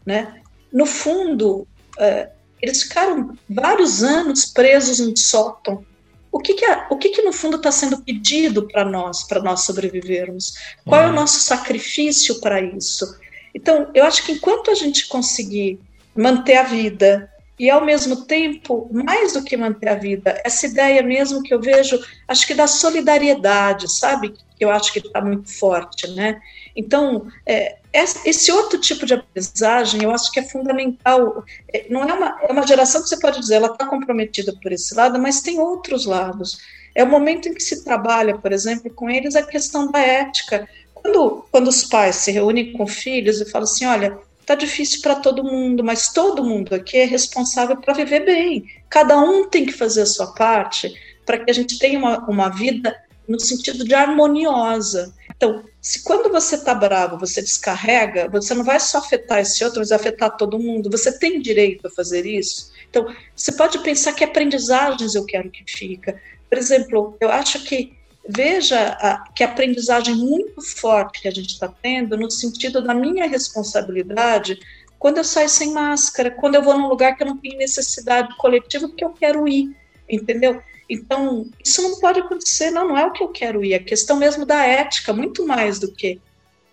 Né? 0.05 0.41
No 0.73 0.85
fundo, 0.85 1.65
uh, 1.97 2.29
eles 2.61 2.83
ficaram 2.83 3.33
vários 3.49 4.03
anos 4.03 4.45
presos 4.45 4.99
num 4.99 5.15
sótão. 5.15 5.85
O 6.29 6.39
que, 6.39 6.53
que, 6.53 6.65
é, 6.65 6.85
o 6.89 6.97
que, 6.97 7.09
que 7.09 7.21
no 7.21 7.31
fundo 7.31 7.55
está 7.55 7.71
sendo 7.71 8.01
pedido 8.01 8.67
para 8.67 8.83
nós, 8.83 9.23
para 9.23 9.41
nós 9.41 9.61
sobrevivermos? 9.61 10.55
Qual 10.83 11.01
é 11.01 11.05
o 11.05 11.07
uhum. 11.07 11.15
nosso 11.15 11.39
sacrifício 11.39 12.41
para 12.41 12.59
isso? 12.59 13.17
Então, 13.55 13.89
eu 13.93 14.03
acho 14.03 14.25
que 14.25 14.33
enquanto 14.33 14.69
a 14.69 14.75
gente 14.75 15.07
conseguir 15.07 15.79
manter 16.13 16.57
a 16.57 16.63
vida, 16.63 17.31
e 17.59 17.69
ao 17.69 17.83
mesmo 17.83 18.25
tempo, 18.25 18.87
mais 18.91 19.33
do 19.33 19.43
que 19.43 19.57
manter 19.57 19.89
a 19.89 19.95
vida, 19.95 20.39
essa 20.45 20.67
ideia 20.67 21.01
mesmo 21.01 21.41
que 21.41 21.53
eu 21.53 21.59
vejo, 21.59 21.99
acho 22.27 22.45
que 22.45 22.53
da 22.53 22.67
solidariedade, 22.67 23.91
sabe? 23.91 24.33
Que 24.57 24.63
eu 24.63 24.69
acho 24.69 24.93
que 24.93 24.99
está 24.99 25.21
muito 25.21 25.51
forte, 25.57 26.07
né? 26.11 26.39
Então, 26.75 27.27
é, 27.47 27.77
esse 27.91 28.51
outro 28.51 28.79
tipo 28.79 29.07
de 29.07 29.15
aprendizagem, 29.15 30.03
eu 30.03 30.11
acho 30.11 30.31
que 30.31 30.39
é 30.39 30.43
fundamental. 30.43 31.43
É, 31.73 31.87
não 31.89 32.03
é 32.03 32.13
uma, 32.13 32.39
é 32.43 32.51
uma 32.51 32.67
geração 32.67 33.01
que 33.01 33.09
você 33.09 33.19
pode 33.19 33.39
dizer, 33.39 33.55
ela 33.55 33.71
está 33.71 33.87
comprometida 33.87 34.53
por 34.61 34.71
esse 34.71 34.93
lado, 34.93 35.19
mas 35.19 35.41
tem 35.41 35.59
outros 35.59 36.05
lados. 36.05 36.59
É 36.93 37.03
o 37.03 37.07
momento 37.07 37.49
em 37.49 37.55
que 37.55 37.63
se 37.63 37.83
trabalha, 37.83 38.37
por 38.37 38.51
exemplo, 38.51 38.93
com 38.93 39.09
eles 39.09 39.35
a 39.35 39.41
questão 39.41 39.89
da 39.89 39.99
ética. 39.99 40.69
Quando, 40.93 41.47
quando 41.51 41.67
os 41.69 41.83
pais 41.83 42.17
se 42.17 42.31
reúnem 42.31 42.73
com 42.73 42.85
filhos 42.85 43.41
e 43.41 43.49
falam 43.49 43.63
assim, 43.63 43.85
olha, 43.85 44.19
Tá 44.47 44.55
difícil 44.55 45.01
para 45.01 45.15
todo 45.15 45.43
mundo, 45.43 45.83
mas 45.83 46.13
todo 46.13 46.41
mundo 46.41 46.73
aqui 46.73 46.95
é 46.95 47.03
responsável 47.03 47.75
para 47.75 47.93
viver 47.93 48.23
bem. 48.23 48.63
Cada 48.89 49.19
um 49.19 49.49
tem 49.49 49.65
que 49.65 49.73
fazer 49.73 50.03
a 50.03 50.05
sua 50.05 50.33
parte 50.33 50.95
para 51.25 51.43
que 51.43 51.51
a 51.51 51.53
gente 51.53 51.77
tenha 51.77 51.99
uma, 51.99 52.19
uma 52.29 52.47
vida 52.47 52.95
no 53.27 53.37
sentido 53.41 53.83
de 53.83 53.93
harmoniosa. 53.93 55.13
Então, 55.35 55.65
se 55.81 56.01
quando 56.01 56.31
você 56.31 56.55
está 56.55 56.73
bravo, 56.73 57.19
você 57.19 57.41
descarrega, 57.41 58.29
você 58.29 58.53
não 58.53 58.63
vai 58.63 58.79
só 58.79 58.99
afetar 58.99 59.39
esse 59.39 59.61
outro, 59.65 59.79
mas 59.79 59.91
afetar 59.91 60.37
todo 60.37 60.57
mundo. 60.57 60.89
Você 60.89 61.19
tem 61.19 61.41
direito 61.41 61.85
a 61.85 61.91
fazer 61.91 62.25
isso. 62.25 62.71
Então, 62.89 63.13
você 63.35 63.51
pode 63.51 63.79
pensar 63.79 64.13
que 64.13 64.23
aprendizagens 64.23 65.13
eu 65.13 65.25
quero 65.25 65.51
que 65.51 65.65
fica. 65.67 66.21
Por 66.49 66.57
exemplo, 66.57 67.17
eu 67.19 67.29
acho 67.29 67.65
que 67.65 67.97
veja 68.27 68.97
a, 68.99 69.29
que 69.33 69.43
aprendizagem 69.43 70.15
muito 70.15 70.61
forte 70.61 71.21
que 71.21 71.27
a 71.27 71.31
gente 71.31 71.49
está 71.49 71.67
tendo 71.67 72.17
no 72.17 72.29
sentido 72.29 72.81
da 72.81 72.93
minha 72.93 73.27
responsabilidade 73.27 74.59
quando 74.99 75.17
eu 75.17 75.23
saio 75.23 75.49
sem 75.49 75.71
máscara, 75.71 76.31
quando 76.31 76.55
eu 76.55 76.63
vou 76.63 76.77
num 76.77 76.87
lugar 76.87 77.15
que 77.15 77.23
eu 77.23 77.27
não 77.27 77.37
tenho 77.37 77.57
necessidade 77.57 78.35
coletiva 78.37 78.87
porque 78.87 79.05
eu 79.05 79.11
quero 79.11 79.47
ir. 79.47 79.75
entendeu? 80.09 80.61
Então, 80.89 81.45
isso 81.63 81.81
não 81.81 81.99
pode 81.99 82.19
acontecer, 82.19 82.71
não, 82.71 82.87
não 82.87 82.97
é 82.97 83.05
o 83.05 83.11
que 83.11 83.21
eu 83.21 83.27
quero 83.27 83.63
ir. 83.63 83.73
É 83.73 83.79
questão 83.79 84.17
mesmo 84.17 84.45
da 84.45 84.65
ética, 84.65 85.11
muito 85.11 85.45
mais 85.45 85.79
do 85.79 85.91
que 85.91 86.19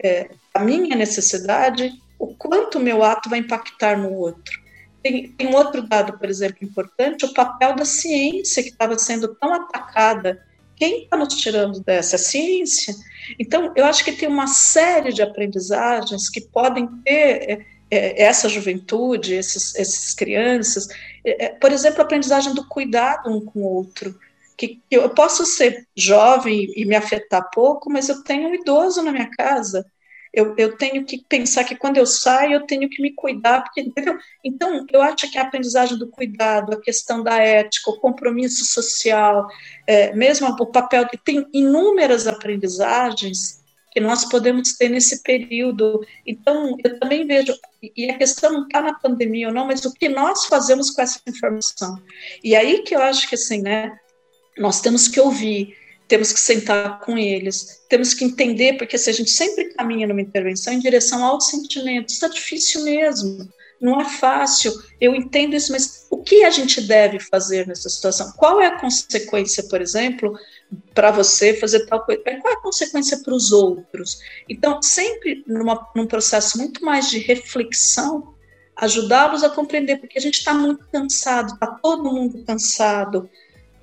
é, 0.02 0.30
a 0.52 0.60
minha 0.60 0.94
necessidade, 0.94 1.92
o 2.18 2.28
quanto 2.28 2.78
o 2.78 2.82
meu 2.82 3.02
ato 3.02 3.28
vai 3.28 3.40
impactar 3.40 3.98
no 3.98 4.12
outro. 4.12 4.62
Tem, 5.02 5.30
tem 5.32 5.48
um 5.48 5.54
outro 5.54 5.82
dado, 5.82 6.16
por 6.16 6.28
exemplo, 6.30 6.58
importante, 6.62 7.26
o 7.26 7.34
papel 7.34 7.74
da 7.74 7.84
ciência 7.84 8.62
que 8.62 8.70
estava 8.70 8.96
sendo 8.96 9.34
tão 9.34 9.52
atacada. 9.52 10.42
Quem 10.76 11.04
está 11.04 11.16
nos 11.16 11.34
tirando 11.34 11.80
dessa? 11.80 12.18
Ciência. 12.18 12.94
Então, 13.38 13.72
eu 13.76 13.84
acho 13.84 14.04
que 14.04 14.12
tem 14.12 14.28
uma 14.28 14.46
série 14.46 15.12
de 15.12 15.22
aprendizagens 15.22 16.28
que 16.28 16.40
podem 16.40 16.86
ter 17.04 17.10
é, 17.10 17.66
é, 17.90 18.22
essa 18.22 18.48
juventude, 18.48 19.34
esses, 19.34 19.74
essas 19.76 20.14
crianças, 20.14 20.88
é, 21.24 21.50
por 21.50 21.72
exemplo, 21.72 22.00
a 22.00 22.04
aprendizagem 22.04 22.54
do 22.54 22.66
cuidado 22.68 23.30
um 23.30 23.44
com 23.44 23.60
o 23.60 23.74
outro, 23.74 24.18
que 24.56 24.80
eu 24.90 25.10
posso 25.10 25.44
ser 25.44 25.86
jovem 25.96 26.72
e 26.76 26.84
me 26.84 26.94
afetar 26.94 27.50
pouco, 27.52 27.90
mas 27.90 28.08
eu 28.08 28.22
tenho 28.22 28.48
um 28.48 28.54
idoso 28.54 29.02
na 29.02 29.12
minha 29.12 29.30
casa, 29.30 29.84
eu, 30.34 30.54
eu, 30.56 30.76
tenho 30.76 31.04
que 31.04 31.24
pensar 31.28 31.64
que 31.64 31.76
quando 31.76 31.96
eu 31.96 32.06
saio, 32.06 32.54
eu 32.54 32.66
tenho 32.66 32.88
que 32.88 33.00
me 33.00 33.12
cuidar, 33.12 33.62
porque, 33.62 33.80
entendeu? 33.80 34.18
Então, 34.42 34.84
eu 34.92 35.00
acho 35.00 35.30
que 35.30 35.38
a 35.38 35.42
aprendizagem 35.42 35.96
do 35.96 36.08
cuidado, 36.08 36.72
a 36.72 36.80
questão 36.80 37.22
da 37.22 37.38
ética, 37.38 37.90
o 37.90 38.00
compromisso 38.00 38.64
social, 38.64 39.46
é, 39.86 40.12
mesmo 40.14 40.48
o 40.48 40.66
papel 40.66 41.06
que 41.06 41.16
tem 41.16 41.46
inúmeras 41.52 42.26
aprendizagens 42.26 43.62
que 43.94 44.00
nós 44.00 44.24
podemos 44.24 44.74
ter 44.76 44.88
nesse 44.88 45.22
período. 45.22 46.04
Então, 46.26 46.76
eu 46.84 46.98
também 46.98 47.24
vejo, 47.24 47.56
e 47.96 48.10
a 48.10 48.18
questão 48.18 48.52
não 48.52 48.64
está 48.64 48.82
na 48.82 48.94
pandemia 48.94 49.48
ou 49.48 49.54
não, 49.54 49.68
mas 49.68 49.84
o 49.84 49.94
que 49.94 50.08
nós 50.08 50.46
fazemos 50.46 50.90
com 50.90 51.00
essa 51.00 51.20
informação. 51.28 52.02
E 52.42 52.56
aí 52.56 52.82
que 52.82 52.94
eu 52.96 53.00
acho 53.00 53.28
que, 53.28 53.36
assim, 53.36 53.62
né, 53.62 53.96
nós 54.58 54.80
temos 54.80 55.06
que 55.06 55.20
ouvir, 55.20 55.76
temos 56.06 56.32
que 56.32 56.40
sentar 56.40 57.00
com 57.00 57.16
eles, 57.16 57.82
temos 57.88 58.14
que 58.14 58.24
entender, 58.24 58.76
porque 58.76 58.98
se 58.98 59.08
a 59.08 59.12
gente 59.12 59.30
sempre 59.30 59.72
caminha 59.74 60.06
numa 60.06 60.20
intervenção 60.20 60.72
em 60.72 60.78
direção 60.78 61.24
ao 61.24 61.40
sentimento, 61.40 62.10
está 62.10 62.28
difícil 62.28 62.84
mesmo, 62.84 63.48
não 63.80 64.00
é 64.00 64.04
fácil, 64.04 64.72
eu 65.00 65.14
entendo 65.14 65.54
isso, 65.54 65.72
mas 65.72 66.06
o 66.10 66.22
que 66.22 66.44
a 66.44 66.50
gente 66.50 66.80
deve 66.80 67.18
fazer 67.18 67.66
nessa 67.66 67.88
situação? 67.88 68.32
Qual 68.36 68.60
é 68.60 68.66
a 68.66 68.78
consequência, 68.78 69.62
por 69.64 69.80
exemplo, 69.80 70.38
para 70.94 71.10
você 71.10 71.54
fazer 71.54 71.86
tal 71.86 72.04
coisa. 72.04 72.22
Qual 72.22 72.52
é 72.52 72.56
a 72.56 72.60
consequência 72.60 73.18
para 73.18 73.34
os 73.34 73.52
outros? 73.52 74.18
Então, 74.48 74.82
sempre 74.82 75.44
numa, 75.46 75.88
num 75.94 76.06
processo 76.06 76.58
muito 76.58 76.84
mais 76.84 77.10
de 77.10 77.18
reflexão, 77.18 78.34
ajudá-los 78.76 79.44
a 79.44 79.50
compreender, 79.50 79.98
porque 79.98 80.18
a 80.18 80.20
gente 80.20 80.38
está 80.38 80.52
muito 80.52 80.84
cansado, 80.90 81.54
está 81.54 81.66
todo 81.66 82.12
mundo 82.12 82.42
cansado, 82.44 83.28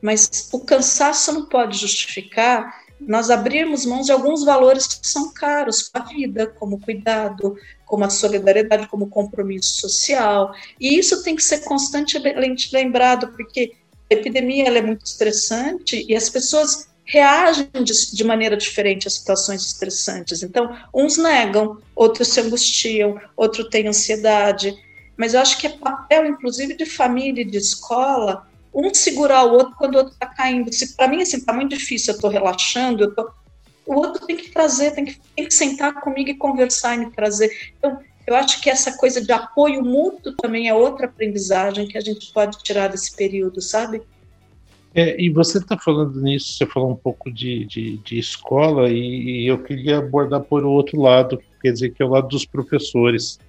mas 0.01 0.49
o 0.51 0.59
cansaço 0.59 1.31
não 1.31 1.45
pode 1.45 1.77
justificar 1.77 2.81
nós 3.07 3.29
abrirmos 3.29 3.85
mãos 3.85 4.05
de 4.05 4.11
alguns 4.11 4.43
valores 4.43 4.87
que 4.87 5.07
são 5.07 5.33
caros 5.33 5.83
para 5.83 6.03
a 6.03 6.07
vida, 6.07 6.47
como 6.47 6.79
cuidado, 6.79 7.57
como 7.85 8.03
a 8.03 8.09
solidariedade, 8.09 8.87
como 8.87 9.09
compromisso 9.09 9.79
social. 9.79 10.53
E 10.79 10.97
isso 10.97 11.23
tem 11.23 11.35
que 11.35 11.43
ser 11.43 11.59
constantemente 11.63 12.73
lembrado, 12.73 13.29
porque 13.29 13.73
a 14.09 14.13
epidemia 14.13 14.67
é 14.67 14.81
muito 14.81 15.05
estressante 15.05 16.05
e 16.07 16.15
as 16.15 16.29
pessoas 16.29 16.89
reagem 17.03 17.67
de, 17.83 18.15
de, 18.15 18.23
maneira 18.23 18.55
diferente 18.55 19.07
a 19.07 19.11
situações 19.11 19.65
estressantes. 19.65 20.43
Então, 20.43 20.73
uns 20.93 21.17
negam, 21.17 21.79
outros 21.95 22.29
se 22.29 22.39
angustiam, 22.39 23.19
outro 23.35 23.69
tem 23.69 23.87
ansiedade. 23.87 24.73
Mas 25.17 25.33
eu 25.33 25.41
acho 25.41 25.57
que 25.57 25.67
é 25.67 25.71
papel, 25.71 26.25
inclusive, 26.25 26.75
de 26.75 26.85
família 26.85 27.41
e 27.41 27.45
de 27.45 27.57
escola, 27.57 28.47
um 28.73 28.93
segurar 28.93 29.43
o 29.45 29.53
outro 29.53 29.75
quando 29.77 29.95
o 29.95 29.97
outro 29.97 30.13
está 30.13 30.27
caindo. 30.27 30.71
Se 30.71 30.95
para 30.95 31.07
mim 31.07 31.21
assim 31.21 31.37
está 31.37 31.53
muito 31.53 31.75
difícil, 31.75 32.13
eu 32.13 32.15
estou 32.15 32.29
relaxando, 32.29 33.03
eu 33.03 33.15
tô, 33.15 33.29
o 33.85 33.95
outro 33.95 34.25
tem 34.25 34.37
que 34.37 34.49
trazer, 34.49 34.91
tem 34.91 35.05
que, 35.05 35.19
tem 35.35 35.45
que 35.45 35.53
sentar 35.53 35.99
comigo 36.01 36.29
e 36.29 36.35
conversar 36.35 36.95
e 36.95 36.99
me 36.99 37.11
trazer. 37.11 37.51
Então, 37.77 37.99
eu 38.25 38.35
acho 38.35 38.61
que 38.61 38.69
essa 38.69 38.95
coisa 38.97 39.21
de 39.21 39.31
apoio 39.31 39.83
mútuo 39.83 40.33
também 40.37 40.69
é 40.69 40.73
outra 40.73 41.07
aprendizagem 41.07 41.87
que 41.87 41.97
a 41.97 42.01
gente 42.01 42.31
pode 42.31 42.61
tirar 42.63 42.87
desse 42.87 43.15
período, 43.15 43.61
sabe? 43.61 44.01
É, 44.93 45.19
e 45.21 45.29
você 45.29 45.57
está 45.57 45.77
falando 45.77 46.21
nisso, 46.21 46.53
você 46.53 46.65
falou 46.65 46.91
um 46.91 46.95
pouco 46.95 47.31
de, 47.31 47.65
de, 47.65 47.97
de 47.97 48.19
escola, 48.19 48.89
e, 48.89 49.43
e, 49.43 49.47
eu 49.47 49.57
queria 49.63 49.99
abordar 49.99 50.41
por 50.41 50.65
outro 50.65 50.99
lado, 50.99 51.41
quer 51.61 51.71
dizer, 51.71 51.91
que 51.91 52.03
é 52.03 52.05
o 52.05 52.09
lado 52.09 52.27
dos 52.27 52.45
professores, 52.45 53.39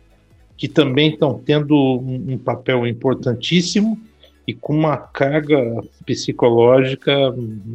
que 0.56 0.68
também 0.68 1.10
estão 1.10 1.40
tendo 1.44 1.74
um, 1.74 2.34
um 2.34 2.38
papel 2.38 2.86
importantíssimo 2.86 4.00
e 4.46 4.52
com 4.52 4.74
uma 4.74 4.96
carga 4.96 5.56
psicológica 6.04 7.12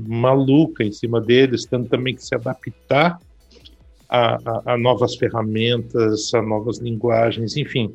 maluca 0.08 0.84
em 0.84 0.91
cima 0.91 1.21
deles, 1.21 1.65
tendo 1.65 1.88
também 1.88 2.13
que 2.13 2.23
se 2.23 2.36
adaptar 2.36 3.19
a, 4.10 4.36
a, 4.36 4.73
a, 4.73 4.77
novas 4.77 5.15
ferramentas, 5.15 6.34
a 6.34 6.41
novas 6.41 6.77
linguagens, 6.80 7.56
enfim. 7.56 7.91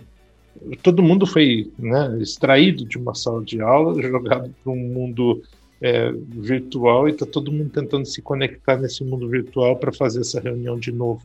Todo 0.82 1.02
mundo 1.02 1.26
foi 1.26 1.70
né, 1.78 2.18
extraído 2.20 2.84
de 2.84 2.98
uma 2.98 3.14
sala 3.14 3.42
de 3.42 3.60
aula, 3.60 4.00
jogado 4.02 4.54
para 4.62 4.72
um 4.72 4.76
mundo 4.76 5.42
é, 5.80 6.12
virtual 6.12 7.08
e 7.08 7.12
está 7.12 7.26
todo 7.26 7.52
mundo 7.52 7.70
tentando 7.70 8.06
se 8.06 8.22
conectar 8.22 8.76
nesse 8.76 9.04
mundo 9.04 9.28
virtual 9.28 9.76
para 9.76 9.92
fazer 9.92 10.20
essa 10.20 10.40
reunião 10.40 10.78
de 10.78 10.92
novo. 10.92 11.22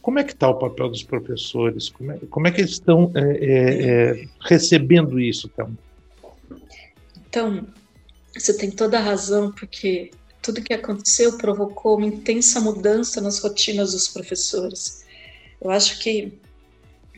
Como 0.00 0.18
é 0.18 0.24
que 0.24 0.32
está 0.32 0.48
o 0.48 0.54
papel 0.54 0.88
dos 0.90 1.02
professores? 1.02 1.88
Como 1.88 2.12
é, 2.12 2.18
como 2.28 2.46
é 2.46 2.50
que 2.50 2.60
eles 2.60 2.72
estão 2.72 3.10
é, 3.14 3.20
é, 3.20 4.12
é 4.12 4.24
recebendo 4.40 5.18
isso, 5.18 5.48
Thelma? 5.48 5.76
Então, 7.34 7.66
você 8.32 8.56
tem 8.56 8.70
toda 8.70 8.96
a 8.96 9.02
razão, 9.02 9.50
porque 9.50 10.12
tudo 10.40 10.62
que 10.62 10.72
aconteceu 10.72 11.36
provocou 11.36 11.96
uma 11.98 12.06
intensa 12.06 12.60
mudança 12.60 13.20
nas 13.20 13.40
rotinas 13.40 13.90
dos 13.90 14.06
professores. 14.06 15.04
Eu 15.60 15.68
acho 15.68 15.98
que 15.98 16.38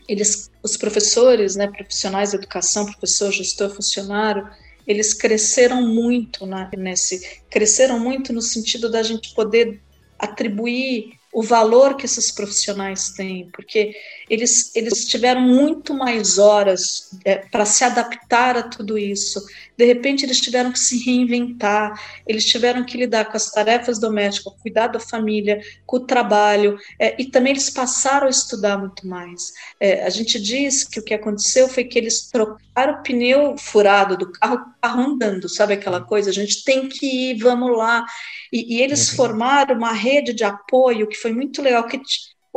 eles, 0.07 0.49
os 0.63 0.75
professores, 0.75 1.55
né, 1.55 1.67
profissionais 1.67 2.31
de 2.31 2.37
educação, 2.37 2.87
professor, 2.87 3.31
gestor, 3.31 3.69
funcionário, 3.69 4.49
eles 4.87 5.13
cresceram 5.13 5.85
muito 5.85 6.47
na, 6.47 6.67
nesse, 6.75 7.43
cresceram 7.47 7.99
muito 7.99 8.33
no 8.33 8.41
sentido 8.41 8.89
da 8.89 9.03
gente 9.03 9.35
poder 9.35 9.79
atribuir 10.17 11.16
o 11.33 11.43
valor 11.43 11.95
que 11.95 12.05
esses 12.05 12.31
profissionais 12.31 13.09
têm, 13.11 13.49
porque 13.51 13.93
eles, 14.29 14.75
eles 14.75 15.05
tiveram 15.05 15.41
muito 15.41 15.93
mais 15.93 16.37
horas 16.37 17.11
é, 17.23 17.35
para 17.35 17.65
se 17.65 17.83
adaptar 17.83 18.57
a 18.57 18.63
tudo 18.63 18.97
isso. 18.97 19.45
De 19.77 19.85
repente, 19.85 20.25
eles 20.25 20.39
tiveram 20.39 20.71
que 20.71 20.79
se 20.79 20.97
reinventar, 21.03 21.93
eles 22.25 22.45
tiveram 22.45 22.83
que 22.83 22.97
lidar 22.97 23.25
com 23.25 23.37
as 23.37 23.51
tarefas 23.51 23.99
domésticas, 23.99 24.53
cuidar 24.61 24.87
da 24.87 24.99
família, 24.99 25.61
com 25.85 25.97
o 25.97 26.05
trabalho, 26.05 26.77
é, 26.99 27.15
e 27.21 27.25
também 27.25 27.51
eles 27.51 27.69
passaram 27.69 28.27
a 28.27 28.31
estudar 28.31 28.77
muito 28.77 29.05
mais. 29.05 29.53
É, 29.79 30.05
a 30.05 30.09
gente 30.09 30.39
diz 30.41 30.83
que 30.83 30.99
o 30.99 31.03
que 31.03 31.13
aconteceu 31.13 31.67
foi 31.67 31.83
que 31.83 31.99
eles 31.99 32.29
trocaram 32.31 32.99
o 32.99 33.03
pneu 33.03 33.55
furado 33.57 34.17
do 34.17 34.31
carro, 34.31 34.65
carro 34.81 35.01
andando, 35.01 35.47
sabe 35.47 35.73
aquela 35.73 36.01
coisa? 36.01 36.29
A 36.29 36.33
gente 36.33 36.63
tem 36.63 36.89
que 36.89 37.05
ir, 37.05 37.37
vamos 37.37 37.77
lá. 37.77 38.05
E, 38.51 38.75
e 38.75 38.81
eles 38.81 39.09
uhum. 39.09 39.15
formaram 39.15 39.75
uma 39.75 39.91
rede 39.91 40.33
de 40.33 40.43
apoio 40.43 41.07
que 41.07 41.17
foi 41.17 41.33
muito 41.33 41.61
legal, 41.61 41.87
que 41.87 41.99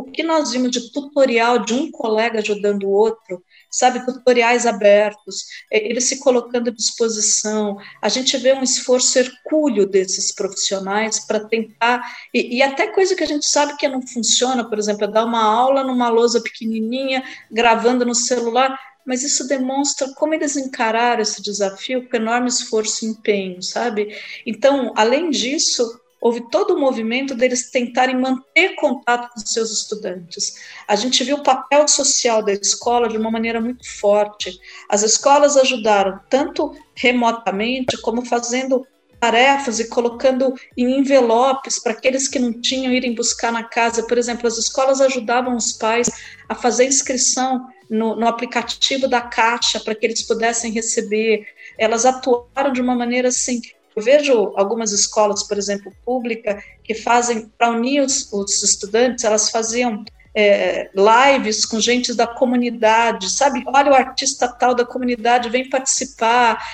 o 0.00 0.04
que 0.04 0.22
nós 0.22 0.52
vimos 0.52 0.70
de 0.70 0.90
tutorial 0.92 1.58
de 1.58 1.74
um 1.74 1.90
colega 1.90 2.38
ajudando 2.38 2.84
o 2.84 2.90
outro, 2.90 3.44
sabe, 3.70 4.04
tutoriais 4.04 4.64
abertos, 4.64 5.44
eles 5.70 6.04
se 6.04 6.18
colocando 6.20 6.70
à 6.70 6.72
disposição. 6.72 7.76
A 8.00 8.08
gente 8.08 8.36
vê 8.38 8.54
um 8.54 8.62
esforço 8.62 9.18
hercúleo 9.18 9.86
desses 9.86 10.34
profissionais 10.34 11.20
para 11.26 11.40
tentar, 11.40 12.02
e, 12.32 12.56
e, 12.56 12.62
até 12.62 12.86
coisa 12.86 13.14
que 13.14 13.22
a 13.22 13.26
gente 13.26 13.44
sabe 13.44 13.76
que 13.76 13.86
não 13.88 14.00
funciona, 14.00 14.64
por 14.64 14.78
exemplo, 14.78 15.04
é 15.04 15.08
dar 15.08 15.26
uma 15.26 15.42
aula 15.42 15.84
numa 15.84 16.08
lousa 16.08 16.40
pequenininha, 16.40 17.22
gravando 17.50 18.06
no 18.06 18.14
celular, 18.14 18.78
mas 19.06 19.22
isso 19.22 19.46
demonstra 19.46 20.12
como 20.14 20.34
eles 20.34 20.56
encararam 20.56 21.22
esse 21.22 21.42
desafio 21.42 22.08
com 22.08 22.16
enorme 22.16 22.48
esforço 22.48 23.04
e 23.04 23.08
empenho, 23.08 23.62
sabe? 23.62 24.16
Então, 24.46 24.92
além 24.96 25.30
disso, 25.30 26.00
houve 26.20 26.48
todo 26.50 26.74
o 26.74 26.78
movimento 26.78 27.34
deles 27.34 27.70
tentarem 27.70 28.16
manter 28.16 28.74
contato 28.76 29.32
com 29.32 29.40
seus 29.40 29.72
estudantes. 29.72 30.54
A 30.86 30.94
gente 30.94 31.24
viu 31.24 31.36
o 31.36 31.42
papel 31.42 31.88
social 31.88 32.44
da 32.44 32.52
escola 32.52 33.08
de 33.08 33.16
uma 33.16 33.30
maneira 33.30 33.60
muito 33.60 33.88
forte. 33.98 34.58
As 34.88 35.02
escolas 35.02 35.56
ajudaram 35.56 36.20
tanto 36.28 36.76
remotamente 36.94 38.00
como 38.02 38.24
fazendo 38.24 38.86
tarefas 39.18 39.78
e 39.78 39.88
colocando 39.88 40.54
em 40.76 40.98
envelopes 40.98 41.78
para 41.78 41.92
aqueles 41.92 42.26
que 42.26 42.38
não 42.38 42.52
tinham 42.52 42.92
irem 42.92 43.14
buscar 43.14 43.52
na 43.52 43.64
casa. 43.64 44.06
Por 44.06 44.16
exemplo, 44.16 44.46
as 44.46 44.56
escolas 44.56 45.00
ajudavam 45.00 45.56
os 45.56 45.72
pais 45.72 46.10
a 46.48 46.54
fazer 46.54 46.86
inscrição 46.86 47.66
no, 47.90 48.16
no 48.16 48.26
aplicativo 48.26 49.08
da 49.08 49.20
Caixa 49.20 49.80
para 49.80 49.94
que 49.94 50.06
eles 50.06 50.22
pudessem 50.22 50.72
receber. 50.72 51.46
Elas 51.76 52.06
atuaram 52.06 52.72
de 52.72 52.80
uma 52.80 52.94
maneira 52.94 53.28
assim 53.28 53.60
eu 53.94 54.02
vejo 54.02 54.52
algumas 54.56 54.92
escolas, 54.92 55.42
por 55.42 55.58
exemplo, 55.58 55.92
pública, 56.04 56.62
que 56.84 56.94
fazem, 56.94 57.50
para 57.58 57.70
unir 57.70 58.02
os, 58.02 58.32
os, 58.32 58.62
estudantes, 58.62 59.24
elas 59.24 59.50
faziam 59.50 60.04
é, 60.34 60.88
lives 60.94 61.66
com 61.66 61.80
gente 61.80 62.14
da 62.14 62.26
comunidade, 62.26 63.30
sabe? 63.30 63.64
Olha 63.66 63.90
o 63.90 63.94
artista 63.94 64.46
tal 64.46 64.74
da 64.74 64.84
comunidade, 64.84 65.50
vem 65.50 65.68
participar, 65.68 66.64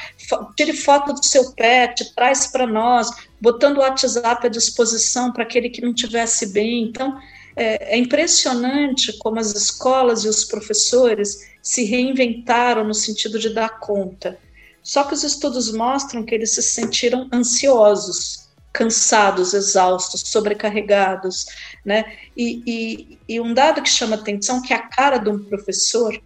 tire 0.57 0.75
foto 0.75 1.15
do 1.15 1.25
seu 1.25 1.53
pet, 1.53 2.15
traz 2.15 2.47
para 2.49 2.67
nós, 2.67 3.11
botando 3.41 3.79
o 3.79 3.81
WhatsApp 3.81 4.47
à 4.47 4.51
disposição 4.51 5.33
para 5.33 5.43
aquele 5.43 5.71
que 5.71 5.81
não 5.81 5.95
tivesse 5.95 6.53
bem. 6.53 6.83
Então, 6.85 7.19
é, 7.57 7.95
é 7.95 7.99
impressionante 7.99 9.17
como 9.19 9.41
as 9.41 9.55
escolas 9.55 10.25
e 10.25 10.29
os 10.29 10.45
professores 10.45 11.51
se 11.63 11.85
reinventaram 11.85 12.85
no 12.85 12.95
sentido 12.95 13.39
de 13.39 13.49
dar 13.49 13.81
conta. 13.81 14.39
Só 14.83 15.03
que 15.03 15.15
os 15.15 15.25
estudos 15.25 15.73
mostram 15.73 16.23
que 16.23 16.35
eles 16.35 16.53
se 16.53 16.63
sentiram 16.63 17.29
ansiosos, 17.33 18.51
cansados, 18.73 19.55
exaustos, 19.55 20.21
sobrecarregados, 20.27 21.47
né? 21.85 22.05
E, 22.37 22.63
e, 22.67 23.19
e, 23.27 23.41
um 23.41 23.55
dado 23.55 23.83
que 23.83 23.89
chama 23.89 24.17
atenção, 24.17 24.61
que 24.61 24.75
é 24.75 24.77
a 24.77 24.87
cara 24.87 25.17
de 25.17 25.31
um 25.31 25.43
professor, 25.43 26.17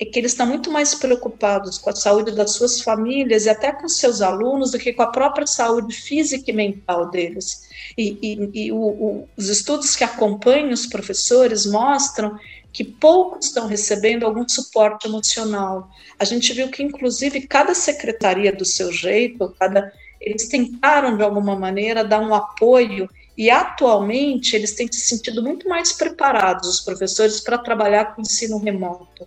é 0.00 0.04
que 0.06 0.18
eles 0.18 0.32
estão 0.32 0.46
muito 0.46 0.70
mais 0.70 0.94
preocupados 0.94 1.76
com 1.76 1.90
a 1.90 1.94
saúde 1.94 2.32
das 2.32 2.52
suas 2.52 2.80
famílias 2.80 3.44
e 3.44 3.50
até 3.50 3.70
com 3.70 3.86
seus 3.86 4.22
alunos 4.22 4.70
do 4.70 4.78
que 4.78 4.94
com 4.94 5.02
a 5.02 5.08
própria 5.08 5.46
saúde 5.46 5.94
física 5.94 6.50
e 6.50 6.54
mental 6.54 7.10
deles. 7.10 7.68
E, 7.98 8.16
e, 8.22 8.66
e 8.66 8.72
o, 8.72 8.78
o, 8.78 9.28
os 9.36 9.48
estudos 9.50 9.94
que 9.94 10.02
acompanham 10.02 10.70
os 10.70 10.86
professores 10.86 11.66
mostram 11.66 12.38
que 12.72 12.82
poucos 12.82 13.48
estão 13.48 13.66
recebendo 13.66 14.24
algum 14.24 14.48
suporte 14.48 15.06
emocional. 15.06 15.90
A 16.18 16.24
gente 16.24 16.50
viu 16.54 16.70
que, 16.70 16.82
inclusive, 16.82 17.46
cada 17.46 17.74
secretaria 17.74 18.54
do 18.54 18.64
seu 18.64 18.90
jeito, 18.90 19.54
cada 19.58 19.92
eles 20.18 20.48
tentaram 20.48 21.16
de 21.16 21.22
alguma 21.22 21.58
maneira 21.58 22.04
dar 22.04 22.20
um 22.20 22.34
apoio 22.34 23.08
e 23.36 23.50
atualmente 23.50 24.54
eles 24.54 24.74
têm 24.74 24.86
se 24.90 25.00
sentido 25.00 25.42
muito 25.42 25.68
mais 25.68 25.92
preparados, 25.92 26.68
os 26.68 26.80
professores, 26.80 27.40
para 27.40 27.56
trabalhar 27.56 28.14
com 28.14 28.20
ensino 28.20 28.58
remoto. 28.58 29.26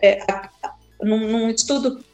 É, 0.00 0.18
num, 1.02 1.28
num, 1.28 1.50
estudo 1.50 2.04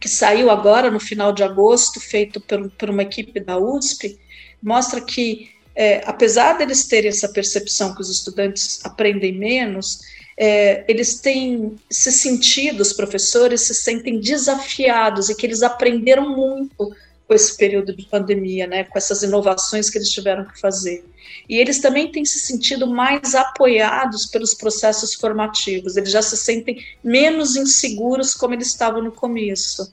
que 0.00 0.08
saiu 0.08 0.50
agora 0.50 0.90
no 0.90 1.00
final 1.00 1.32
de 1.32 1.42
agosto, 1.42 2.00
feito 2.00 2.40
por, 2.40 2.70
por 2.70 2.90
uma 2.90 3.02
equipe 3.02 3.40
da 3.40 3.58
USP, 3.58 4.18
mostra 4.62 5.00
que 5.00 5.50
é, 5.74 6.02
apesar 6.06 6.54
deles 6.54 6.86
terem 6.86 7.10
essa 7.10 7.28
percepção 7.28 7.94
que 7.94 8.00
os 8.00 8.10
estudantes 8.10 8.80
aprendem 8.82 9.32
menos, 9.32 10.00
é, 10.38 10.84
eles 10.88 11.20
têm 11.20 11.76
se 11.90 12.10
sentido, 12.10 12.80
os 12.80 12.94
professores 12.94 13.62
se 13.62 13.74
sentem 13.74 14.18
desafiados 14.18 15.28
e 15.28 15.34
que 15.34 15.46
eles 15.46 15.62
aprenderam 15.62 16.34
muito 16.34 16.94
com 17.26 17.34
esse 17.34 17.56
período 17.56 17.94
de 17.94 18.06
pandemia, 18.06 18.66
né, 18.66 18.84
com 18.84 18.96
essas 18.96 19.22
inovações 19.22 19.90
que 19.90 19.98
eles 19.98 20.10
tiveram 20.10 20.44
que 20.44 20.58
fazer. 20.58 21.04
E 21.48 21.56
eles 21.56 21.80
também 21.80 22.10
têm 22.10 22.24
se 22.24 22.38
sentido 22.38 22.86
mais 22.86 23.34
apoiados 23.34 24.26
pelos 24.26 24.54
processos 24.54 25.14
formativos, 25.14 25.96
eles 25.96 26.10
já 26.10 26.22
se 26.22 26.36
sentem 26.36 26.84
menos 27.02 27.56
inseguros 27.56 28.34
como 28.34 28.54
eles 28.54 28.68
estavam 28.68 29.02
no 29.02 29.12
começo. 29.12 29.90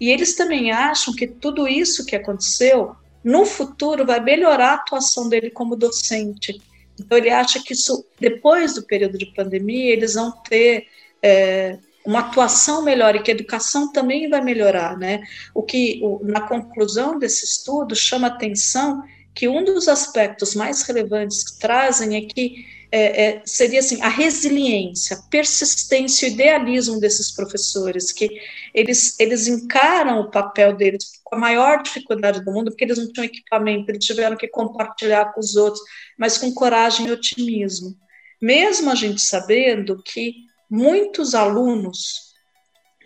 E 0.00 0.10
eles 0.10 0.34
também 0.34 0.72
acham 0.72 1.14
que 1.14 1.26
tudo 1.26 1.68
isso 1.68 2.04
que 2.04 2.16
aconteceu, 2.16 2.94
no 3.22 3.44
futuro, 3.44 4.04
vai 4.04 4.20
melhorar 4.20 4.70
a 4.70 4.74
atuação 4.74 5.28
dele 5.28 5.50
como 5.50 5.76
docente. 5.76 6.60
Então, 6.98 7.16
ele 7.18 7.30
acha 7.30 7.62
que 7.62 7.72
isso, 7.72 8.04
depois 8.18 8.74
do 8.74 8.82
período 8.82 9.16
de 9.16 9.26
pandemia, 9.26 9.92
eles 9.92 10.14
vão 10.14 10.30
ter. 10.30 10.86
É, 11.22 11.78
uma 12.04 12.20
atuação 12.20 12.82
melhor 12.82 13.14
e 13.14 13.22
que 13.22 13.30
a 13.30 13.34
educação 13.34 13.92
também 13.92 14.28
vai 14.28 14.40
melhorar, 14.40 14.98
né? 14.98 15.22
O 15.54 15.62
que 15.62 16.00
na 16.22 16.40
conclusão 16.40 17.18
desse 17.18 17.44
estudo 17.44 17.94
chama 17.94 18.26
atenção 18.26 19.02
que 19.34 19.48
um 19.48 19.64
dos 19.64 19.88
aspectos 19.88 20.54
mais 20.54 20.82
relevantes 20.82 21.42
que 21.44 21.58
trazem 21.58 22.16
é 22.16 22.20
que 22.22 22.66
é, 22.94 23.24
é, 23.24 23.42
seria 23.46 23.80
assim 23.80 24.02
a 24.02 24.08
resiliência, 24.08 25.16
a 25.16 25.22
persistência, 25.30 26.28
o 26.28 26.32
idealismo 26.32 27.00
desses 27.00 27.30
professores, 27.30 28.12
que 28.12 28.28
eles, 28.74 29.18
eles 29.18 29.48
encaram 29.48 30.20
o 30.20 30.30
papel 30.30 30.76
deles 30.76 31.22
com 31.24 31.36
a 31.36 31.38
maior 31.38 31.82
dificuldade 31.82 32.44
do 32.44 32.52
mundo, 32.52 32.70
porque 32.70 32.84
eles 32.84 32.98
não 32.98 33.10
tinham 33.10 33.24
equipamento, 33.24 33.90
eles 33.90 34.04
tiveram 34.04 34.36
que 34.36 34.46
compartilhar 34.46 35.32
com 35.32 35.40
os 35.40 35.56
outros, 35.56 35.82
mas 36.18 36.36
com 36.36 36.52
coragem 36.52 37.06
e 37.06 37.10
otimismo. 37.10 37.96
Mesmo 38.40 38.90
a 38.90 38.94
gente 38.94 39.22
sabendo 39.22 40.02
que 40.02 40.34
muitos 40.68 41.34
alunos, 41.34 42.34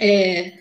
é, 0.00 0.52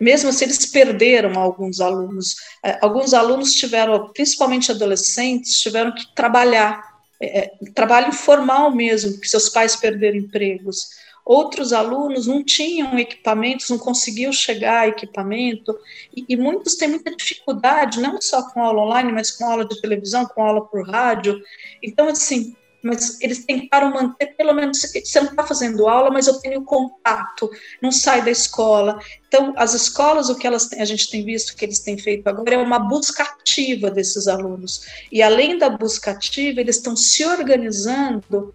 mesmo 0.00 0.32
se 0.32 0.44
eles 0.44 0.66
perderam 0.66 1.38
alguns 1.38 1.80
alunos, 1.80 2.36
é, 2.62 2.78
alguns 2.82 3.14
alunos 3.14 3.54
tiveram, 3.54 4.08
principalmente 4.12 4.70
adolescentes, 4.70 5.58
tiveram 5.60 5.94
que 5.94 6.14
trabalhar, 6.14 6.82
é, 7.20 7.38
é, 7.38 7.52
trabalho 7.74 8.08
informal 8.08 8.70
mesmo, 8.70 9.12
porque 9.12 9.28
seus 9.28 9.48
pais 9.48 9.74
perderam 9.76 10.18
empregos. 10.18 10.90
Outros 11.24 11.72
alunos 11.72 12.26
não 12.26 12.44
tinham 12.44 12.98
equipamentos, 12.98 13.70
não 13.70 13.78
conseguiam 13.78 14.32
chegar 14.32 14.80
a 14.80 14.88
equipamento, 14.88 15.78
e, 16.14 16.24
e 16.28 16.36
muitos 16.36 16.74
têm 16.74 16.88
muita 16.88 17.14
dificuldade, 17.14 18.00
não 18.00 18.20
só 18.20 18.42
com 18.50 18.60
aula 18.62 18.82
online, 18.82 19.12
mas 19.12 19.30
com 19.30 19.46
aula 19.46 19.64
de 19.64 19.80
televisão, 19.80 20.26
com 20.26 20.42
aula 20.42 20.66
por 20.66 20.86
rádio. 20.86 21.40
Então, 21.82 22.08
assim, 22.08 22.54
mas 22.82 23.20
eles 23.20 23.44
tentaram 23.44 23.92
manter, 23.92 24.34
pelo 24.36 24.52
menos, 24.52 24.80
você 24.80 25.20
não 25.20 25.30
está 25.30 25.44
fazendo 25.44 25.88
aula, 25.88 26.10
mas 26.10 26.26
eu 26.26 26.40
tenho 26.40 26.64
contato, 26.64 27.48
não 27.80 27.92
sai 27.92 28.22
da 28.22 28.30
escola. 28.30 28.98
Então, 29.28 29.54
as 29.56 29.72
escolas, 29.72 30.28
o 30.28 30.36
que 30.36 30.46
elas 30.46 30.66
têm, 30.66 30.80
a 30.80 30.84
gente 30.84 31.08
tem 31.08 31.24
visto 31.24 31.54
que 31.54 31.64
eles 31.64 31.78
têm 31.78 31.96
feito 31.96 32.26
agora 32.26 32.54
é 32.54 32.58
uma 32.58 32.80
busca 32.80 33.22
ativa 33.22 33.90
desses 33.90 34.26
alunos. 34.26 34.86
E 35.12 35.22
além 35.22 35.56
da 35.56 35.70
busca 35.70 36.10
ativa, 36.10 36.60
eles 36.60 36.76
estão 36.76 36.96
se 36.96 37.24
organizando 37.24 38.52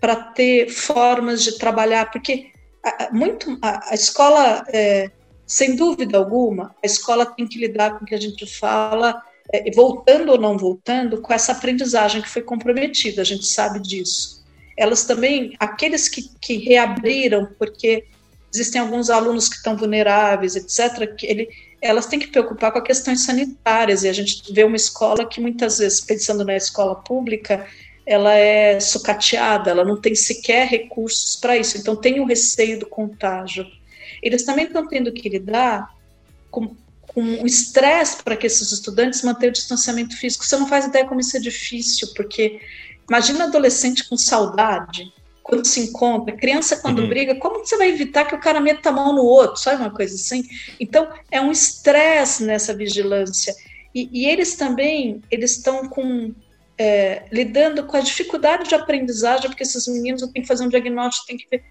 para 0.00 0.16
ter 0.16 0.68
formas 0.70 1.42
de 1.44 1.56
trabalhar, 1.58 2.10
porque 2.10 2.50
a, 2.82 3.10
muito 3.12 3.58
a, 3.62 3.92
a 3.92 3.94
escola, 3.94 4.64
é, 4.72 5.10
sem 5.46 5.76
dúvida 5.76 6.18
alguma, 6.18 6.74
a 6.82 6.86
escola 6.86 7.24
tem 7.24 7.46
que 7.46 7.58
lidar 7.58 7.96
com 7.96 8.04
o 8.04 8.06
que 8.06 8.14
a 8.14 8.20
gente 8.20 8.44
fala 8.46 9.22
voltando 9.74 10.32
ou 10.32 10.38
não 10.38 10.58
voltando, 10.58 11.20
com 11.20 11.32
essa 11.32 11.52
aprendizagem 11.52 12.20
que 12.20 12.28
foi 12.28 12.42
comprometida, 12.42 13.22
a 13.22 13.24
gente 13.24 13.46
sabe 13.46 13.80
disso. 13.80 14.44
Elas 14.76 15.04
também, 15.04 15.54
aqueles 15.58 16.08
que, 16.08 16.30
que 16.40 16.58
reabriram, 16.58 17.48
porque 17.58 18.04
existem 18.52 18.80
alguns 18.80 19.10
alunos 19.10 19.48
que 19.48 19.56
estão 19.56 19.76
vulneráveis, 19.76 20.54
etc., 20.54 21.14
que 21.14 21.26
ele, 21.26 21.48
elas 21.80 22.06
têm 22.06 22.18
que 22.18 22.28
preocupar 22.28 22.72
com 22.72 22.80
questões 22.82 23.24
sanitárias, 23.24 24.04
e 24.04 24.08
a 24.08 24.12
gente 24.12 24.52
vê 24.52 24.64
uma 24.64 24.76
escola 24.76 25.26
que 25.26 25.40
muitas 25.40 25.78
vezes, 25.78 26.00
pensando 26.00 26.44
na 26.44 26.56
escola 26.56 26.96
pública, 26.96 27.66
ela 28.06 28.34
é 28.34 28.80
sucateada, 28.80 29.70
ela 29.70 29.84
não 29.84 30.00
tem 30.00 30.14
sequer 30.14 30.66
recursos 30.66 31.36
para 31.36 31.56
isso, 31.56 31.76
então 31.76 31.94
tem 31.94 32.20
o 32.20 32.24
receio 32.24 32.78
do 32.78 32.86
contágio. 32.86 33.66
Eles 34.22 34.44
também 34.44 34.64
estão 34.64 34.86
tendo 34.86 35.12
que 35.12 35.28
lidar 35.28 35.94
com 36.50 36.74
com 37.18 37.44
estresse 37.44 38.22
para 38.22 38.36
que 38.36 38.46
esses 38.46 38.70
estudantes 38.70 39.22
mantenham 39.22 39.50
o 39.50 39.52
distanciamento 39.52 40.16
físico. 40.16 40.44
Você 40.44 40.56
não 40.56 40.68
faz 40.68 40.84
ideia 40.84 41.04
como 41.04 41.18
isso 41.18 41.36
é 41.36 41.40
difícil, 41.40 42.06
porque 42.14 42.60
imagina 43.08 43.42
adolescente 43.42 44.08
com 44.08 44.16
saudade, 44.16 45.12
quando 45.42 45.66
se 45.66 45.80
encontra, 45.80 46.36
criança 46.36 46.76
quando 46.76 47.00
uhum. 47.00 47.08
briga, 47.08 47.34
como 47.34 47.58
você 47.58 47.76
vai 47.76 47.88
evitar 47.88 48.24
que 48.24 48.36
o 48.36 48.40
cara 48.40 48.60
meta 48.60 48.90
a 48.90 48.92
mão 48.92 49.12
no 49.12 49.24
outro, 49.24 49.60
sabe 49.60 49.82
uma 49.82 49.90
coisa 49.90 50.14
assim? 50.14 50.44
Então, 50.78 51.08
é 51.28 51.40
um 51.40 51.50
estresse 51.50 52.44
nessa 52.44 52.72
vigilância. 52.72 53.52
E, 53.92 54.08
e, 54.12 54.26
eles 54.26 54.54
também, 54.54 55.20
eles 55.28 55.56
estão 55.56 55.88
com, 55.88 56.32
é, 56.78 57.24
lidando 57.32 57.82
com 57.82 57.96
a 57.96 58.00
dificuldade 58.00 58.68
de 58.68 58.76
aprendizagem, 58.76 59.50
porque 59.50 59.64
esses 59.64 59.88
meninos 59.88 60.22
têm 60.30 60.42
que 60.42 60.46
fazer 60.46 60.64
um 60.64 60.68
diagnóstico, 60.68 61.26
têm 61.26 61.36
que 61.36 61.48
ver, 61.50 61.64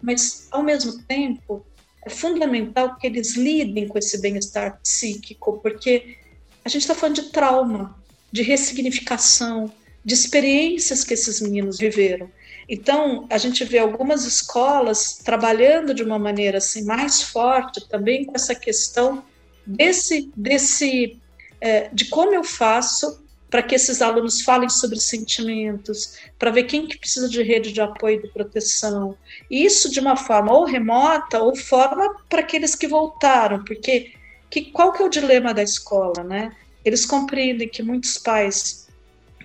mas, 0.00 0.48
ao 0.50 0.62
mesmo 0.62 1.02
tempo, 1.02 1.62
é 2.04 2.10
fundamental 2.10 2.96
que 2.96 3.06
eles 3.06 3.34
lidem 3.34 3.88
com 3.88 3.98
esse 3.98 4.20
bem-estar 4.20 4.78
psíquico, 4.82 5.58
porque 5.62 6.16
a 6.64 6.68
gente 6.68 6.82
está 6.82 6.94
falando 6.94 7.16
de 7.16 7.30
trauma, 7.30 7.96
de 8.30 8.42
ressignificação, 8.42 9.72
de 10.04 10.12
experiências 10.12 11.02
que 11.02 11.14
esses 11.14 11.40
meninos 11.40 11.78
viveram. 11.78 12.30
Então, 12.68 13.26
a 13.30 13.38
gente 13.38 13.64
vê 13.64 13.78
algumas 13.78 14.24
escolas 14.24 15.18
trabalhando 15.24 15.94
de 15.94 16.02
uma 16.02 16.18
maneira 16.18 16.58
assim 16.58 16.84
mais 16.84 17.22
forte 17.22 17.88
também 17.88 18.24
com 18.24 18.34
essa 18.34 18.54
questão 18.54 19.24
desse, 19.66 20.30
desse 20.36 21.18
é, 21.60 21.88
de 21.92 22.06
como 22.06 22.34
eu 22.34 22.44
faço 22.44 23.23
para 23.54 23.62
que 23.62 23.76
esses 23.76 24.02
alunos 24.02 24.40
falem 24.40 24.68
sobre 24.68 24.98
sentimentos, 24.98 26.18
para 26.40 26.50
ver 26.50 26.64
quem 26.64 26.88
que 26.88 26.98
precisa 26.98 27.28
de 27.28 27.40
rede 27.40 27.70
de 27.70 27.80
apoio 27.80 28.18
e 28.18 28.22
de 28.22 28.26
proteção. 28.26 29.16
Isso 29.48 29.92
de 29.92 30.00
uma 30.00 30.16
forma 30.16 30.52
ou 30.52 30.64
remota 30.64 31.38
ou 31.38 31.54
forma 31.54 32.16
para 32.28 32.40
aqueles 32.40 32.74
que 32.74 32.88
voltaram, 32.88 33.62
porque 33.62 34.12
que, 34.50 34.72
qual 34.72 34.92
que 34.92 35.00
é 35.00 35.06
o 35.06 35.08
dilema 35.08 35.54
da 35.54 35.62
escola, 35.62 36.24
né? 36.24 36.50
Eles 36.84 37.06
compreendem 37.06 37.68
que 37.68 37.80
muitos 37.80 38.18
pais 38.18 38.88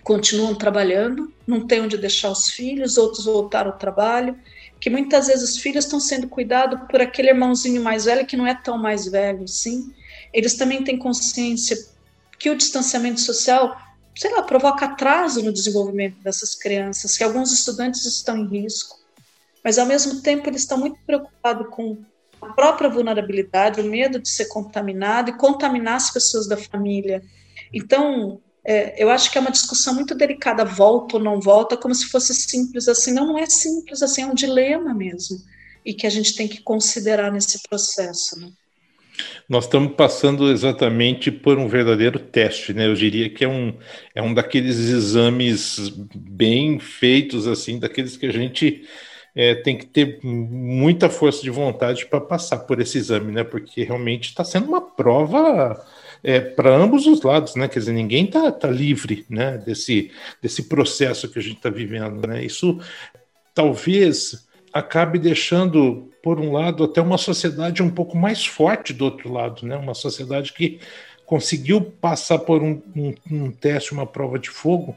continuam 0.04 0.56
trabalhando, 0.56 1.32
não 1.46 1.68
têm 1.68 1.82
onde 1.82 1.96
deixar 1.96 2.32
os 2.32 2.50
filhos, 2.50 2.98
outros 2.98 3.26
voltaram 3.26 3.74
ao 3.74 3.78
trabalho, 3.78 4.36
que 4.80 4.90
muitas 4.90 5.28
vezes 5.28 5.52
os 5.52 5.58
filhos 5.60 5.86
estão 5.86 6.00
sendo 6.00 6.28
cuidados 6.28 6.80
por 6.90 7.00
aquele 7.00 7.30
irmãozinho 7.30 7.84
mais 7.84 8.06
velho 8.06 8.26
que 8.26 8.36
não 8.36 8.48
é 8.48 8.56
tão 8.56 8.76
mais 8.76 9.06
velho, 9.06 9.48
sim. 9.48 9.94
Eles 10.34 10.56
também 10.56 10.84
têm 10.84 10.98
consciência 10.98 11.78
que 12.40 12.50
o 12.50 12.58
distanciamento 12.58 13.20
social 13.20 13.78
sei 14.20 14.32
lá, 14.32 14.44
provoca 14.44 14.86
atraso 14.86 15.42
no 15.42 15.54
desenvolvimento 15.54 16.22
dessas 16.22 16.54
crianças, 16.54 17.16
que 17.16 17.24
alguns 17.24 17.54
estudantes 17.54 18.04
estão 18.04 18.36
em 18.36 18.46
risco, 18.46 19.00
mas 19.64 19.80
ao 19.80 19.86
mesmo 19.86 20.22
tempo 20.22 20.50
eles 20.50 20.64
estão 20.64 20.78
muito 20.78 21.00
preocupados 21.06 21.68
com 21.70 21.98
a 22.42 22.48
própria 22.48 22.90
vulnerabilidade, 22.90 23.80
o 23.80 23.86
medo 23.86 24.20
de 24.20 24.28
ser 24.28 24.50
contaminado 24.50 25.30
e 25.30 25.38
contaminar 25.38 25.96
as 25.96 26.12
pessoas 26.12 26.50
da 26.50 26.58
família. 26.58 27.24
Então, 27.74 28.42
é, 28.62 29.02
eu 29.02 29.10
acho 29.10 29.32
que 29.32 29.38
é 29.38 29.42
uma 29.42 29.52
discussão 29.52 29.94
muito 29.94 30.14
delicada, 30.14 30.66
volta 30.66 31.16
ou 31.16 31.24
não 31.24 31.40
volta, 31.40 31.78
como 31.78 31.96
se 31.96 32.08
fosse 32.08 32.36
simples 32.36 32.90
assim. 32.90 33.14
Não, 33.14 33.26
não 33.26 33.38
é 33.38 33.46
simples 33.46 34.04
assim, 34.04 34.24
é 34.24 34.26
um 34.26 34.34
dilema 34.34 34.94
mesmo, 34.94 35.38
e 35.86 35.94
que 35.94 36.06
a 36.06 36.10
gente 36.10 36.36
tem 36.36 36.46
que 36.46 36.62
considerar 36.62 37.32
nesse 37.32 37.62
processo. 37.70 38.38
Né? 38.38 38.52
Nós 39.48 39.66
estamos 39.66 39.94
passando 39.96 40.52
exatamente 40.52 41.32
por 41.32 41.58
um 41.58 41.68
verdadeiro 41.68 42.20
teste, 42.20 42.74
né? 42.74 42.88
Eu 42.88 42.94
diria 42.94 43.30
que 43.30 43.44
é 43.44 43.48
um, 43.48 43.74
é 44.14 44.22
um 44.22 44.34
daqueles 44.34 44.78
exames 44.78 45.90
bem 46.16 46.80
feitos, 46.80 47.48
assim, 47.48 47.80
daqueles 47.80 48.16
que 48.18 48.26
a 48.26 48.32
gente 48.32 48.84
é, 49.36 49.56
tem 49.56 49.78
que 49.78 49.86
ter 49.86 50.20
muita 50.24 51.10
força 51.10 51.42
de 51.42 51.50
vontade 51.50 52.06
para 52.06 52.22
passar 52.22 52.60
por 52.60 52.80
esse 52.80 52.98
exame, 52.98 53.32
né? 53.32 53.44
Porque 53.44 53.84
realmente 53.84 54.30
está 54.30 54.44
sendo 54.44 54.68
uma 54.68 54.82
prova 54.82 55.86
é, 56.24 56.40
para 56.40 56.76
ambos 56.76 57.08
os 57.08 57.22
lados, 57.22 57.56
né? 57.56 57.68
Quer 57.68 57.80
dizer, 57.80 57.94
ninguém 57.94 58.26
está 58.26 58.52
tá 58.52 58.70
livre, 58.70 59.26
né? 59.30 59.58
Desse, 59.58 60.12
desse 60.42 60.64
processo 60.64 61.30
que 61.30 61.40
a 61.40 61.42
gente 61.42 61.58
está 61.58 61.70
vivendo, 61.70 62.28
né? 62.28 62.44
Isso 62.44 62.80
talvez 63.54 64.48
acabe 64.80 65.20
deixando, 65.20 66.12
por 66.24 66.40
um 66.40 66.52
lado, 66.52 66.84
até 66.84 67.02
uma 67.02 67.18
sociedade 67.18 67.84
um 67.84 67.90
pouco 67.90 68.18
mais 68.18 68.46
forte 68.46 68.94
do 68.94 69.06
outro 69.06 69.32
lado, 69.32 69.66
né? 69.66 69.76
Uma 69.76 69.94
sociedade 69.94 70.54
que 70.54 70.80
conseguiu 71.26 71.82
passar 71.82 72.40
por 72.40 72.64
um, 72.64 72.82
um, 72.96 73.14
um 73.30 73.52
teste, 73.52 73.92
uma 73.92 74.06
prova 74.06 74.40
de 74.40 74.50
fogo, 74.50 74.96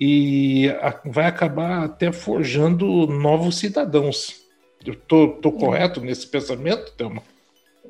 e 0.00 0.68
a, 0.80 1.00
vai 1.04 1.26
acabar 1.26 1.84
até 1.84 2.10
forjando 2.12 3.06
novos 3.06 3.58
cidadãos. 3.58 4.42
Eu 4.84 4.94
tô, 4.94 5.28
tô 5.28 5.52
correto 5.52 6.00
nesse 6.00 6.26
pensamento, 6.26 6.92
Thelma? 6.92 7.22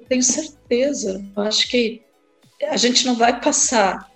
Tenho 0.08 0.22
certeza. 0.22 1.24
Eu 1.36 1.42
acho 1.42 1.68
que 1.68 2.02
a 2.68 2.76
gente 2.76 3.04
não 3.06 3.16
vai 3.16 3.40
passar 3.40 4.10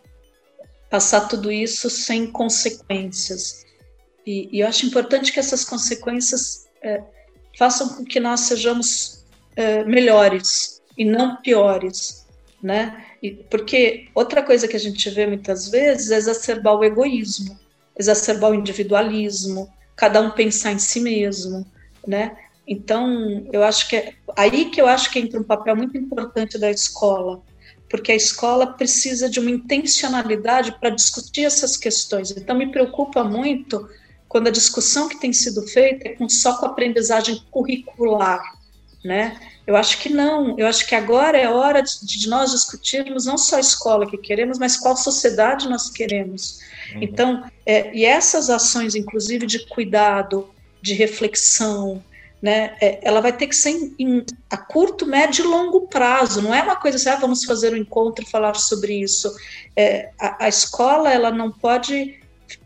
passar 0.91 1.29
tudo 1.29 1.53
isso 1.53 1.89
sem 1.89 2.27
consequências. 2.27 3.65
E, 4.27 4.49
e 4.53 4.61
eu 4.61 4.67
acho 4.67 4.85
importante 4.85 5.33
que 5.33 5.39
essas 5.39 5.65
consequências 5.65 6.69
é, 6.83 7.03
façam 7.59 7.89
com 7.91 8.05
que 8.05 8.21
nós 8.21 8.41
sejamos 8.41 9.25
é, 9.57 9.85
melhores 9.85 10.81
e 10.97 11.05
não 11.05 11.37
piores, 11.37 12.27
né? 12.63 13.05
E, 13.23 13.31
porque 13.33 14.09
outra 14.15 14.43
coisa 14.43 14.67
que 14.67 14.77
a 14.77 14.81
gente 14.81 15.09
vê 15.11 15.27
muitas 15.27 15.69
vezes 15.69 16.11
é 16.11 16.17
exacerbar 16.17 16.77
o 16.77 16.85
egoísmo, 16.85 17.59
exacerbar 17.99 18.51
o 18.51 18.55
individualismo, 18.55 19.69
cada 19.97 20.21
um 20.21 20.31
pensar 20.31 20.73
em 20.73 20.79
si 20.79 21.01
mesmo, 21.01 21.67
né? 22.07 22.37
Então, 22.67 23.47
eu 23.53 23.63
acho 23.63 23.89
que 23.89 23.97
é 23.97 24.15
aí 24.37 24.71
que 24.71 24.81
eu 24.81 24.87
acho 24.87 25.11
que 25.11 25.19
entra 25.19 25.41
um 25.41 25.45
papel 25.45 25.75
muito 25.77 25.99
importante 25.99 26.57
da 26.57 26.71
escola, 26.71 27.43
porque 27.89 28.13
a 28.13 28.17
escola 28.17 28.75
precisa 28.75 29.29
de 29.29 29.41
uma 29.41 29.51
intencionalidade 29.51 30.79
para 30.79 30.91
discutir 30.91 31.45
essas 31.45 31.77
questões. 31.77 32.31
Então, 32.31 32.57
me 32.57 32.71
preocupa 32.71 33.25
muito 33.25 33.89
quando 34.31 34.47
a 34.47 34.53
discussão 34.53 35.09
que 35.09 35.19
tem 35.21 35.33
sido 35.33 35.61
feita 35.67 36.07
é 36.07 36.13
com, 36.13 36.29
só 36.29 36.57
com 36.57 36.65
aprendizagem 36.65 37.43
curricular, 37.51 38.41
né? 39.05 39.37
Eu 39.67 39.77
acho 39.77 39.99
que 39.99 40.09
não, 40.09 40.57
eu 40.57 40.69
acho 40.69 40.87
que 40.87 40.95
agora 40.95 41.37
é 41.37 41.49
hora 41.49 41.83
de, 41.83 42.07
de 42.07 42.29
nós 42.29 42.53
discutirmos 42.53 43.27
não 43.27 43.37
só 43.37 43.57
a 43.57 43.61
escola 43.61 44.09
que 44.09 44.17
queremos, 44.17 44.57
mas 44.57 44.77
qual 44.77 44.97
sociedade 44.97 45.69
nós 45.69 45.91
queremos. 45.91 46.61
Uhum. 46.95 47.03
Então, 47.03 47.45
é, 47.67 47.93
e 47.93 48.05
essas 48.05 48.49
ações, 48.49 48.95
inclusive 48.95 49.47
de 49.47 49.67
cuidado, 49.67 50.49
de 50.81 50.95
reflexão, 50.95 52.01
né, 52.41 52.77
é, 52.81 53.01
ela 53.03 53.21
vai 53.21 53.33
ter 53.33 53.49
que 53.49 53.57
ser 53.57 53.71
em, 53.71 53.95
em, 53.99 54.27
a 54.49 54.57
curto, 54.57 55.07
médio 55.07 55.45
e 55.45 55.49
longo 55.49 55.89
prazo. 55.89 56.41
Não 56.41 56.55
é 56.55 56.63
uma 56.63 56.77
coisa 56.77 56.97
assim, 56.97 57.09
ah, 57.09 57.17
vamos 57.17 57.45
fazer 57.45 57.75
um 57.75 57.77
encontro 57.77 58.25
e 58.25 58.31
falar 58.31 58.55
sobre 58.55 58.95
isso. 58.95 59.35
É, 59.75 60.11
a, 60.21 60.45
a, 60.45 60.49
escola 60.49 61.13
ela 61.13 61.33
não 61.33 61.51
pode 61.51 62.20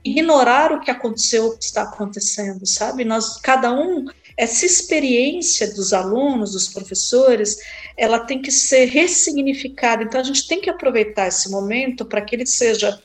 ignorar 0.04 0.72
o 0.72 0.80
que 0.80 0.90
aconteceu, 0.90 1.46
o 1.46 1.58
que 1.58 1.64
está 1.64 1.82
acontecendo, 1.82 2.66
sabe? 2.66 3.04
Nós, 3.04 3.38
cada 3.40 3.72
um, 3.72 4.06
essa 4.36 4.64
experiência 4.64 5.72
dos 5.74 5.92
alunos, 5.92 6.52
dos 6.52 6.68
professores, 6.68 7.56
ela 7.96 8.20
tem 8.20 8.40
que 8.40 8.50
ser 8.50 8.86
ressignificada. 8.86 10.02
Então 10.02 10.20
a 10.20 10.24
gente 10.24 10.46
tem 10.46 10.60
que 10.60 10.70
aproveitar 10.70 11.28
esse 11.28 11.50
momento 11.50 12.04
para 12.04 12.20
que 12.20 12.36
ele 12.36 12.46
seja 12.46 13.00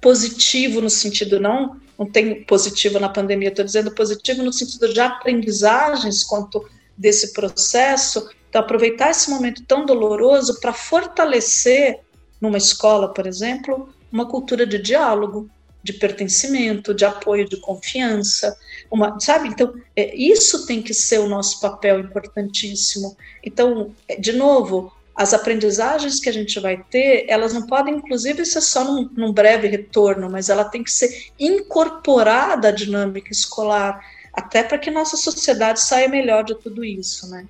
positivo 0.00 0.80
no 0.80 0.88
sentido 0.88 1.40
não 1.40 1.80
não 1.98 2.06
tem 2.06 2.44
positivo 2.44 3.00
na 3.00 3.08
pandemia, 3.08 3.48
estou 3.48 3.64
dizendo 3.64 3.90
positivo 3.90 4.42
no 4.44 4.52
sentido 4.52 4.92
de 4.92 5.00
aprendizagens 5.00 6.22
quanto 6.22 6.64
desse 6.96 7.32
processo. 7.32 8.30
Então, 8.48 8.60
aproveitar 8.60 9.10
esse 9.10 9.28
momento 9.28 9.64
tão 9.66 9.84
doloroso 9.84 10.60
para 10.60 10.72
fortalecer, 10.72 11.98
numa 12.40 12.56
escola, 12.56 13.12
por 13.12 13.26
exemplo, 13.26 13.92
uma 14.10 14.26
cultura 14.26 14.66
de 14.66 14.78
diálogo, 14.78 15.50
de 15.82 15.92
pertencimento, 15.92 16.92
de 16.92 17.04
apoio, 17.04 17.48
de 17.48 17.56
confiança, 17.58 18.56
uma, 18.90 19.18
sabe? 19.20 19.48
Então, 19.48 19.74
é, 19.94 20.14
isso 20.14 20.66
tem 20.66 20.82
que 20.82 20.92
ser 20.92 21.18
o 21.18 21.28
nosso 21.28 21.60
papel 21.60 22.00
importantíssimo. 22.00 23.16
Então, 23.42 23.94
é, 24.08 24.16
de 24.16 24.32
novo, 24.32 24.92
as 25.14 25.34
aprendizagens 25.34 26.20
que 26.20 26.28
a 26.28 26.32
gente 26.32 26.60
vai 26.60 26.82
ter, 26.90 27.26
elas 27.28 27.52
não 27.52 27.66
podem, 27.66 27.96
inclusive, 27.96 28.44
ser 28.44 28.60
só 28.60 28.84
num, 28.84 29.08
num 29.16 29.32
breve 29.32 29.66
retorno, 29.66 30.30
mas 30.30 30.48
ela 30.48 30.64
tem 30.64 30.82
que 30.82 30.92
ser 30.92 31.30
incorporada 31.38 32.68
à 32.68 32.70
dinâmica 32.70 33.32
escolar, 33.32 34.00
até 34.32 34.62
para 34.62 34.78
que 34.78 34.90
nossa 34.90 35.16
sociedade 35.16 35.80
saia 35.80 36.08
melhor 36.08 36.44
de 36.44 36.54
tudo 36.54 36.84
isso, 36.84 37.28
né? 37.30 37.46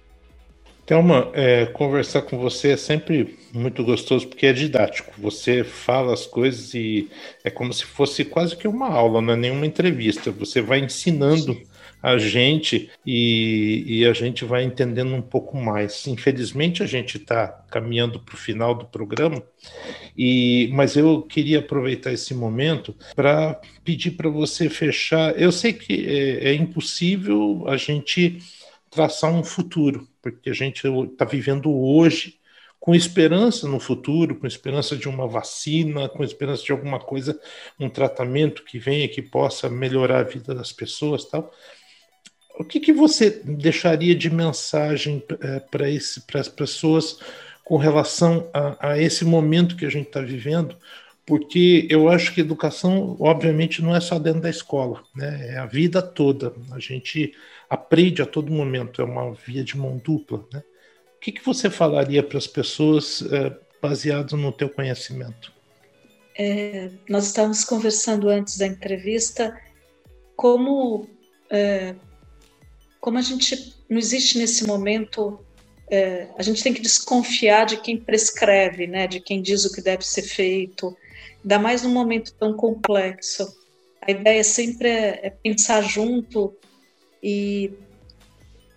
Thelma, 0.89 1.31
é, 1.35 1.67
conversar 1.67 2.23
com 2.23 2.39
você 2.39 2.71
é 2.71 2.77
sempre 2.79 3.37
muito 3.53 3.85
gostoso 3.85 4.27
porque 4.27 4.47
é 4.47 4.55
didático. 4.55 5.13
Você 5.19 5.63
fala 5.63 6.15
as 6.15 6.25
coisas 6.25 6.73
e 6.73 7.11
é 7.45 7.51
como 7.51 7.75
se 7.75 7.85
fosse 7.85 8.25
quase 8.25 8.57
que 8.57 8.67
uma 8.67 8.89
aula, 8.89 9.21
não 9.21 9.35
é 9.35 9.37
nenhuma 9.37 9.67
entrevista. 9.67 10.31
Você 10.31 10.63
vai 10.63 10.79
ensinando 10.79 11.61
a 12.03 12.17
gente 12.17 12.91
e, 13.05 13.85
e 13.87 14.07
a 14.07 14.15
gente 14.15 14.47
vai 14.47 14.65
entendendo 14.65 15.15
um 15.15 15.21
pouco 15.21 15.59
mais. 15.59 16.07
Infelizmente, 16.07 16.83
a 16.83 16.87
gente 16.87 17.19
está 17.19 17.49
caminhando 17.71 18.21
para 18.21 18.35
o 18.35 18.39
final 18.39 18.75
do 18.75 18.87
programa, 18.87 19.43
e 20.17 20.71
mas 20.73 20.97
eu 20.97 21.21
queria 21.21 21.59
aproveitar 21.59 22.15
esse 22.15 22.33
momento 22.33 22.95
para 23.15 23.61
pedir 23.85 24.13
para 24.13 24.31
você 24.31 24.71
fechar. 24.71 25.39
Eu 25.39 25.53
sei 25.53 25.75
que 25.75 26.07
é, 26.09 26.49
é 26.49 26.55
impossível 26.55 27.65
a 27.67 27.77
gente 27.77 28.39
traçar 28.91 29.33
um 29.33 29.45
futuro, 29.45 30.09
porque 30.23 30.51
a 30.51 30.55
gente 30.55 30.87
está 30.87 31.25
vivendo 31.25 31.73
hoje 31.73 32.39
com 32.81 32.95
esperança 32.95 33.69
no 33.69 33.81
futuro, 33.81 34.37
com 34.37 34.47
esperança 34.47 34.97
de 34.97 35.09
uma 35.09 35.27
vacina, 35.27 36.09
com 36.09 36.23
esperança 36.23 36.63
de 36.63 36.73
alguma 36.73 36.99
coisa, 36.99 37.39
um 37.79 37.89
tratamento 37.89 38.65
que 38.65 38.79
venha 38.79 39.09
que 39.09 39.21
possa 39.21 39.69
melhorar 39.69 40.21
a 40.21 40.23
vida 40.23 40.55
das 40.55 40.73
pessoas, 40.73 41.25
tal. 41.25 41.53
O 42.59 42.65
que, 42.65 42.81
que 42.81 42.93
você 42.93 43.31
deixaria 43.45 44.15
de 44.15 44.31
mensagem 44.31 45.23
é, 45.41 45.61
para 45.61 46.41
as 46.41 46.49
pessoas 46.49 47.19
com 47.65 47.77
relação 47.77 48.49
a, 48.53 48.93
a, 48.93 48.99
esse 48.99 49.25
momento 49.25 49.77
que 49.77 49.87
a 49.87 49.91
gente 49.91 50.07
está 50.07 50.21
vivendo? 50.21 50.77
Porque 51.29 51.87
eu 51.91 52.09
acho 52.09 52.35
que 52.35 52.41
educação, 52.41 53.15
obviamente, 53.21 53.83
não 53.83 53.95
é 53.95 54.01
só 54.01 54.19
dentro 54.19 54.41
da 54.41 54.49
escola, 54.49 55.05
né? 55.15 55.51
é 55.51 55.59
a 55.59 55.67
vida 55.67 56.01
toda. 56.01 56.55
A 56.73 56.79
gente 56.79 57.35
aprende 57.69 58.23
a 58.23 58.27
todo 58.27 58.51
momento, 58.51 59.03
é 59.03 59.05
uma 59.05 59.35
via 59.35 59.63
de 59.63 59.77
mão 59.77 59.99
dupla. 59.99 60.43
Né? 60.51 60.63
O 61.17 61.21
que, 61.21 61.31
que 61.31 61.45
você 61.45 61.69
falaria 61.69 62.23
para 62.23 62.39
as 62.39 62.47
pessoas 62.47 63.23
é, 63.31 63.55
baseado 63.83 64.39
no 64.39 64.51
teu 64.51 64.71
conhecimento? 64.71 65.53
É, 66.35 66.89
nós 67.07 67.27
estávamos 67.27 67.63
conversando 67.63 68.31
antes 68.31 68.57
da 68.57 68.67
entrevista 68.67 69.55
como 70.35 71.07
é, 71.51 71.95
como 72.99 73.19
a 73.19 73.23
gente 73.23 73.77
não 73.87 73.99
existe 73.99 74.39
nesse 74.39 74.67
momento, 74.67 75.39
é, 75.91 76.29
a 76.39 76.43
gente 76.43 76.63
tem 76.63 76.73
que 76.73 76.81
desconfiar 76.81 77.67
de 77.67 77.77
quem 77.77 77.99
prescreve, 77.99 78.87
né, 78.87 79.07
de 79.07 79.21
quem 79.21 79.43
diz 79.43 79.67
o 79.67 79.73
que 79.73 79.83
deve 79.83 80.07
ser 80.07 80.23
feito, 80.23 80.97
ainda 81.43 81.59
mais 81.59 81.83
num 81.83 81.91
momento 81.91 82.35
tão 82.35 82.55
complexo. 82.55 83.57
A 84.01 84.11
ideia 84.11 84.43
sempre 84.45 84.89
é, 84.89 85.27
é 85.27 85.31
pensar 85.31 85.83
junto 85.83 86.55
e, 87.23 87.73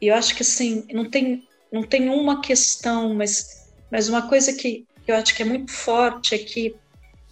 e, 0.01 0.07
eu 0.07 0.15
acho 0.15 0.35
que 0.35 0.41
assim 0.41 0.85
não 0.91 1.09
tem 1.09 1.47
não 1.71 1.83
tem 1.83 2.09
uma 2.09 2.41
questão, 2.41 3.13
mas 3.13 3.69
mas 3.89 4.09
uma 4.09 4.27
coisa 4.27 4.53
que, 4.53 4.85
que 5.05 5.11
eu 5.11 5.15
acho 5.15 5.35
que 5.35 5.41
é 5.41 5.45
muito 5.45 5.71
forte 5.71 6.35
é 6.35 6.37
que 6.37 6.75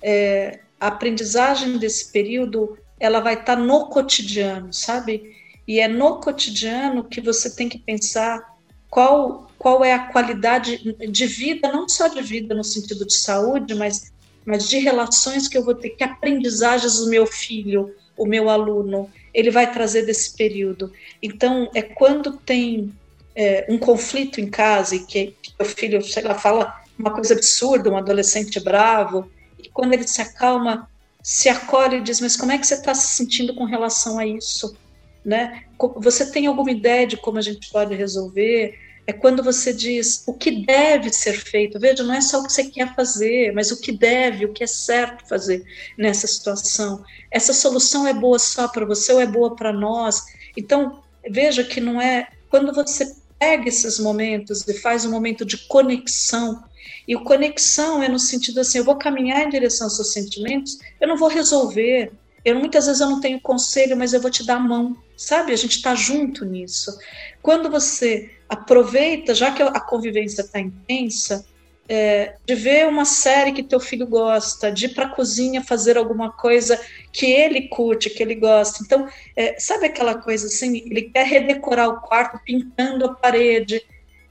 é, 0.01 0.59
a 0.79 0.87
aprendizagem 0.87 1.77
desse 1.77 2.11
período 2.11 2.77
ela 2.99 3.19
vai 3.19 3.35
estar 3.35 3.55
no 3.55 3.87
cotidiano, 3.87 4.73
sabe? 4.73 5.35
E 5.67 5.79
é 5.79 5.87
no 5.87 6.19
cotidiano 6.19 7.03
que 7.03 7.21
você 7.21 7.55
tem 7.55 7.69
que 7.69 7.79
pensar 7.79 8.43
qual, 8.89 9.49
qual 9.57 9.85
é 9.85 9.93
a 9.93 10.07
qualidade 10.07 10.95
de 11.09 11.25
vida, 11.27 11.71
não 11.71 11.87
só 11.87 12.07
de 12.07 12.21
vida 12.21 12.55
no 12.55 12.63
sentido 12.63 13.05
de 13.05 13.15
saúde, 13.15 13.75
mas, 13.75 14.11
mas 14.49 14.67
de 14.67 14.79
relações 14.79 15.47
que 15.47 15.55
eu 15.55 15.63
vou 15.63 15.75
ter, 15.75 15.91
que 15.91 16.03
aprendizagens 16.03 16.97
do 16.97 17.07
meu 17.07 17.27
filho, 17.27 17.93
o 18.17 18.25
meu 18.25 18.49
aluno, 18.49 19.07
ele 19.31 19.51
vai 19.51 19.71
trazer 19.71 20.07
desse 20.07 20.35
período. 20.35 20.91
Então, 21.21 21.69
é 21.75 21.83
quando 21.83 22.33
tem 22.37 22.91
é, 23.35 23.67
um 23.69 23.77
conflito 23.77 24.41
em 24.41 24.49
casa 24.49 24.95
e 24.95 25.05
que, 25.05 25.35
que 25.39 25.53
o 25.59 25.63
filho, 25.63 26.01
lá, 26.23 26.33
fala 26.33 26.81
uma 26.97 27.11
coisa 27.11 27.35
absurda, 27.35 27.91
um 27.91 27.97
adolescente 27.97 28.59
bravo, 28.59 29.31
e 29.63 29.69
quando 29.69 29.93
ele 29.93 30.07
se 30.07 30.19
acalma, 30.19 30.89
se 31.21 31.47
acolhe 31.47 31.97
e 31.97 32.01
diz, 32.01 32.19
mas 32.19 32.35
como 32.35 32.51
é 32.51 32.57
que 32.57 32.65
você 32.65 32.73
está 32.73 32.95
se 32.95 33.15
sentindo 33.15 33.53
com 33.53 33.65
relação 33.65 34.17
a 34.17 34.25
isso? 34.25 34.75
Né? 35.23 35.63
Você 35.97 36.31
tem 36.31 36.47
alguma 36.47 36.71
ideia 36.71 37.05
de 37.05 37.17
como 37.17 37.37
a 37.37 37.41
gente 37.41 37.69
pode 37.69 37.93
resolver? 37.93 38.77
É 39.09 39.13
quando 39.13 39.41
você 39.41 39.73
diz 39.73 40.21
o 40.27 40.33
que 40.35 40.63
deve 40.63 41.11
ser 41.11 41.33
feito. 41.33 41.79
Veja, 41.79 42.03
não 42.03 42.13
é 42.13 42.21
só 42.21 42.39
o 42.39 42.43
que 42.43 42.53
você 42.53 42.65
quer 42.65 42.93
fazer, 42.93 43.51
mas 43.53 43.71
o 43.71 43.81
que 43.81 43.91
deve, 43.91 44.45
o 44.45 44.53
que 44.53 44.63
é 44.63 44.67
certo 44.67 45.27
fazer 45.27 45.65
nessa 45.97 46.27
situação. 46.27 47.03
Essa 47.31 47.51
solução 47.51 48.05
é 48.05 48.13
boa 48.13 48.37
só 48.37 48.67
para 48.67 48.85
você 48.85 49.11
ou 49.11 49.19
é 49.19 49.25
boa 49.25 49.55
para 49.55 49.73
nós? 49.73 50.23
Então, 50.55 51.01
veja 51.27 51.63
que 51.63 51.81
não 51.81 51.99
é. 51.99 52.27
Quando 52.51 52.71
você 52.71 53.15
pega 53.39 53.67
esses 53.67 53.97
momentos 53.97 54.67
e 54.67 54.75
faz 54.75 55.05
um 55.05 55.09
momento 55.09 55.43
de 55.43 55.57
conexão, 55.57 56.63
e 57.07 57.15
o 57.15 57.23
conexão 57.23 58.03
é 58.03 58.07
no 58.07 58.19
sentido 58.19 58.59
assim: 58.59 58.77
eu 58.77 58.83
vou 58.83 58.95
caminhar 58.95 59.41
em 59.41 59.49
direção 59.49 59.87
aos 59.87 59.95
seus 59.95 60.13
sentimentos, 60.13 60.77
eu 61.01 61.07
não 61.07 61.17
vou 61.17 61.29
resolver. 61.29 62.11
Eu, 62.45 62.59
muitas 62.59 62.85
vezes 62.85 63.01
eu 63.01 63.09
não 63.09 63.19
tenho 63.19 63.41
conselho, 63.41 63.97
mas 63.97 64.13
eu 64.13 64.21
vou 64.21 64.29
te 64.29 64.45
dar 64.45 64.57
a 64.57 64.59
mão, 64.59 64.95
sabe? 65.17 65.51
A 65.51 65.55
gente 65.55 65.77
está 65.77 65.95
junto 65.95 66.45
nisso. 66.45 66.95
Quando 67.41 67.71
você 67.71 68.29
aproveita, 68.49 69.33
já 69.33 69.51
que 69.51 69.61
a 69.61 69.79
convivência 69.79 70.41
está 70.41 70.59
intensa, 70.59 71.45
é, 71.87 72.35
de 72.45 72.55
ver 72.55 72.87
uma 72.87 73.05
série 73.05 73.51
que 73.51 73.63
teu 73.63 73.79
filho 73.79 74.05
gosta, 74.05 74.71
de 74.71 74.85
ir 74.85 74.89
para 74.89 75.05
a 75.05 75.09
cozinha 75.09 75.63
fazer 75.63 75.97
alguma 75.97 76.31
coisa 76.31 76.79
que 77.11 77.25
ele 77.25 77.67
curte, 77.67 78.09
que 78.09 78.21
ele 78.21 78.35
gosta. 78.35 78.83
Então, 78.83 79.07
é, 79.35 79.59
sabe 79.59 79.87
aquela 79.87 80.15
coisa 80.15 80.47
assim? 80.47 80.77
Ele 80.77 81.03
quer 81.03 81.25
redecorar 81.25 81.89
o 81.89 82.01
quarto 82.01 82.39
pintando 82.45 83.05
a 83.05 83.13
parede, 83.13 83.83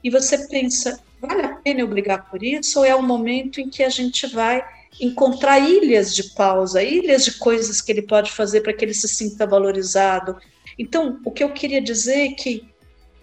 e 0.03 0.09
você 0.09 0.47
pensa: 0.47 1.01
vale 1.19 1.41
a 1.41 1.55
pena 1.55 1.81
eu 1.81 1.87
brigar 1.87 2.29
por 2.29 2.43
isso? 2.43 2.79
Ou 2.79 2.85
é 2.85 2.95
o 2.95 3.03
momento 3.03 3.59
em 3.59 3.69
que 3.69 3.83
a 3.83 3.89
gente 3.89 4.27
vai 4.27 4.63
encontrar 4.99 5.59
ilhas 5.59 6.15
de 6.15 6.23
pausa, 6.33 6.81
ilhas 6.81 7.25
de 7.25 7.37
coisas 7.37 7.81
que 7.81 7.91
ele 7.91 8.01
pode 8.01 8.31
fazer 8.31 8.61
para 8.61 8.73
que 8.73 8.83
ele 8.83 8.93
se 8.93 9.07
sinta 9.07 9.45
valorizado? 9.45 10.37
Então, 10.77 11.19
o 11.25 11.31
que 11.31 11.43
eu 11.43 11.51
queria 11.51 11.81
dizer 11.81 12.31
é 12.31 12.31
que 12.31 12.65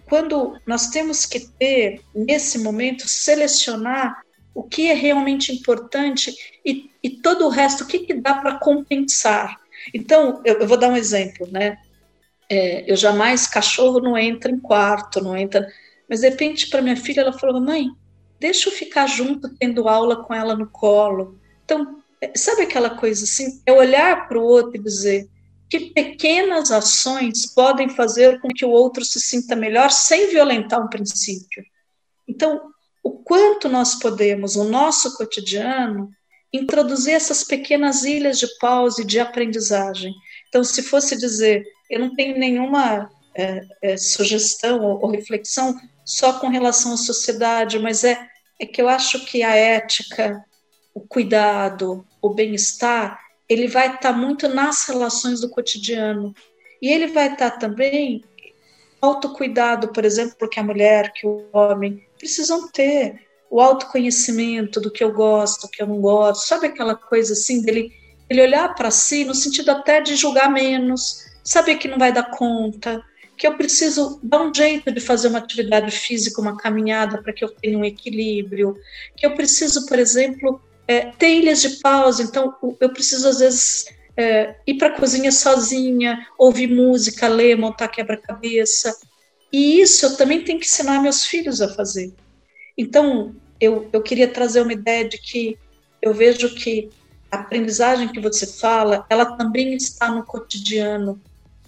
quando 0.09 0.59
nós 0.65 0.87
temos 0.87 1.25
que 1.25 1.39
ter, 1.39 2.01
nesse 2.13 2.59
momento, 2.59 3.07
selecionar 3.07 4.21
o 4.53 4.63
que 4.63 4.89
é 4.89 4.93
realmente 4.93 5.51
importante 5.51 6.33
e, 6.65 6.89
e 7.03 7.09
todo 7.09 7.45
o 7.45 7.49
resto, 7.49 7.83
o 7.83 7.87
que, 7.87 7.99
que 7.99 8.13
dá 8.13 8.35
para 8.35 8.57
compensar. 8.57 9.59
Então, 9.93 10.41
eu, 10.43 10.59
eu, 10.59 10.67
vou 10.67 10.77
dar 10.77 10.89
um 10.89 10.97
exemplo, 10.97 11.47
né? 11.51 11.77
É, 12.49 12.89
eu 12.89 12.95
jamais, 12.95 13.45
cachorro 13.45 13.99
não 13.99 14.17
entra 14.17 14.51
em 14.51 14.59
quarto, 14.59 15.21
não 15.21 15.37
entra. 15.37 15.67
Mas 16.09 16.21
de 16.21 16.29
repente, 16.29 16.69
para 16.69 16.81
minha 16.81 16.95
filha, 16.95 17.21
ela 17.21 17.37
falou: 17.37 17.61
mãe, 17.61 17.89
deixa 18.39 18.69
eu 18.69 18.73
ficar 18.73 19.05
junto, 19.07 19.49
tendo 19.57 19.87
aula 19.87 20.23
com 20.23 20.33
ela 20.33 20.55
no 20.55 20.67
colo. 20.67 21.37
Então, 21.63 22.01
é, 22.21 22.31
sabe 22.35 22.63
aquela 22.63 22.91
coisa 22.91 23.25
assim? 23.25 23.61
É 23.65 23.71
olhar 23.71 24.27
para 24.27 24.39
o 24.39 24.43
outro 24.43 24.75
e 24.75 24.83
dizer: 24.83 25.27
que 25.69 25.91
pequenas 25.91 26.71
ações 26.71 27.45
podem 27.53 27.89
fazer 27.89 28.39
com 28.39 28.47
que 28.47 28.65
o 28.65 28.69
outro 28.69 29.03
se 29.03 29.19
sinta 29.19 29.55
melhor 29.55 29.91
sem 29.91 30.29
violentar 30.29 30.83
um 30.83 30.89
princípio. 30.89 31.63
Então, 32.27 32.71
o 33.03 33.11
quanto 33.11 33.69
nós 33.69 33.95
podemos, 33.95 34.55
no 34.55 34.65
nosso 34.65 35.15
cotidiano, 35.17 36.09
introduzir 36.53 37.13
essas 37.13 37.43
pequenas 37.43 38.03
ilhas 38.03 38.39
de 38.39 38.47
pausa 38.59 39.01
e 39.01 39.05
de 39.05 39.19
aprendizagem. 39.19 40.13
Então, 40.47 40.63
se 40.63 40.81
fosse 40.81 41.17
dizer, 41.17 41.65
eu 41.89 41.99
não 41.99 42.15
tenho 42.15 42.37
nenhuma 42.37 43.09
é, 43.35 43.61
é, 43.81 43.97
sugestão 43.97 44.81
ou, 44.81 45.01
ou, 45.01 45.11
reflexão 45.11 45.77
só 46.05 46.39
com 46.39 46.47
relação 46.47 46.93
à 46.93 46.97
sociedade, 46.97 47.77
mas 47.77 48.03
é, 48.03 48.17
é 48.59 48.65
que 48.65 48.81
eu 48.81 48.87
acho 48.87 49.25
que 49.25 49.43
a 49.43 49.55
ética, 49.55 50.43
o 50.93 51.01
cuidado, 51.01 52.05
o 52.21 52.29
bem-estar, 52.29 53.19
ele 53.49 53.67
vai 53.67 53.87
estar 53.87 53.99
tá 53.99 54.13
muito 54.13 54.47
nas 54.47 54.87
relações 54.87 55.41
do 55.41 55.49
cotidiano. 55.49 56.33
E 56.81 56.89
ele 56.89 57.07
vai 57.07 57.31
estar 57.31 57.51
tá 57.51 57.57
também 57.57 58.23
autocuidado, 59.01 59.89
por 59.89 60.03
exemplo, 60.05 60.35
porque 60.37 60.59
a 60.59 60.63
mulher, 60.63 61.11
que 61.13 61.25
o 61.25 61.47
homem 61.53 62.03
precisam 62.17 62.69
ter 62.69 63.27
o 63.49 63.61
autoconhecimento 63.61 64.81
do 64.81 64.91
que 64.91 65.03
eu 65.03 65.13
gosto, 65.13 65.67
do 65.67 65.71
que 65.71 65.81
eu 65.81 65.87
não 65.87 66.01
gosto, 66.01 66.45
sabe 66.45 66.67
aquela 66.67 66.95
coisa 66.95 67.33
assim 67.33 67.61
dele 67.61 67.91
ele 68.29 68.41
olhar 68.41 68.75
para 68.75 68.91
si 68.91 69.23
no 69.23 69.33
sentido 69.33 69.69
até 69.69 70.01
de 70.01 70.15
julgar 70.15 70.51
menos, 70.51 71.25
saber 71.43 71.75
que 71.75 71.87
não 71.87 71.97
vai 71.97 72.11
dar 72.11 72.29
conta, 72.29 73.01
que 73.37 73.47
eu 73.47 73.55
preciso 73.55 74.19
dar 74.21 74.41
um 74.41 74.53
jeito 74.53 74.91
de 74.91 74.99
fazer 74.99 75.29
uma 75.29 75.37
atividade 75.37 75.91
física, 75.91 76.41
uma 76.41 76.57
caminhada 76.57 77.21
para 77.21 77.31
que 77.31 77.43
eu 77.45 77.49
tenha 77.49 77.77
um 77.77 77.85
equilíbrio, 77.85 78.75
que 79.15 79.25
eu 79.25 79.33
preciso, 79.33 79.85
por 79.85 79.97
exemplo, 79.97 80.59
é, 80.87 81.07
ter 81.11 81.39
ilhas 81.39 81.61
de 81.61 81.81
pausa, 81.81 82.23
então 82.23 82.55
eu 82.79 82.89
preciso 82.89 83.27
às 83.27 83.39
vezes 83.39 83.85
é, 84.15 84.55
ir 84.65 84.75
para 84.75 84.87
a 84.87 84.99
cozinha 84.99 85.31
sozinha, 85.31 86.25
ouvir 86.37 86.67
música, 86.67 87.27
ler, 87.27 87.57
montar 87.57 87.87
quebra-cabeça. 87.87 88.95
E 89.51 89.79
isso 89.81 90.05
eu 90.05 90.17
também 90.17 90.43
tenho 90.43 90.59
que 90.59 90.65
ensinar 90.65 91.01
meus 91.01 91.25
filhos 91.25 91.61
a 91.61 91.73
fazer. 91.73 92.13
Então, 92.77 93.35
eu, 93.59 93.87
eu 93.91 94.01
queria 94.01 94.27
trazer 94.27 94.61
uma 94.61 94.73
ideia 94.73 95.07
de 95.07 95.17
que 95.17 95.57
eu 96.01 96.13
vejo 96.13 96.53
que 96.55 96.89
a 97.31 97.39
aprendizagem 97.39 98.07
que 98.07 98.19
você 98.19 98.47
fala, 98.47 99.05
ela 99.09 99.37
também 99.37 99.73
está 99.75 100.09
no 100.09 100.23
cotidiano. 100.23 101.21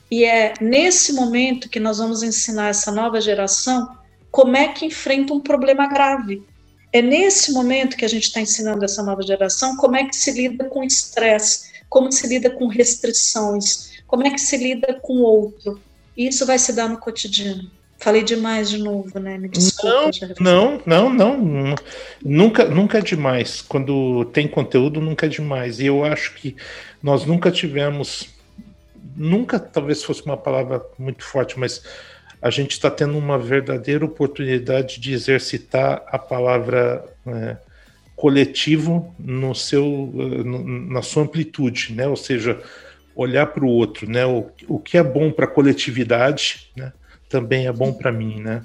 E 0.10 0.24
é 0.24 0.54
nesse 0.60 1.14
momento 1.14 1.70
que 1.70 1.80
nós 1.80 2.00
vamos 2.00 2.24
ensinar 2.24 2.70
essa 2.70 2.92
nova 2.92 3.22
geração 3.22 3.98
como 4.32 4.56
é 4.56 4.70
que 4.70 4.86
enfrenta 4.86 5.34
um 5.34 5.40
problema 5.40 5.88
grave. 5.88 6.44
É 6.92 7.02
nesse 7.02 7.52
momento 7.52 7.96
que 7.96 8.06
a 8.06 8.10
gente 8.10 8.24
está 8.24 8.42
ensinando 8.42 8.84
essa 8.84 9.04
nova 9.04 9.22
geração 9.22 9.78
como 9.78 9.96
é 9.96 10.06
que 10.06 10.16
se 10.16 10.32
lida 10.32 10.66
com 10.66 10.84
estresse, 10.84 11.70
como 11.88 12.12
se 12.12 12.28
lida 12.28 12.50
com 12.50 12.68
restrições, 12.68 14.02
como 14.08 14.26
é 14.26 14.32
que 14.32 14.40
se 14.40 14.58
lida 14.58 15.00
com 15.02 15.14
o 15.18 15.24
outro. 15.24 15.80
E 16.18 16.28
isso 16.28 16.46
vai 16.46 16.58
se 16.58 16.74
dar 16.74 16.90
no 16.90 16.98
cotidiano. 16.98 17.70
Falei 18.00 18.24
demais 18.24 18.70
de 18.70 18.78
novo, 18.78 19.20
né? 19.20 19.38
Me 19.38 19.50
desculpa. 19.50 20.10
Não, 20.40 20.82
não, 20.86 21.10
não, 21.10 21.38
não, 21.38 21.76
Nunca, 22.24 22.66
nunca 22.66 23.00
é 23.00 23.02
demais. 23.02 23.62
Quando 23.62 24.24
tem 24.26 24.48
conteúdo, 24.48 25.02
nunca 25.02 25.26
é 25.26 25.30
demais. 25.30 25.82
E 25.82 25.88
eu 25.88 26.06
acho 26.06 26.34
que 26.36 26.56
nós 27.04 27.26
nunca 27.26 27.52
tivemos. 27.52 28.30
Nunca, 29.18 29.60
talvez 29.60 30.02
fosse 30.02 30.26
uma 30.26 30.38
palavra 30.38 30.82
muito 30.98 31.26
forte, 31.26 31.60
mas 31.60 31.84
a 32.42 32.50
gente 32.50 32.72
está 32.72 32.90
tendo 32.90 33.18
uma 33.18 33.38
verdadeira 33.38 34.06
oportunidade 34.06 35.00
de 35.00 35.14
exercitar 35.14 36.04
a 36.08 36.18
palavra 36.18 37.06
né, 37.26 37.58
coletivo 38.16 39.14
no 39.20 39.54
seu, 39.54 39.84
no, 39.84 40.64
na 40.92 41.02
sua 41.02 41.24
amplitude, 41.24 41.94
né? 41.94 42.08
Ou 42.08 42.16
seja, 42.16 42.62
olhar 43.16 43.48
para 43.48 43.66
o 43.66 43.70
outro, 43.70 44.10
né? 44.10 44.26
O, 44.26 44.50
o 44.68 44.80
que 44.80 44.98
é 44.98 45.04
bom 45.04 45.32
para 45.32 45.46
a 45.46 45.50
coletividade, 45.50 46.72
né? 46.76 46.94
Também 47.28 47.68
é 47.68 47.72
bom 47.72 47.94
para 47.94 48.12
mim, 48.12 48.40
né? 48.40 48.64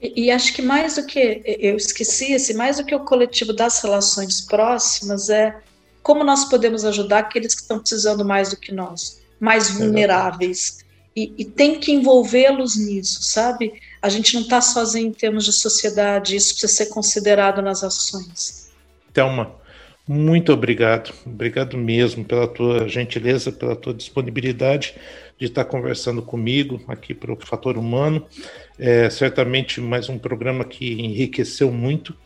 E, 0.00 0.24
e, 0.24 0.30
acho 0.32 0.52
que 0.52 0.60
mais 0.60 0.96
do 0.96 1.06
que 1.06 1.42
eu 1.44 1.76
esqueci, 1.76 2.32
esse 2.32 2.54
mais 2.54 2.78
do 2.78 2.84
que 2.84 2.94
o 2.94 3.04
coletivo 3.04 3.52
das 3.52 3.80
relações 3.80 4.40
próximas 4.40 5.30
é 5.30 5.56
como 6.02 6.24
nós 6.24 6.44
podemos 6.46 6.84
ajudar 6.84 7.20
aqueles 7.20 7.54
que 7.54 7.62
estão 7.62 7.78
precisando 7.78 8.24
mais 8.24 8.50
do 8.50 8.56
que 8.56 8.72
nós, 8.72 9.20
mais 9.38 9.70
vulneráveis 9.70 10.81
e, 11.14 11.32
e 11.38 11.44
tem 11.44 11.78
que 11.78 11.92
envolvê-los 11.92 12.76
nisso, 12.76 13.22
sabe? 13.22 13.74
A 14.00 14.08
gente 14.08 14.34
não 14.34 14.42
está 14.42 14.60
sozinho 14.60 15.08
em 15.08 15.12
termos 15.12 15.44
de 15.44 15.52
sociedade, 15.52 16.36
isso 16.36 16.54
precisa 16.54 16.72
ser 16.72 16.86
considerado 16.86 17.60
nas 17.60 17.84
ações. 17.84 18.72
Thelma, 19.12 19.54
muito 20.08 20.52
obrigado, 20.52 21.12
obrigado 21.24 21.76
mesmo 21.76 22.24
pela 22.24 22.48
tua 22.48 22.88
gentileza, 22.88 23.52
pela 23.52 23.76
tua 23.76 23.94
disponibilidade 23.94 24.94
de 25.38 25.46
estar 25.46 25.64
conversando 25.64 26.22
comigo 26.22 26.80
aqui 26.88 27.14
para 27.14 27.32
o 27.32 27.36
Fator 27.36 27.76
Humano. 27.76 28.26
É 28.78 29.08
certamente 29.10 29.80
mais 29.80 30.08
um 30.08 30.18
programa 30.18 30.64
que 30.64 30.92
enriqueceu 30.92 31.70
muito 31.70 32.16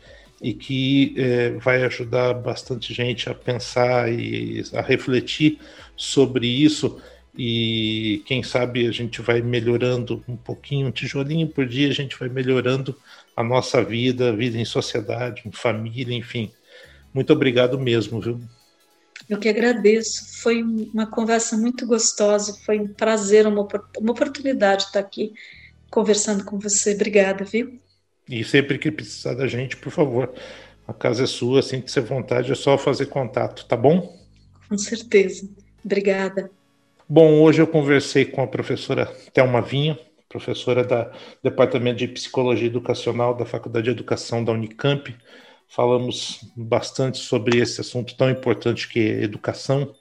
e 0.41 0.53
que 0.53 1.15
é, 1.17 1.49
vai 1.51 1.83
ajudar 1.83 2.33
bastante 2.35 2.93
gente 2.93 3.29
a 3.29 3.33
pensar 3.33 4.11
e 4.11 4.63
a 4.73 4.81
refletir 4.81 5.59
sobre 5.95 6.47
isso 6.47 7.01
e 7.37 8.23
quem 8.25 8.43
sabe 8.43 8.87
a 8.87 8.91
gente 8.91 9.21
vai 9.21 9.41
melhorando 9.41 10.23
um 10.27 10.37
pouquinho, 10.37 10.87
um 10.87 10.91
tijolinho 10.91 11.47
por 11.47 11.67
dia, 11.67 11.89
a 11.89 11.93
gente 11.93 12.17
vai 12.19 12.29
melhorando 12.29 12.99
a 13.35 13.43
nossa 13.43 13.83
vida, 13.83 14.29
a 14.29 14.35
vida 14.35 14.57
em 14.57 14.65
sociedade, 14.65 15.43
em 15.45 15.51
família, 15.51 16.15
enfim. 16.15 16.51
Muito 17.13 17.33
obrigado 17.33 17.79
mesmo, 17.79 18.21
viu? 18.21 18.41
Eu 19.29 19.39
que 19.39 19.49
agradeço. 19.49 20.41
Foi 20.41 20.61
uma 20.63 21.05
conversa 21.07 21.57
muito 21.57 21.85
gostosa, 21.85 22.53
foi 22.65 22.79
um 22.79 22.93
prazer, 22.93 23.45
uma, 23.47 23.67
uma 23.99 24.11
oportunidade 24.11 24.83
estar 24.85 24.99
aqui 24.99 25.33
conversando 25.89 26.43
com 26.45 26.59
você. 26.59 26.93
Obrigada, 26.93 27.43
viu? 27.45 27.79
E 28.29 28.43
sempre 28.43 28.77
que 28.77 28.91
precisar 28.91 29.33
da 29.35 29.47
gente, 29.47 29.77
por 29.77 29.91
favor, 29.91 30.33
A 30.87 30.93
casa 30.93 31.25
é 31.25 31.27
sua, 31.27 31.61
sinta-se 31.63 31.99
à 31.99 32.03
vontade, 32.03 32.51
é 32.51 32.55
só 32.55 32.77
fazer 32.79 33.07
contato, 33.07 33.67
tá 33.67 33.77
bom? 33.77 34.17
Com 34.69 34.77
certeza. 34.77 35.49
Obrigada. 35.83 36.49
Bom, 37.09 37.39
hoje 37.39 37.61
eu 37.61 37.67
conversei 37.67 38.25
com 38.25 38.41
a 38.41 38.47
professora 38.47 39.05
Thelma 39.33 39.61
Vinha, 39.61 39.97
professora 40.27 40.83
do 40.83 41.09
Departamento 41.41 41.99
de 41.99 42.07
Psicologia 42.09 42.67
Educacional 42.67 43.33
da 43.33 43.45
Faculdade 43.45 43.85
de 43.85 43.91
Educação 43.91 44.43
da 44.43 44.51
Unicamp. 44.51 45.15
Falamos 45.69 46.41
bastante 46.53 47.17
sobre 47.19 47.59
esse 47.59 47.79
assunto 47.79 48.13
tão 48.17 48.29
importante 48.29 48.89
que 48.89 48.99
é 48.99 49.23
educação, 49.23 49.95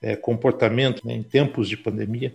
é, 0.00 0.14
comportamento 0.14 1.04
né, 1.04 1.14
em 1.14 1.22
tempos 1.24 1.68
de 1.68 1.76
pandemia. 1.76 2.32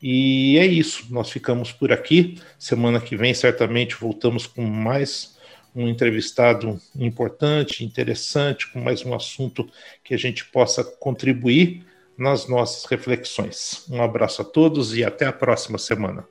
E 0.00 0.56
é 0.56 0.64
isso, 0.64 1.08
nós 1.10 1.28
ficamos 1.28 1.72
por 1.72 1.90
aqui. 1.90 2.40
Semana 2.60 3.00
que 3.00 3.16
vem, 3.16 3.34
certamente, 3.34 3.96
voltamos 3.96 4.46
com 4.46 4.62
mais 4.62 5.36
um 5.74 5.88
entrevistado 5.88 6.80
importante, 6.94 7.84
interessante, 7.84 8.70
com 8.70 8.78
mais 8.78 9.04
um 9.04 9.12
assunto 9.16 9.68
que 10.04 10.14
a 10.14 10.16
gente 10.16 10.44
possa 10.44 10.84
contribuir 10.84 11.87
nas 12.18 12.48
nossas 12.48 12.84
reflexões. 12.84 13.84
Um 13.88 14.02
abraço 14.02 14.42
a 14.42 14.44
todos 14.44 14.94
e 14.96 15.04
até 15.04 15.26
a 15.26 15.32
próxima 15.32 15.78
semana. 15.78 16.26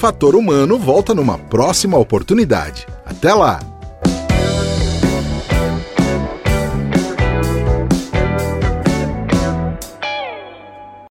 Fator 0.00 0.36
Humano 0.36 0.78
volta 0.78 1.14
numa 1.14 1.38
próxima 1.38 1.96
oportunidade. 1.96 2.86
Até 3.04 3.32
lá! 3.32 3.75